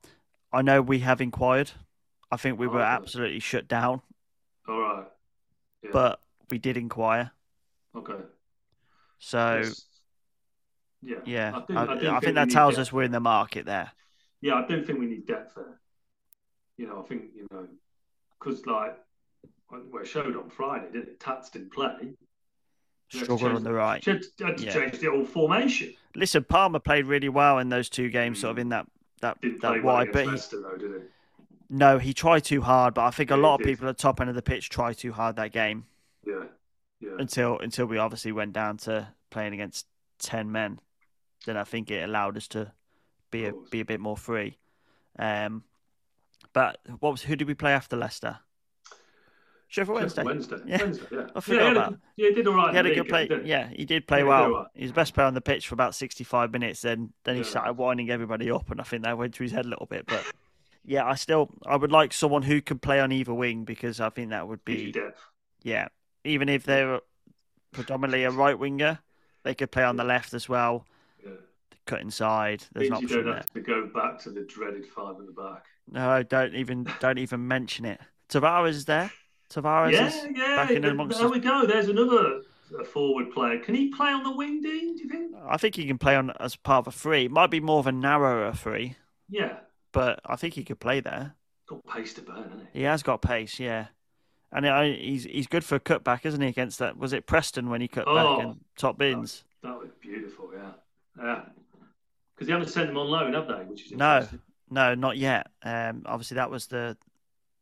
I 0.53 0.63
know. 0.63 0.81
We 0.83 0.99
have 1.01 1.21
inquired. 1.21 1.71
I 2.31 2.37
think 2.37 2.59
we 2.59 2.67
Oh, 2.67 2.71
were 2.71 2.81
okay. 2.81 2.89
absolutely 2.91 3.41
shut 3.41 3.69
down, 3.69 4.03
All 4.69 4.79
right. 4.81 5.07
Yeah. 5.83 5.91
but 5.93 6.21
we 6.51 6.59
did 6.59 6.77
inquire. 6.77 7.31
okay. 7.95 8.23
So 9.19 9.59
Yes. 9.63 9.87
yeah, 11.03 11.17
yeah, 11.25 11.53
I, 11.55 11.59
I, 11.59 11.65
do, 11.67 11.77
I, 11.77 11.87
do 11.87 11.93
I 11.93 11.97
think, 12.13 12.25
think 12.25 12.35
that 12.35 12.51
tells 12.51 12.79
us 12.79 12.93
we're 12.93 13.05
in 13.05 13.13
the 13.13 13.21
market 13.21 13.65
there. 13.67 13.93
Yeah, 14.41 14.55
I 14.57 14.67
don't 14.67 14.87
think 14.87 14.99
we 14.99 15.07
need 15.07 15.27
depth 15.27 15.55
there. 15.55 15.81
You 16.77 16.87
know, 16.89 17.03
I 17.03 17.09
think 17.09 17.23
you 17.35 17.47
know, 17.51 17.67
because 18.39 18.67
like 18.67 18.99
well, 19.71 20.03
it 20.03 20.07
showed 20.07 20.37
on 20.37 20.51
Friday, 20.51 20.87
didn't 20.93 21.09
it? 21.09 21.21
Tats 21.21 21.51
didn't 21.51 21.73
play. 21.73 22.15
Struggled 23.11 23.53
on 23.53 23.63
the 23.63 23.73
right. 23.73 24.05
Had 24.05 24.23
to, 24.39 24.55
Yeah. 24.59 24.73
change 24.73 24.99
the 24.99 25.11
whole 25.11 25.25
formation. 25.25 25.95
Listen, 26.17 26.43
Palmer 26.45 26.79
played 26.79 27.07
really 27.07 27.29
well 27.29 27.59
in 27.59 27.69
those 27.69 27.89
two 27.89 28.09
games, 28.09 28.41
sort 28.41 28.53
of 28.53 28.59
in 28.59 28.71
that 28.71 28.87
that 29.21 29.41
Didn't 29.41 29.63
that 29.63 29.83
well 29.83 29.95
wide. 29.97 30.09
against 30.09 30.13
But 30.13 30.25
he, 30.25 30.31
Leicester, 30.31 30.61
though, 30.63 30.77
did 30.77 31.03
he? 31.03 31.09
no, 31.71 31.99
he 31.99 32.13
tried 32.13 32.45
too 32.45 32.61
hard. 32.61 32.95
But 32.95 33.05
I 33.05 33.11
think 33.11 33.31
a 33.31 33.35
Yeah, 33.35 33.41
lot 33.41 33.55
of 33.55 33.59
did. 33.59 33.67
people 33.69 33.89
at 33.89 33.97
the 33.97 34.03
top 34.03 34.21
end 34.21 34.29
of 34.29 34.37
the 34.37 34.43
pitch 34.43 34.69
tried 34.69 34.99
too 34.99 35.13
hard 35.13 35.37
that 35.37 35.53
game 35.53 35.87
Yeah, 36.27 36.45
yeah. 37.01 37.17
until 37.19 37.59
until 37.61 37.87
we 37.87 37.99
obviously 37.99 38.33
went 38.33 38.53
down 38.53 38.77
to 38.79 39.09
playing 39.31 39.55
against 39.55 39.87
ten 40.19 40.51
men. 40.53 40.81
Then 41.47 41.57
I 41.57 41.65
think 41.65 41.91
it 41.91 42.03
allowed 42.03 42.37
us 42.37 42.49
to 42.49 42.73
be 43.31 43.47
a, 43.47 43.53
be 43.71 43.81
a 43.81 43.85
bit 43.85 44.01
more 44.01 44.17
free. 44.17 44.59
Um, 45.19 45.65
but 46.53 46.79
what 47.01 47.11
was 47.13 47.23
who 47.23 47.37
did 47.37 47.47
we 47.49 47.55
play 47.55 47.73
after 47.73 47.97
Leicester? 47.97 48.39
Sheffield 49.75 49.97
Wednesday. 49.99 50.23
Wednesday. 50.23 50.57
Yeah. 50.67 50.79
Wednesday, 50.83 51.07
yeah. 51.11 51.27
I 51.35 51.41
forgot 51.41 51.49
yeah, 51.49 51.61
he 51.61 51.67
had 51.67 51.77
a- 51.77 51.99
yeah, 52.17 52.29
he 52.29 52.35
did 52.35 52.47
all 52.47 52.55
right. 52.55 52.71
He 52.71 52.77
had 52.77 52.87
a 52.87 52.95
good 52.95 53.09
play. 53.09 53.27
didn't? 53.27 53.47
Yeah, 53.47 53.69
he 53.69 53.85
did 53.85 54.07
play 54.07 54.19
he 54.19 54.25
well. 54.25 54.51
right. 54.53 54.67
He 54.75 54.83
was 54.83 54.93
the 54.93 54.95
best 54.95 55.15
player 55.15 55.27
on 55.27 55.35
the 55.35 55.41
pitch 55.41 55.67
for 55.67 55.75
about 55.75 55.97
sixty-five 55.97 56.53
minutes. 56.53 56.83
Then 56.83 57.13
then 57.25 57.35
he 57.35 57.41
Yeah. 57.41 57.47
started 57.49 57.73
winding 57.73 58.09
everybody 58.09 58.51
up, 58.53 58.71
and 58.71 58.81
I 58.81 58.85
think 58.85 59.03
that 59.03 59.19
went 59.19 59.35
to 59.35 59.43
his 59.43 59.51
head 59.51 59.65
a 59.65 59.69
little 59.69 59.87
bit. 59.87 60.07
But 60.07 60.25
yeah, 60.85 61.05
I 61.05 61.17
still 61.17 61.51
I 61.67 61.75
would 61.77 61.91
like 61.91 62.13
someone 62.13 62.43
who 62.43 62.61
can 62.63 62.79
play 62.79 63.01
on 63.01 63.11
either 63.11 63.35
wing 63.35 63.65
because 63.65 64.01
I 64.01 64.11
think 64.11 64.31
that 64.31 64.47
would 64.47 64.65
be 64.65 64.95
yeah. 65.63 65.89
Even 66.23 66.49
if 66.49 66.63
they're 66.63 67.01
predominantly 67.73 68.23
a 68.25 68.31
right 68.31 68.59
winger, 68.59 69.01
they 69.43 69.55
could 69.55 69.71
play 69.73 69.83
on 69.83 69.97
the 69.97 70.05
left 70.05 70.33
as 70.35 70.49
well. 70.49 70.87
Yeah. 71.25 71.33
Cut 71.87 72.01
inside. 72.01 72.65
There's 72.73 72.91
Means 72.91 73.03
you 73.03 73.09
don't 73.09 73.25
there. 73.27 73.35
have 73.35 73.53
to 73.55 73.61
go 73.61 73.87
back 73.89 74.19
to 74.21 74.31
the 74.31 74.43
dreaded 74.43 74.87
five 74.87 75.17
in 75.19 75.27
the 75.27 75.33
back. 75.33 75.65
No, 75.91 76.23
don't 76.23 76.55
even 76.55 76.87
don't 77.01 77.19
even 77.19 77.47
mention 77.49 77.85
it. 77.85 78.01
Tavares 78.31 78.69
is 78.71 78.85
there. 78.87 79.11
Tavares 79.55 79.93
yeah, 79.93 80.07
is 80.09 80.27
yeah. 80.35 80.57
back 80.57 80.71
in 80.71 80.83
there- 80.83 80.91
amongst 80.93 81.19
there 81.19 81.27
us. 81.27 81.33
we 81.33 81.39
go. 81.41 81.67
There's 81.67 81.89
another 81.89 82.43
forward 82.93 83.31
player. 83.31 83.59
Can 83.61 83.75
he 83.75 83.89
play 83.89 84.11
on 84.11 84.25
the 84.25 84.33
wing, 84.33 84.61
Dean? 84.63 84.97
Do 84.97 85.03
you 85.05 85.09
think? 85.09 85.35
I 85.49 85.57
think 85.57 85.77
he 85.77 85.87
can 85.87 85.99
play 85.99 86.17
on 86.17 86.31
as 86.41 86.57
part 86.57 86.87
of 86.87 86.95
a 86.95 86.97
three. 86.97 87.27
It 87.27 87.31
might 87.31 87.51
be 87.51 87.61
more 87.61 87.79
of 87.79 87.87
a 87.87 87.93
narrower 87.93 88.53
three, 88.53 88.97
Yeah. 89.29 89.59
but 89.93 90.21
I 90.27 90.37
think 90.37 90.55
he 90.55 90.65
could 90.65 90.81
play 90.81 91.01
there. 91.01 91.35
Got 91.69 91.87
pace 91.87 92.15
to 92.15 92.23
burn, 92.23 92.43
hasn't 92.43 92.69
he? 92.73 92.81
He 92.81 92.85
has 92.85 93.03
got 93.03 93.23
pace, 93.23 93.59
yeah. 93.61 93.87
And 94.53 94.65
he's 94.97 95.25
he's 95.25 95.47
good 95.47 95.65
for 95.65 95.77
a 95.77 95.81
cutback, 95.81 96.25
isn't 96.27 96.41
he? 96.41 96.49
Against 96.49 96.79
that, 96.79 96.97
was 96.97 97.13
it 97.13 97.27
Preston 97.27 97.71
when 97.71 97.81
he 97.81 97.89
cut 97.89 98.05
Oh, 98.07 98.15
back 98.37 98.45
and 98.47 98.61
top 98.77 98.99
bins? 98.99 99.45
That 99.63 99.79
was 99.79 99.89
beautiful, 100.01 100.51
yeah. 100.55 100.71
Yeah. 101.19 101.41
Because 102.35 102.47
they 102.49 102.53
haven't 102.53 102.69
sent 102.69 102.91
him 102.91 102.97
on 102.99 103.09
loan, 103.09 103.35
have 103.35 103.47
they? 103.49 103.65
Which 103.65 103.87
is 103.87 103.93
No, 103.93 104.27
no, 104.71 104.95
not 104.95 105.17
yet. 105.17 105.49
Um, 105.63 106.03
obviously 106.07 106.35
that 106.37 106.51
was 106.51 106.67
the 106.67 106.97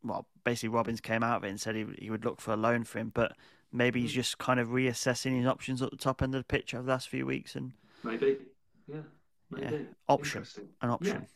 well, 0.05 0.27
basically 0.45 0.71
Robins 0.71 1.01
came 1.01 1.23
out 1.23 1.39
of 1.39 1.45
it 1.45 1.51
and 1.51 1.61
said 1.61 1.75
he 1.75 1.87
he 1.99 2.11
would 2.11 2.25
look 2.25 2.41
for 2.41 2.53
a 2.53 2.57
loan 2.57 2.85
for 2.85 2.99
him, 2.99 3.11
but 3.15 3.37
maybe 3.73 4.01
he's 4.01 4.13
just 4.13 4.39
kind 4.39 4.61
of 4.61 4.69
reassessing 4.69 5.37
his 5.37 5.47
options 5.47 5.81
at 5.83 5.91
the 5.91 5.97
top 5.97 6.23
end 6.23 6.35
of 6.35 6.41
the 6.41 6.45
pitch 6.45 6.75
over 6.75 6.85
the 6.85 6.93
last 6.93 7.09
few 7.09 7.25
weeks 7.25 7.55
and 7.55 7.73
Maybe. 8.05 8.39
Yeah. 8.87 9.01
Maybe. 9.51 9.77
Yeah, 9.77 9.83
option. 10.09 10.45
An 10.81 10.91
option. 10.91 11.27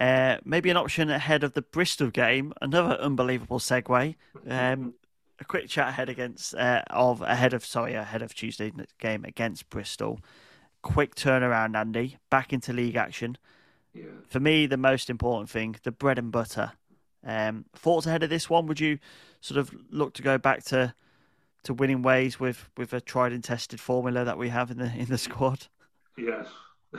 Uh, 0.00 0.36
maybe 0.44 0.68
an 0.68 0.76
option 0.76 1.08
ahead 1.10 1.42
of 1.42 1.54
the 1.54 1.62
Bristol 1.62 2.10
game. 2.10 2.52
Another 2.60 2.96
unbelievable 2.96 3.58
segue. 3.58 4.14
Um, 4.48 4.94
a 5.38 5.44
quick 5.44 5.68
chat 5.68 5.88
ahead 5.88 6.08
against 6.08 6.54
uh, 6.54 6.82
of 6.90 7.22
ahead 7.22 7.54
of 7.54 7.64
sorry 7.64 7.94
ahead 7.94 8.22
of 8.22 8.34
Tuesday's 8.34 8.72
game 8.98 9.24
against 9.24 9.70
Bristol. 9.70 10.20
Quick 10.82 11.14
turnaround, 11.14 11.76
Andy. 11.76 12.18
Back 12.30 12.52
into 12.52 12.72
league 12.72 12.96
action. 12.96 13.38
Yeah. 13.94 14.04
For 14.28 14.40
me, 14.40 14.66
the 14.66 14.76
most 14.76 15.08
important 15.08 15.48
thing, 15.48 15.76
the 15.82 15.92
bread 15.92 16.18
and 16.18 16.30
butter. 16.30 16.72
Um, 17.24 17.64
thoughts 17.74 18.06
ahead 18.06 18.22
of 18.22 18.30
this 18.30 18.48
one? 18.48 18.66
Would 18.66 18.80
you 18.80 18.98
sort 19.40 19.58
of 19.58 19.74
look 19.90 20.14
to 20.14 20.22
go 20.22 20.38
back 20.38 20.64
to 20.64 20.94
to 21.64 21.74
winning 21.74 22.02
ways 22.02 22.38
with, 22.38 22.70
with 22.76 22.92
a 22.92 23.00
tried 23.00 23.32
and 23.32 23.42
tested 23.42 23.80
formula 23.80 24.24
that 24.24 24.38
we 24.38 24.48
have 24.48 24.70
in 24.70 24.78
the 24.78 24.92
in 24.96 25.06
the 25.06 25.18
squad? 25.18 25.66
Yeah. 26.16 26.44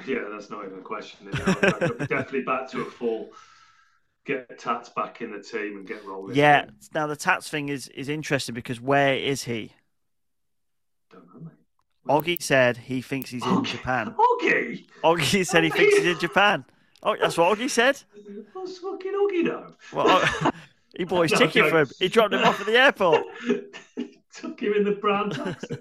Yeah, 0.06 0.26
that's 0.32 0.50
not 0.50 0.66
even 0.66 0.80
a 0.80 0.82
question. 0.82 1.32
Definitely 1.32 2.42
back 2.42 2.70
to 2.72 2.82
a 2.82 2.86
full. 2.86 3.30
Get 4.26 4.60
Tats 4.60 4.90
back 4.90 5.22
in 5.22 5.32
the 5.32 5.40
team 5.40 5.78
and 5.78 5.88
get 5.88 6.04
rolling. 6.06 6.36
Yeah. 6.36 6.66
Now 6.94 7.08
the 7.08 7.16
Tats 7.16 7.50
thing 7.50 7.70
is 7.70 7.88
is 7.90 8.10
interesting 8.10 8.54
because 8.54 8.82
where 8.82 9.16
is 9.16 9.44
he? 9.44 9.72
Don't 11.10 11.26
know, 11.34 11.40
mate. 11.40 11.54
Oggy 12.08 12.42
said 12.42 12.78
he 12.78 13.02
thinks 13.02 13.30
he's 13.30 13.46
in. 13.46 13.64
Japan. 13.64 14.14
Oggy! 14.18 14.86
Oggy 15.04 15.46
said 15.46 15.64
he 15.64 15.70
thinks 15.70 15.98
he's 15.98 16.06
in 16.06 16.20
Japan. 16.20 16.66
Oh, 17.04 17.16
that's 17.20 17.38
what 17.38 17.58
Oggy 17.58 17.70
said. 17.70 18.00
What's 18.54 18.80
fucking 18.80 19.14
Oggy 19.14 19.44
know? 19.44 19.74
Well, 19.94 20.06
oh, 20.10 20.52
he 20.98 21.04
bought 21.04 21.30
his 21.30 21.32
No, 21.40 21.46
ticket 21.46 21.66
no. 21.66 21.70
for 21.70 21.80
him. 21.82 21.90
He 22.00 22.08
dropped 22.08 22.34
him 22.34 22.44
off 22.44 22.60
at 22.60 22.66
the 22.66 22.78
airport. 22.78 23.24
Took 24.34 24.60
him 24.62 24.74
in 24.74 24.84
the 24.84 24.92
brown 24.92 25.30
taxi. 25.32 25.78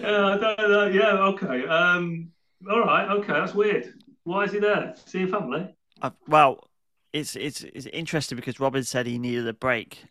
yeah, 0.00 0.26
I 0.26 0.36
don't 0.38 0.58
know. 0.58 0.86
Yeah, 0.86 1.18
okay. 1.28 1.66
Um, 1.66 2.30
all 2.70 2.80
right, 2.80 3.08
okay, 3.18 3.32
that's 3.32 3.54
weird. 3.54 3.92
Why 4.24 4.44
is 4.44 4.52
he 4.52 4.58
there? 4.58 4.94
Seeing 5.06 5.28
family? 5.28 5.74
Uh, 6.02 6.10
well, 6.26 6.68
it's 7.12 7.36
it's 7.36 7.62
it's 7.62 7.86
interesting 7.86 8.36
because 8.36 8.58
Robin 8.58 8.82
said 8.84 9.06
he 9.06 9.18
needed 9.18 9.46
a 9.46 9.52
break, 9.52 10.04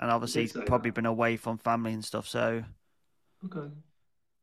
and 0.00 0.10
obviously 0.10 0.42
he's 0.42 0.52
probably 0.52 0.90
that. 0.90 0.96
been 0.96 1.06
away 1.06 1.36
from 1.36 1.56
family 1.58 1.92
and 1.92 2.04
stuff. 2.04 2.26
So 2.28 2.64
Okay. 3.46 3.72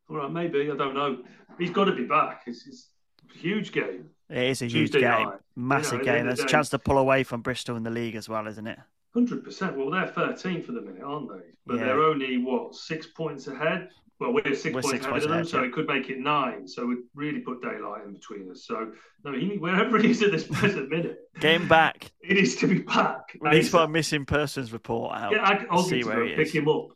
All 0.10 0.16
right, 0.18 0.32
maybe. 0.32 0.72
I 0.72 0.76
don't 0.76 0.96
know. 0.96 1.20
He's 1.60 1.70
got 1.70 1.86
to 1.86 1.92
be 1.96 2.06
back. 2.06 2.44
It's, 2.48 2.66
it's 2.66 2.90
huge 3.34 3.72
game. 3.72 4.10
it 4.30 4.44
is 4.44 4.62
a 4.62 4.66
huge 4.68 4.92
game, 4.92 5.04
night. 5.04 5.40
massive 5.56 6.00
You 6.00 6.06
know, 6.06 6.14
game. 6.16 6.26
There's 6.28 6.40
the 6.40 6.46
a 6.46 6.48
chance 6.48 6.70
to 6.70 6.80
pull 6.80 6.98
away 6.98 7.24
from 7.24 7.42
Bristol 7.42 7.76
in 7.76 7.84
the 7.84 7.90
league 7.92 8.16
as 8.16 8.28
well, 8.30 8.48
isn't 8.48 8.68
it? 8.68 8.80
Hundred 9.14 9.44
percent. 9.44 9.78
Well, 9.78 9.90
they're 9.90 10.08
thirteen 10.08 10.62
for 10.64 10.72
the 10.74 10.82
minute, 10.82 11.02
aren't 11.04 11.30
they? 11.30 11.46
But 11.66 11.78
Yeah. 11.78 11.86
they're 11.86 12.02
only 12.04 12.38
what 12.38 12.76
six 12.76 13.08
points 13.08 13.48
ahead. 13.48 13.90
Well, 14.20 14.34
we're 14.34 14.56
6 14.56 14.66
We're 14.66 14.82
points 14.82 14.90
six 14.90 15.02
ahead 15.06 15.12
points 15.12 15.26
of 15.26 15.30
them, 15.30 15.38
ahead, 15.42 15.48
so 15.48 15.62
yeah. 15.62 15.68
it 15.68 15.74
could 15.74 15.86
make 15.88 16.10
it 16.10 16.18
nine. 16.18 16.68
So 16.68 16.88
we'd 16.88 17.04
really 17.14 17.40
put 17.40 17.62
daylight 17.62 18.04
in 18.04 18.14
between 18.14 18.50
us. 18.50 18.66
So 18.66 18.92
no, 19.24 19.32
he, 19.32 19.58
wherever 19.60 20.00
he 20.00 20.10
is 20.10 20.24
at 20.24 20.32
this 20.32 20.48
present 20.52 20.90
minute, 20.90 21.20
Game 21.40 21.68
back. 21.68 22.12
he 22.24 22.34
needs 22.34 22.56
to 22.56 22.68
be 22.68 22.80
back. 22.80 23.38
We 23.40 23.52
need 23.52 23.66
to 23.66 23.72
put 23.72 23.84
a 23.84 23.88
missing 23.88 24.26
persons 24.26 24.74
report 24.74 25.16
out. 25.16 25.34
Get 25.34 25.42
Ag- 25.42 25.68
Oggy 25.68 25.90
see 25.90 26.04
where 26.04 26.24
he 26.26 26.34
pick 26.34 26.48
is. 26.48 26.54
him 26.54 26.68
up. 26.68 26.88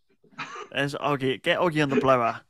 There's 0.72 0.96
Oggy. 0.96 1.44
Get 1.44 1.60
Oggy 1.60 1.84
on 1.84 1.90
the 1.90 1.98
blower. 1.98 2.42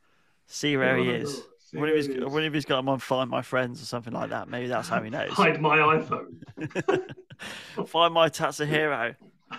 See 0.47 0.77
where 0.77 0.95
he 0.97 1.09
is. 1.09 1.41
What 1.73 1.89
if 1.89 2.05
he's 2.07 2.25
what 2.25 2.43
if 2.43 2.53
he's 2.53 2.65
got 2.65 2.79
him 2.79 2.89
on 2.89 2.99
Find 2.99 3.29
My 3.29 3.41
Friends 3.41 3.81
or 3.81 3.85
something 3.85 4.13
like 4.13 4.29
that? 4.31 4.49
Maybe 4.49 4.67
that's 4.67 4.89
how 4.89 5.01
he 5.01 5.09
knows. 5.09 5.31
Hide 5.31 5.61
my 5.61 5.77
iPhone. 5.77 7.07
Find 7.87 8.13
My 8.13 8.29
Tats 8.29 8.59
a 8.59 8.65
Hero. 8.65 9.15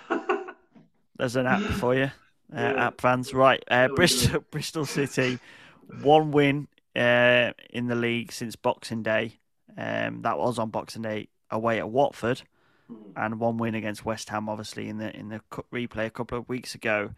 There's 1.16 1.36
an 1.36 1.46
app 1.46 1.60
for 1.62 1.94
you, 1.94 2.04
uh, 2.04 2.60
Yeah. 2.60 2.86
app 2.86 3.00
fans. 3.00 3.32
Right, 3.32 3.62
uh, 3.70 3.88
Bristol, 3.88 4.40
Bristol 4.50 4.84
City, 4.86 5.38
one 6.02 6.30
win 6.32 6.68
uh, 6.96 7.52
in 7.70 7.86
the 7.86 7.94
league 7.94 8.32
since 8.32 8.56
Boxing 8.56 9.02
Day. 9.02 9.38
Um, 9.76 10.22
that 10.22 10.38
was 10.38 10.58
on 10.58 10.70
Boxing 10.70 11.02
Day 11.02 11.28
away 11.50 11.78
at 11.78 11.88
Watford, 11.88 12.42
Hmm. 12.88 12.94
and 13.16 13.40
one 13.40 13.56
win 13.58 13.74
against 13.74 14.04
West 14.04 14.28
Ham, 14.30 14.48
obviously 14.48 14.88
in 14.88 14.98
the 14.98 15.14
in 15.16 15.28
the 15.28 15.40
replay 15.72 16.06
a 16.06 16.10
couple 16.10 16.36
of 16.38 16.48
weeks 16.48 16.74
ago. 16.74 17.10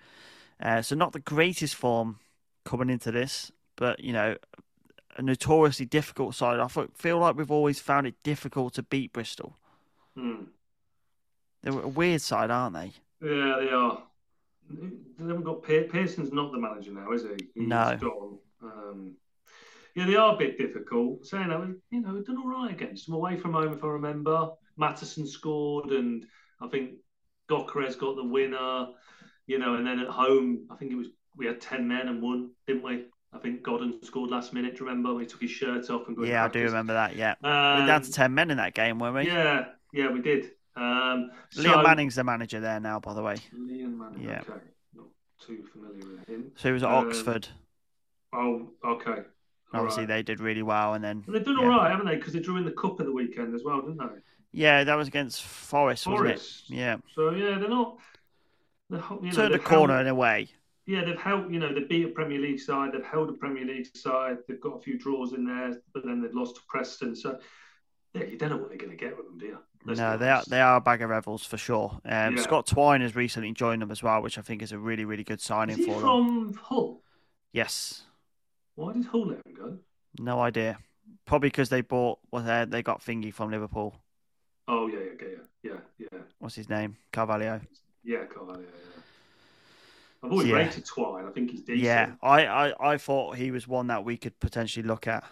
Uh, 0.63 0.83
so 0.83 0.95
not 0.95 1.13
the 1.13 1.21
greatest 1.21 1.75
form 1.75 2.19
coming 2.65 2.91
into 2.91 3.11
this, 3.11 3.51
but 3.77 4.01
you 4.01 4.13
know, 4.13 4.37
a 5.17 5.23
notoriously 5.23 5.87
difficult 5.87 6.35
side. 6.35 6.61
I 6.61 6.69
feel 6.69 7.19
like 7.19 7.37
we've 7.37 7.51
always 7.51 7.81
found 7.81 8.07
it 8.07 8.15
difficult 8.23 8.75
to 8.75 8.83
beat 8.83 9.13
Bristol. 9.13 9.57
Hmm. 10.17 10.45
They're 11.63 11.81
a 11.81 11.89
weird 11.89 12.21
side, 12.21 12.51
aren't 12.51 12.75
they? 12.75 12.93
Yeah, 13.23 13.57
they 13.61 13.71
are. 13.71 14.03
They 14.71 15.25
haven't 15.27 15.45
got 15.45 15.63
Pe- 15.63 15.89
Pearson's 15.89 16.33
not 16.33 16.53
the 16.53 16.59
manager 16.59 16.93
now, 16.93 17.13
is 17.13 17.23
he? 17.23 17.51
He's 17.55 17.69
No. 17.69 17.97
gone. 18.01 18.39
Um, 18.63 19.17
yeah, 19.95 20.07
they 20.07 20.17
are 20.17 20.35
a 20.35 20.39
bit 20.39 20.59
difficult. 20.59 21.25
Saying 21.27 21.49
that, 21.49 21.77
you 21.91 22.01
know, 22.01 22.15
we've 22.15 22.25
done 22.25 22.39
all 22.39 22.49
right 22.49 22.71
against 22.73 23.07
them 23.07 23.15
away 23.15 23.37
from 23.39 23.53
home, 23.53 23.73
if 23.73 23.85
I 23.85 23.89
remember. 23.89 24.51
Mattison 24.77 25.27
scored, 25.27 25.91
and 25.91 26.27
I 26.61 26.69
think 26.69 26.97
Gyökeres 27.49 27.99
got 27.99 28.17
the 28.17 28.25
winner. 28.25 28.89
You 29.47 29.59
know, 29.59 29.75
and 29.75 29.87
then 29.87 30.01
at 30.01 30.09
home, 30.09 30.67
I 30.71 30.77
think 30.77 30.91
it 30.91 30.97
was 30.97 31.09
we 31.37 31.47
had 31.47 31.61
ten 31.61 31.87
men 31.87 32.09
and 32.09 32.23
won, 32.23 32.51
didn't 32.67 32.83
we? 32.83 33.05
I 33.35 33.39
think 33.39 33.63
Godden 33.63 34.03
scored 34.03 34.31
last 34.31 34.53
minute. 34.53 34.77
Do 34.77 34.85
you 34.85 34.89
remember? 34.91 35.19
He 35.21 35.27
took 35.27 35.41
his 35.43 35.51
shirt 35.51 35.91
off 35.91 36.07
and 36.09 36.25
Yeah, 36.27 36.45
I 36.45 36.49
do 36.49 36.63
remember 36.63 36.93
that. 36.95 37.17
Yeah, 37.17 37.33
Um, 37.43 37.81
we're 37.81 37.87
down 37.87 38.03
to 38.03 38.13
ten 38.13 38.33
men 38.35 38.51
in 38.51 38.57
that 38.59 38.75
game, 38.75 38.99
weren't 38.99 39.15
we? 39.17 39.27
Yeah, 39.27 39.67
yeah, 39.93 40.11
we 40.13 40.21
did. 40.23 40.53
Um, 40.77 41.31
Liam 41.57 41.75
so- 41.75 41.83
Manning's 41.83 42.15
the 42.15 42.25
manager 42.25 42.61
there 42.61 42.81
now, 42.81 43.01
by 43.01 43.15
the 43.15 43.23
way. 43.23 43.37
Liam 43.55 43.97
Manning. 43.99 44.23
Yeah. 44.23 44.41
Okay, 44.41 44.61
not 44.95 45.07
too 45.45 45.65
familiar 45.73 45.99
with 46.07 46.29
him. 46.29 46.53
So 46.57 46.69
he 46.69 46.73
was 46.73 46.83
at 46.83 46.91
Um, 46.91 47.07
Oxford. 47.09 47.49
Oh, 48.33 48.71
okay. 48.85 49.23
All 49.73 49.81
Obviously, 49.81 50.03
right. 50.03 50.09
they 50.09 50.23
did 50.23 50.41
really 50.41 50.63
well, 50.63 50.95
and 50.95 51.03
then 51.03 51.25
Well, 51.27 51.35
they've 51.35 51.45
done 51.45 51.57
yeah. 51.59 51.65
all 51.65 51.69
right, 51.71 51.91
haven't 51.91 52.07
they? 52.07 52.15
Because 52.17 52.33
they 52.33 52.41
drew 52.41 52.57
in 52.57 52.65
the 52.65 52.71
cup 52.73 53.01
at 53.01 53.07
the 53.07 53.13
weekend 53.13 53.55
as 53.55 53.63
well, 53.65 53.81
didn't 53.81 53.99
they? 53.99 54.21
Yeah, 54.53 54.85
that 54.85 54.95
was 54.95 55.09
against 55.09 55.43
Forest, 55.43 56.07
wasn't 56.07 56.29
Forest. 56.29 56.71
it? 56.71 56.75
Yeah, 56.77 56.97
So 57.15 57.31
yeah, 57.31 57.59
they're 57.59 57.69
not. 57.69 57.99
They're, 58.91 59.03
you 59.21 59.29
know, 59.29 59.33
turned 59.33 59.55
a 59.55 59.59
corner 59.59 59.95
held- 59.95 60.07
in 60.07 60.13
a 60.13 60.15
way. 60.15 60.49
Yeah, 60.87 61.05
they've 61.05 61.19
held. 61.19 61.53
You 61.53 61.59
know, 61.61 61.73
they 61.73 61.81
beat 61.85 62.05
a 62.07 62.09
Premier 62.09 62.39
League 62.41 62.61
side. 62.61 62.93
They've 62.93 63.05
held 63.05 63.31
a 63.31 63.33
Premier 63.35 63.65
League 63.65 63.89
side. 63.97 64.39
They've 64.49 64.61
got 64.61 64.77
a 64.77 64.81
few 64.81 64.99
draws 64.99 65.33
in 65.33 65.45
there, 65.47 65.81
but 65.93 66.05
then 66.05 66.21
they've 66.23 66.35
lost 66.35 66.57
to 66.57 66.63
Preston. 66.69 67.15
So 67.17 67.39
yeah, 68.15 68.25
you 68.25 68.39
don't 68.39 68.51
know 68.51 68.57
what 68.59 68.69
they're 68.69 68.79
going 68.79 68.91
to 68.91 68.97
get 68.97 69.17
with 69.17 69.27
them, 69.27 69.39
do 69.39 69.47
you? 69.47 69.59
Let's 69.87 69.99
no, 70.01 70.17
they 70.17 70.31
are 70.31 70.43
they 70.49 70.61
are 70.61 70.77
a 70.77 70.81
bag 70.81 71.03
of 71.03 71.11
revels 71.11 71.45
for 71.45 71.57
sure. 71.59 72.01
Um, 72.05 72.37
Yeah. 72.37 72.43
Scott 72.43 72.67
Twine 72.67 73.01
has 73.03 73.15
recently 73.15 73.53
joined 73.53 73.83
them 73.83 73.91
as 73.91 74.03
well, 74.03 74.23
which 74.23 74.39
I 74.39 74.43
think 74.43 74.63
is 74.63 74.73
a 74.73 74.79
really 74.79 75.05
really 75.05 75.25
good 75.25 75.41
signing 75.41 75.79
Is 75.79 75.85
he 75.85 75.93
for 75.93 76.01
them. 76.01 76.01
from 76.01 76.55
Hull? 76.55 77.03
Yes, 77.53 78.03
Why 78.77 78.93
did 78.95 79.05
Hull 79.07 79.27
let 79.29 79.47
him 79.47 79.55
go? 79.55 79.79
no 80.19 80.41
idea. 80.41 80.79
Probably 81.27 81.49
because 81.49 81.69
they 81.69 81.81
bought 81.83 82.19
well, 82.31 82.43
they 82.43 82.65
they 82.67 82.83
got 82.83 83.03
Thingy 83.05 83.33
from 83.33 83.51
Liverpool. 83.51 83.95
Oh 84.69 84.87
yeah, 84.87 84.99
yeah, 85.01 85.27
yeah, 85.63 85.71
yeah, 85.73 85.81
yeah, 86.13 86.19
What's 86.39 86.55
his 86.55 86.69
name? 86.71 86.97
Carvalho. 87.13 87.61
yeah, 88.03 88.25
Carvalho, 88.25 88.61
yeah. 88.61 88.67
I've 90.25 90.33
always 90.33 90.49
Yeah. 90.49 90.57
rated 90.57 90.85
Twine. 90.87 91.27
I 91.27 91.31
think 91.31 91.51
he's 91.51 91.61
decent. 91.63 91.79
Yeah, 91.81 92.13
I, 92.23 92.47
I 92.47 92.93
I 92.95 92.99
thought 92.99 93.37
he 93.37 93.51
was 93.51 93.69
one 93.69 93.89
that 93.89 94.05
we 94.05 94.17
could 94.17 94.39
potentially 94.41 94.87
look 94.87 95.07
at. 95.07 95.25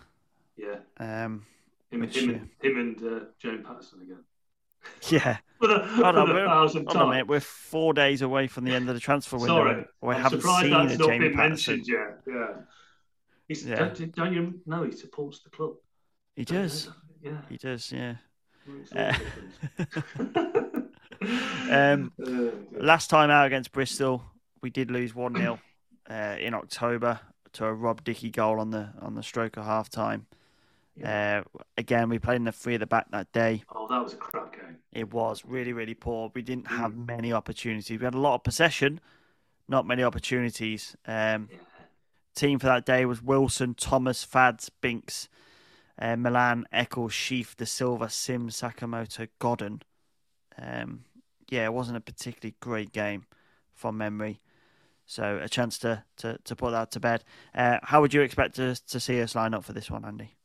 yeah. 0.57 0.77
Um, 0.99 1.47
Him, 1.91 2.01
Which, 2.01 2.17
him, 2.17 2.31
uh, 2.31 2.33
and, 2.33 2.49
him 2.63 2.79
and 2.79 3.03
uh, 3.03 3.25
Jane 3.39 3.63
Paterson 3.63 4.01
again. 4.03 4.25
yeah. 5.09 5.39
For 5.61 5.69
the, 5.69 5.79
for 5.81 6.13
the 6.13 6.25
we're, 6.35 6.47
thousandth 6.47 6.93
time. 6.93 7.11
mate, 7.11 7.27
we're 7.29 7.41
four 7.41 7.95
days 7.95 8.23
away 8.23 8.47
from 8.49 8.65
the 8.65 8.73
end 8.75 8.89
of 8.89 8.95
the 8.95 9.01
transfer 9.01 9.37
window. 9.37 9.55
Sorry, 9.55 9.85
we 10.01 10.15
I'm 10.15 10.23
haven't 10.23 10.41
surprised 10.41 10.63
seen 10.63 10.71
that's 10.89 10.99
not 10.99 11.09
Jamie 11.09 11.29
been 11.29 11.37
Paterson. 11.37 11.75
mentioned 11.77 11.89
yet. 11.89 12.21
Yeah, 12.27 12.49
He's, 13.49 13.67
Yeah. 13.67 13.77
Don't, 13.77 14.15
don't 14.17 14.33
you 14.33 14.61
know 14.67 14.83
he 14.85 14.93
supports 14.93 15.41
the 15.41 15.51
club? 15.51 15.75
He 16.35 16.45
know 16.51 16.63
does. 16.63 16.91
Yeah. 17.23 17.41
He 17.49 17.57
does. 17.57 17.93
Yeah. 17.93 18.15
Makes 18.67 18.93
all 18.93 18.99
the 18.99 20.83
Uh. 21.23 21.71
Um, 21.71 22.13
Uh, 22.21 22.31
yeah. 22.31 22.51
Last 22.81 23.11
time 23.11 23.31
out 23.31 23.47
against 23.47 23.71
Bristol, 23.71 24.25
we 24.63 24.71
did 24.71 24.91
lose 24.91 25.15
one 25.15 25.35
0 25.37 25.59
uh, 26.11 26.37
in 26.39 26.55
October 26.55 27.21
to 27.55 27.67
a 27.67 27.73
Rob 27.75 28.03
Dickie 28.05 28.31
goal 28.31 28.59
on 28.61 28.71
the 28.71 28.91
on 29.01 29.15
the 29.15 29.23
stroke 29.23 29.57
of 29.57 29.65
half 29.65 29.89
time. 29.91 30.27
Uh, 31.03 31.41
again, 31.79 32.09
we 32.11 32.19
played 32.19 32.37
in 32.37 32.45
the 32.45 32.53
three 32.53 32.75
at 32.75 32.81
the 32.81 32.87
back 32.87 33.11
that 33.11 33.33
day. 33.33 33.63
oh, 33.75 33.89
that 33.89 34.03
was 34.03 34.13
a 34.13 34.17
crap 34.17 34.53
game. 34.53 34.77
It 34.93 35.11
was 35.13 35.43
really, 35.45 35.73
really 35.73 35.95
poor. 35.95 36.31
We 36.35 36.43
didn't 36.43 36.67
Mm. 36.67 36.77
have 36.77 36.95
many 36.95 37.33
opportunities. 37.33 37.99
We 37.99 38.05
had 38.05 38.15
a 38.15 38.19
lot 38.21 38.35
of 38.35 38.43
possession, 38.45 39.01
not 39.69 39.87
many 39.87 40.03
opportunities. 40.03 40.95
Um, 41.07 41.49
team 42.35 42.59
for 42.59 42.67
that 42.67 42.85
day 42.85 43.07
was 43.07 43.23
Wilson, 43.23 43.75
Thomas, 43.75 44.23
Fads, 44.23 44.69
Binks, 44.69 45.31
uh, 45.99 46.17
Milan, 46.17 46.67
Eccles, 46.73 47.15
Sheaf, 47.15 47.57
De 47.57 47.65
Silva, 47.65 48.11
Simms, 48.11 48.61
Sakamoto, 48.61 49.29
Godden. 49.39 49.81
Um, 50.59 51.05
yeah, 51.49 51.65
it 51.65 51.73
wasn't 51.73 51.97
a 51.97 52.01
particularly 52.01 52.55
great 52.61 52.93
game 52.93 53.25
from 53.75 53.97
memory. 53.97 54.41
So 55.07 55.41
a 55.43 55.49
chance 55.49 55.79
to, 55.81 56.05
to, 56.19 56.39
to 56.45 56.57
put 56.57 56.71
that 56.71 56.91
to 56.93 57.01
bed. 57.01 57.25
Uh, 57.55 57.79
how 57.83 58.01
would 58.01 58.15
you 58.15 58.23
expect 58.23 58.57
to, 58.57 58.75
to 58.89 59.01
see 59.01 59.21
us 59.21 59.35
line 59.35 59.55
up 59.55 59.65
for 59.65 59.73
this 59.73 59.91
one, 59.91 60.05
Andy? 60.05 60.37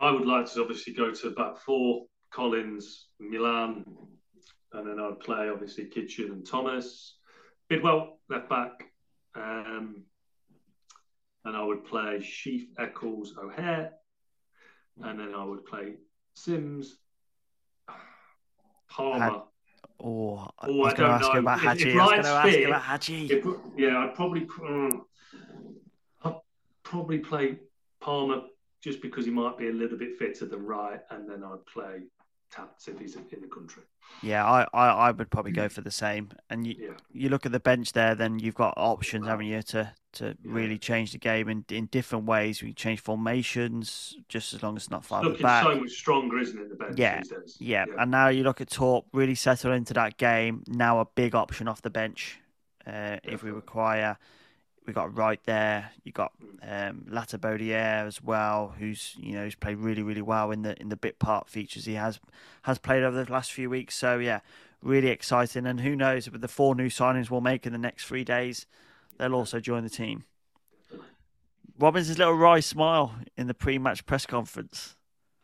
I 0.00 0.10
would 0.10 0.26
like 0.26 0.50
to 0.52 0.62
obviously 0.62 0.92
go 0.92 1.10
to 1.12 1.30
back 1.30 1.58
four, 1.58 2.06
Collins, 2.30 3.06
Milan, 3.20 3.84
and 4.72 4.86
then 4.86 4.98
I'd 4.98 5.20
play 5.20 5.48
obviously 5.48 5.86
Kitchin 5.86 6.30
and 6.30 6.46
Thomas. 6.46 7.16
Bidwell 7.68 8.18
left 8.28 8.48
back, 8.48 8.72
um, 9.34 10.04
and 11.44 11.56
I 11.56 11.62
would 11.62 11.84
play 11.84 12.20
Sheaf, 12.20 12.68
Eccles, 12.78 13.34
O'Hare, 13.42 13.92
and 15.02 15.18
then 15.18 15.34
I 15.34 15.44
would 15.44 15.64
play 15.64 15.94
Simms, 16.34 16.96
Palmer. 18.90 19.42
Oh, 20.02 20.48
I 20.58 20.66
Oh, 20.68 20.76
was 20.76 20.94
going 20.94 21.08
to 21.10 21.14
ask 21.16 21.32
you 21.32 21.38
about 21.40 21.58
If- 21.58 21.64
Haji. 21.64 21.90
if 21.90 21.96
I 21.96 21.98
was 21.98 22.10
going 22.10 22.22
to 22.22 22.28
ask 22.28 22.58
you 22.58 22.66
about. 22.66 23.08
If- 23.08 23.46
yeah, 23.76 23.98
I'd 24.04 24.14
probably 24.14 24.40
mm, 24.46 25.00
I'd 26.24 26.34
probably 26.82 27.18
play 27.18 27.58
Palmer 28.00 28.42
just 28.82 29.00
because 29.00 29.24
he 29.24 29.30
might 29.30 29.56
be 29.56 29.68
a 29.68 29.72
little 29.72 29.96
bit 29.96 30.18
fitter 30.18 30.46
than 30.46 30.64
Wright, 30.66 31.00
and 31.10 31.28
then 31.28 31.42
I'd 31.42 31.64
play 31.66 32.02
If 32.86 32.88
in 33.32 33.40
the 33.40 33.48
country. 33.48 33.82
Yeah, 34.22 34.44
I, 34.44 34.66
I, 34.72 34.86
I 34.88 35.10
would 35.10 35.30
probably 35.30 35.52
go 35.52 35.68
for 35.68 35.80
the 35.82 35.90
same. 35.90 36.30
And 36.48 36.66
you 36.66 36.76
Yeah. 36.78 36.90
you 37.12 37.28
look 37.28 37.46
at 37.46 37.52
the 37.52 37.60
bench 37.60 37.92
there, 37.92 38.14
then 38.14 38.38
you've 38.38 38.54
got 38.54 38.74
options, 38.76 39.26
haven't 39.26 39.46
you, 39.46 39.62
to, 39.62 39.92
to 40.14 40.34
really 40.44 40.78
change 40.78 41.12
the 41.12 41.18
game 41.18 41.48
in, 41.48 41.64
in 41.70 41.86
different 41.86 42.24
ways. 42.24 42.62
We 42.62 42.72
change 42.72 43.00
formations 43.00 44.16
just 44.28 44.52
as 44.54 44.62
long 44.62 44.76
as 44.76 44.84
it's 44.84 44.90
not 44.90 45.04
the 45.04 45.28
Looking 45.28 45.42
back. 45.42 45.64
so 45.64 45.76
much 45.76 45.92
stronger, 45.92 46.38
isn't 46.38 46.58
it? 46.60 46.70
The 46.70 46.74
bench 46.76 46.98
Yeah, 46.98 47.20
days. 47.20 47.56
yeah, 47.60 47.86
and 47.98 48.10
now 48.10 48.28
you 48.28 48.42
look 48.42 48.60
at 48.60 48.70
Torp 48.70 49.06
really 49.12 49.34
settle 49.34 49.72
into 49.72 49.94
that 49.94 50.16
game. 50.16 50.64
Now 50.68 51.00
a 51.00 51.04
big 51.04 51.34
option 51.34 51.68
off 51.68 51.82
the 51.82 51.90
bench 51.90 52.38
uh, 52.86 53.18
if 53.24 53.42
we 53.42 53.50
require. 53.50 54.16
We 54.86 54.92
got 54.92 55.16
Wright 55.16 55.40
there. 55.44 55.92
You 56.04 56.12
got 56.12 56.32
um, 56.62 57.06
Latibeaudiere 57.10 58.06
as 58.06 58.22
well, 58.22 58.74
who's 58.78 59.14
you 59.18 59.32
know 59.32 59.44
who's 59.44 59.54
played 59.54 59.78
really 59.78 60.02
really 60.02 60.20
well 60.22 60.50
in 60.50 60.62
the 60.62 60.78
in 60.80 60.90
the 60.90 60.96
bit 60.96 61.18
part 61.18 61.48
features 61.48 61.86
he 61.86 61.94
has 61.94 62.20
has 62.62 62.78
played 62.78 63.02
over 63.02 63.24
the 63.24 63.32
last 63.32 63.52
few 63.52 63.70
weeks. 63.70 63.94
So 63.96 64.18
yeah, 64.18 64.40
really 64.82 65.08
exciting. 65.08 65.66
And 65.66 65.80
who 65.80 65.96
knows 65.96 66.30
with 66.30 66.42
the 66.42 66.48
four 66.48 66.74
new 66.74 66.88
signings 66.88 67.30
we'll 67.30 67.40
make 67.40 67.64
in 67.66 67.72
the 67.72 67.78
next 67.78 68.04
three 68.04 68.24
days, 68.24 68.66
they'll 69.18 69.34
also 69.34 69.58
join 69.58 69.84
the 69.84 69.90
team. 69.90 70.24
Robins' 71.78 72.16
little 72.18 72.34
wry 72.34 72.60
smile 72.60 73.14
in 73.36 73.46
the 73.46 73.54
pre-match 73.54 74.06
press 74.06 74.26
conference. 74.26 74.96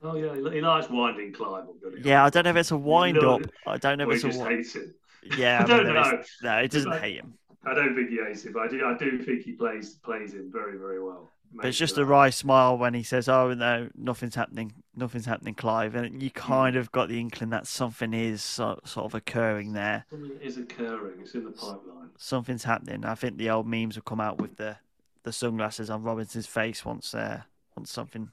Oh 0.03 0.15
yeah, 0.17 0.35
he, 0.53 0.61
likes 0.61 0.89
winding 0.89 1.33
doesn't? 1.33 2.05
Yeah, 2.05 2.25
I 2.25 2.31
don't 2.31 2.45
know 2.45 2.51
if 2.51 2.57
it's 2.57 2.71
a 2.71 2.77
wind 2.77 3.19
up. 3.19 3.41
I 3.67 3.77
don't 3.79 3.99
know 3.99 4.09
if 4.09 4.15
it's 4.17 4.25
a 4.25 4.29
just 4.29 4.41
hates 4.43 4.75
him. 4.75 4.95
Yeah, 5.37 5.59
I 5.61 5.63
I 5.63 5.67
don't 5.67 5.85
mean, 5.87 5.95
there 5.95 6.15
is- 6.21 6.29
know. 6.43 6.51
no, 6.53 6.59
it 6.59 6.71
doesn't 6.71 6.91
But- 6.91 7.01
hate 7.03 7.17
him. 7.17 7.35
I 7.65 7.75
don't 7.75 7.95
think 7.95 8.09
he 8.11 8.17
hates 8.17 8.45
him, 8.45 8.53
but 8.55 8.63
I 8.63 8.69
do. 8.69 8.85
I 8.87 8.97
do 8.97 9.23
think 9.23 9.43
he 9.43 9.53
plays 9.53 9.95
plays 10.03 10.33
him 10.35 10.51
very 10.53 10.79
very 10.79 11.03
well. 11.03 11.31
But 11.53 11.67
it's 11.67 11.79
just 11.79 11.99
a 11.99 12.05
wry 12.05 12.31
smile 12.31 12.79
when 12.79 12.95
he 12.95 13.03
says, 13.03 13.29
"Oh 13.29 13.53
no, 13.55 13.91
nothing's 13.97 14.37
happening, 14.37 14.73
nothing's 14.95 15.27
happening, 15.27 15.55
Clive," 15.55 15.95
and 15.97 16.23
you 16.23 16.31
kind 16.31 16.77
of 16.77 16.93
got 16.93 17.09
the 17.09 17.19
inkling 17.19 17.51
that 17.51 17.67
something 17.67 18.15
is 18.15 18.41
so, 18.41 18.79
sort 18.85 19.07
of 19.07 19.15
occurring 19.17 19.73
there. 19.73 20.07
Something 20.11 20.39
is 20.41 20.59
occurring. 20.59 21.21
It's 21.21 21.35
in 21.35 21.45
the 21.45 21.51
pipeline. 21.51 22.11
Something's 22.17 22.65
happening. 22.65 23.05
I 23.05 23.15
think 23.17 23.37
the 23.37 23.51
old 23.51 23.67
memes 23.67 23.97
will 23.97 24.03
come 24.03 24.21
out 24.21 24.41
with 24.41 24.57
the 24.57 24.77
the 25.25 25.33
sunglasses 25.33 25.91
on 25.91 26.03
Robinson's 26.03 26.47
face 26.47 26.85
once 26.85 27.15
uh, 27.15 27.43
once 27.77 27.91
something 27.91 28.31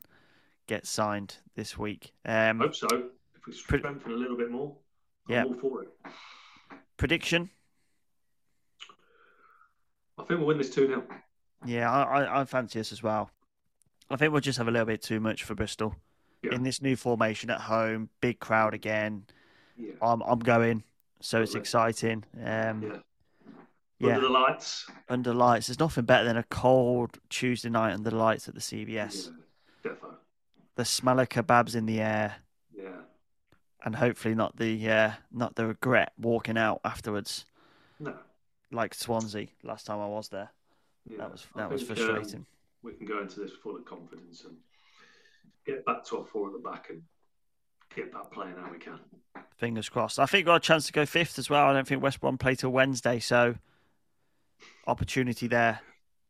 gets 0.67 0.89
signed 0.89 1.37
this 1.55 1.77
week. 1.77 2.13
Um, 2.23 2.59
Hope 2.59 2.75
so. 2.75 2.87
If 3.35 3.45
we 3.47 3.53
strengthen 3.53 4.11
a 4.11 4.15
little 4.15 4.37
bit 4.37 4.51
more, 4.51 4.75
Yeah. 5.27 5.45
For 5.59 5.83
it. 5.83 5.89
prediction? 6.97 7.49
I 10.17 10.23
think 10.23 10.39
we'll 10.39 10.47
win 10.47 10.57
this 10.57 10.69
2 10.73 10.87
0. 10.87 11.03
Yeah, 11.65 11.91
I, 11.91 12.23
I, 12.23 12.41
I 12.41 12.45
fancy 12.45 12.79
us 12.79 12.91
as 12.91 13.01
well. 13.03 13.31
I 14.09 14.15
think 14.15 14.31
we'll 14.31 14.41
just 14.41 14.57
have 14.57 14.67
a 14.67 14.71
little 14.71 14.85
bit 14.85 15.01
too 15.01 15.19
much 15.19 15.43
for 15.43 15.53
Bristol 15.55 15.95
Yeah. 16.41 16.53
in 16.55 16.63
this 16.63 16.81
new 16.81 16.95
formation 16.95 17.49
at 17.49 17.61
home. 17.61 18.09
Big 18.21 18.39
crowd 18.39 18.73
again. 18.73 19.25
Yeah. 19.75 19.93
I'm 20.01 20.21
I'm 20.23 20.39
going, 20.39 20.83
so 21.19 21.41
it's 21.41 21.55
exciting. 21.55 22.23
Um, 22.43 22.81
Yeah. 22.81 22.97
yeah. 23.99 24.15
Under 24.15 24.21
the 24.27 24.29
lights. 24.33 24.87
under 25.09 25.33
lights. 25.33 25.67
There's 25.67 25.79
nothing 25.79 26.05
better 26.05 26.25
than 26.25 26.37
a 26.37 26.43
cold 26.43 27.17
Tuesday 27.29 27.69
night 27.69 27.93
under 27.93 28.09
the 28.09 28.15
lights 28.15 28.47
at 28.47 28.53
the 28.55 28.61
CBS. 28.61 29.29
Yeah, 29.83 29.91
defo. 29.91 30.15
The 30.75 30.85
smell 30.85 31.19
of 31.19 31.29
kebabs 31.29 31.75
in 31.75 31.85
the 31.85 31.99
air, 32.01 32.35
Yeah. 32.73 33.01
and 33.83 33.95
hopefully 33.95 34.35
not 34.35 34.55
the 34.57 34.89
uh, 34.89 35.11
not 35.31 35.55
the 35.55 35.65
regret 35.67 36.13
walking 36.17 36.57
out 36.57 36.79
afterwards, 36.85 37.45
No. 37.99 38.15
Like 38.71 38.93
Swansea 38.93 39.47
last 39.63 39.85
time 39.85 39.99
I 39.99 40.07
was 40.07 40.29
there. 40.29 40.49
Yeah. 41.09 41.17
That 41.19 41.31
was 41.31 41.47
I 41.55 41.59
that 41.59 41.71
was 41.71 41.83
think, 41.83 41.99
frustrating. 41.99 42.39
um, 42.41 42.45
we 42.83 42.93
can 42.93 43.05
go 43.05 43.21
into 43.21 43.39
this 43.39 43.51
full 43.63 43.75
of 43.75 43.85
confidence 43.85 44.43
and 44.45 44.55
get 45.65 45.85
back 45.85 46.03
to 46.05 46.19
our 46.19 46.25
four 46.25 46.47
at 46.47 46.53
the 46.53 46.59
back 46.59 46.89
and 46.89 47.01
get 47.95 48.11
back 48.11 48.31
playing 48.31 48.55
how 48.55 48.71
we 48.71 48.77
can. 48.77 48.99
Fingers 49.57 49.89
crossed. 49.89 50.19
I 50.19 50.25
think 50.25 50.39
we've 50.41 50.45
got 50.47 50.55
a 50.57 50.59
chance 50.59 50.85
to 50.87 50.93
go 50.93 51.05
fifth 51.05 51.39
as 51.39 51.49
well. 51.49 51.65
I 51.65 51.73
don't 51.73 51.87
think 51.87 52.03
West 52.03 52.19
Brom 52.21 52.37
play 52.37 52.55
till 52.55 52.69
Wednesday, 52.69 53.19
so 53.19 53.55
opportunity 54.85 55.47
there. 55.47 55.79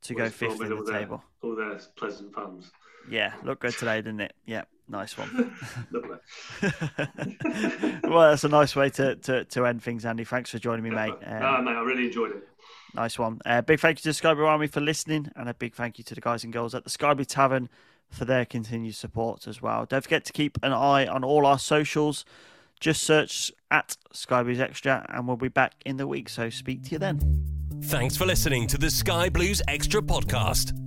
to 0.03 0.13
go 0.13 0.23
West 0.23 0.39
Brom 0.39 0.51
fifth 0.57 0.61
in 0.61 0.85
the 0.85 0.91
table. 0.91 1.23
All 1.41 1.55
their 1.55 1.79
pleasant 1.95 2.33
fans. 2.33 2.71
Yeah, 3.09 3.33
looked 3.43 3.61
good 3.61 3.73
today, 3.73 3.97
didn't 3.97 4.21
it? 4.21 4.33
Yeah, 4.45 4.63
nice 4.87 5.17
one. 5.17 5.29
Lovely. 5.91 6.17
well, 8.03 8.29
that's 8.29 8.43
a 8.43 8.49
nice 8.49 8.75
way 8.75 8.89
to, 8.91 9.15
to, 9.15 9.45
to 9.45 9.65
end 9.65 9.83
things, 9.83 10.05
Andy. 10.05 10.23
Thanks 10.23 10.51
for 10.51 10.59
joining 10.59 10.83
me, 10.83 10.91
mate. 10.91 11.13
Um, 11.25 11.41
ah, 11.41 11.61
mate, 11.61 11.75
I 11.75 11.81
really 11.81 12.05
enjoyed 12.07 12.31
it. 12.31 12.47
Nice 12.93 13.19
one. 13.19 13.39
Uh, 13.45 13.61
big 13.61 13.79
thank 13.79 13.99
you 13.99 14.03
to 14.09 14.13
Sky 14.13 14.33
Blue 14.33 14.45
Army 14.45 14.67
for 14.67 14.81
listening, 14.81 15.31
and 15.35 15.49
a 15.49 15.53
big 15.53 15.75
thank 15.75 15.97
you 15.97 16.03
to 16.05 16.15
the 16.15 16.21
guys 16.21 16.43
and 16.43 16.51
girls 16.51 16.73
at 16.73 16.83
the 16.83 16.89
Sky 16.89 17.13
Blue 17.13 17.25
Tavern 17.25 17.69
for 18.09 18.25
their 18.25 18.45
continued 18.45 18.95
support 18.95 19.47
as 19.47 19.61
well. 19.61 19.85
Don't 19.85 20.01
forget 20.01 20.25
to 20.25 20.33
keep 20.33 20.57
an 20.63 20.71
eye 20.71 21.05
on 21.05 21.23
all 21.23 21.45
our 21.45 21.59
socials. 21.59 22.25
Just 22.79 23.03
search 23.03 23.51
at 23.69 23.97
Sky 24.13 24.43
Blues 24.43 24.59
Extra, 24.59 25.05
and 25.09 25.27
we'll 25.27 25.37
be 25.37 25.47
back 25.47 25.73
in 25.85 25.97
the 25.97 26.07
week. 26.07 26.29
So 26.29 26.49
speak 26.49 26.83
to 26.85 26.91
you 26.91 26.99
then. 26.99 27.43
Thanks 27.83 28.17
for 28.17 28.25
listening 28.25 28.67
to 28.67 28.77
the 28.77 28.89
Sky 28.89 29.29
Blues 29.29 29.61
Extra 29.67 30.01
podcast. 30.01 30.86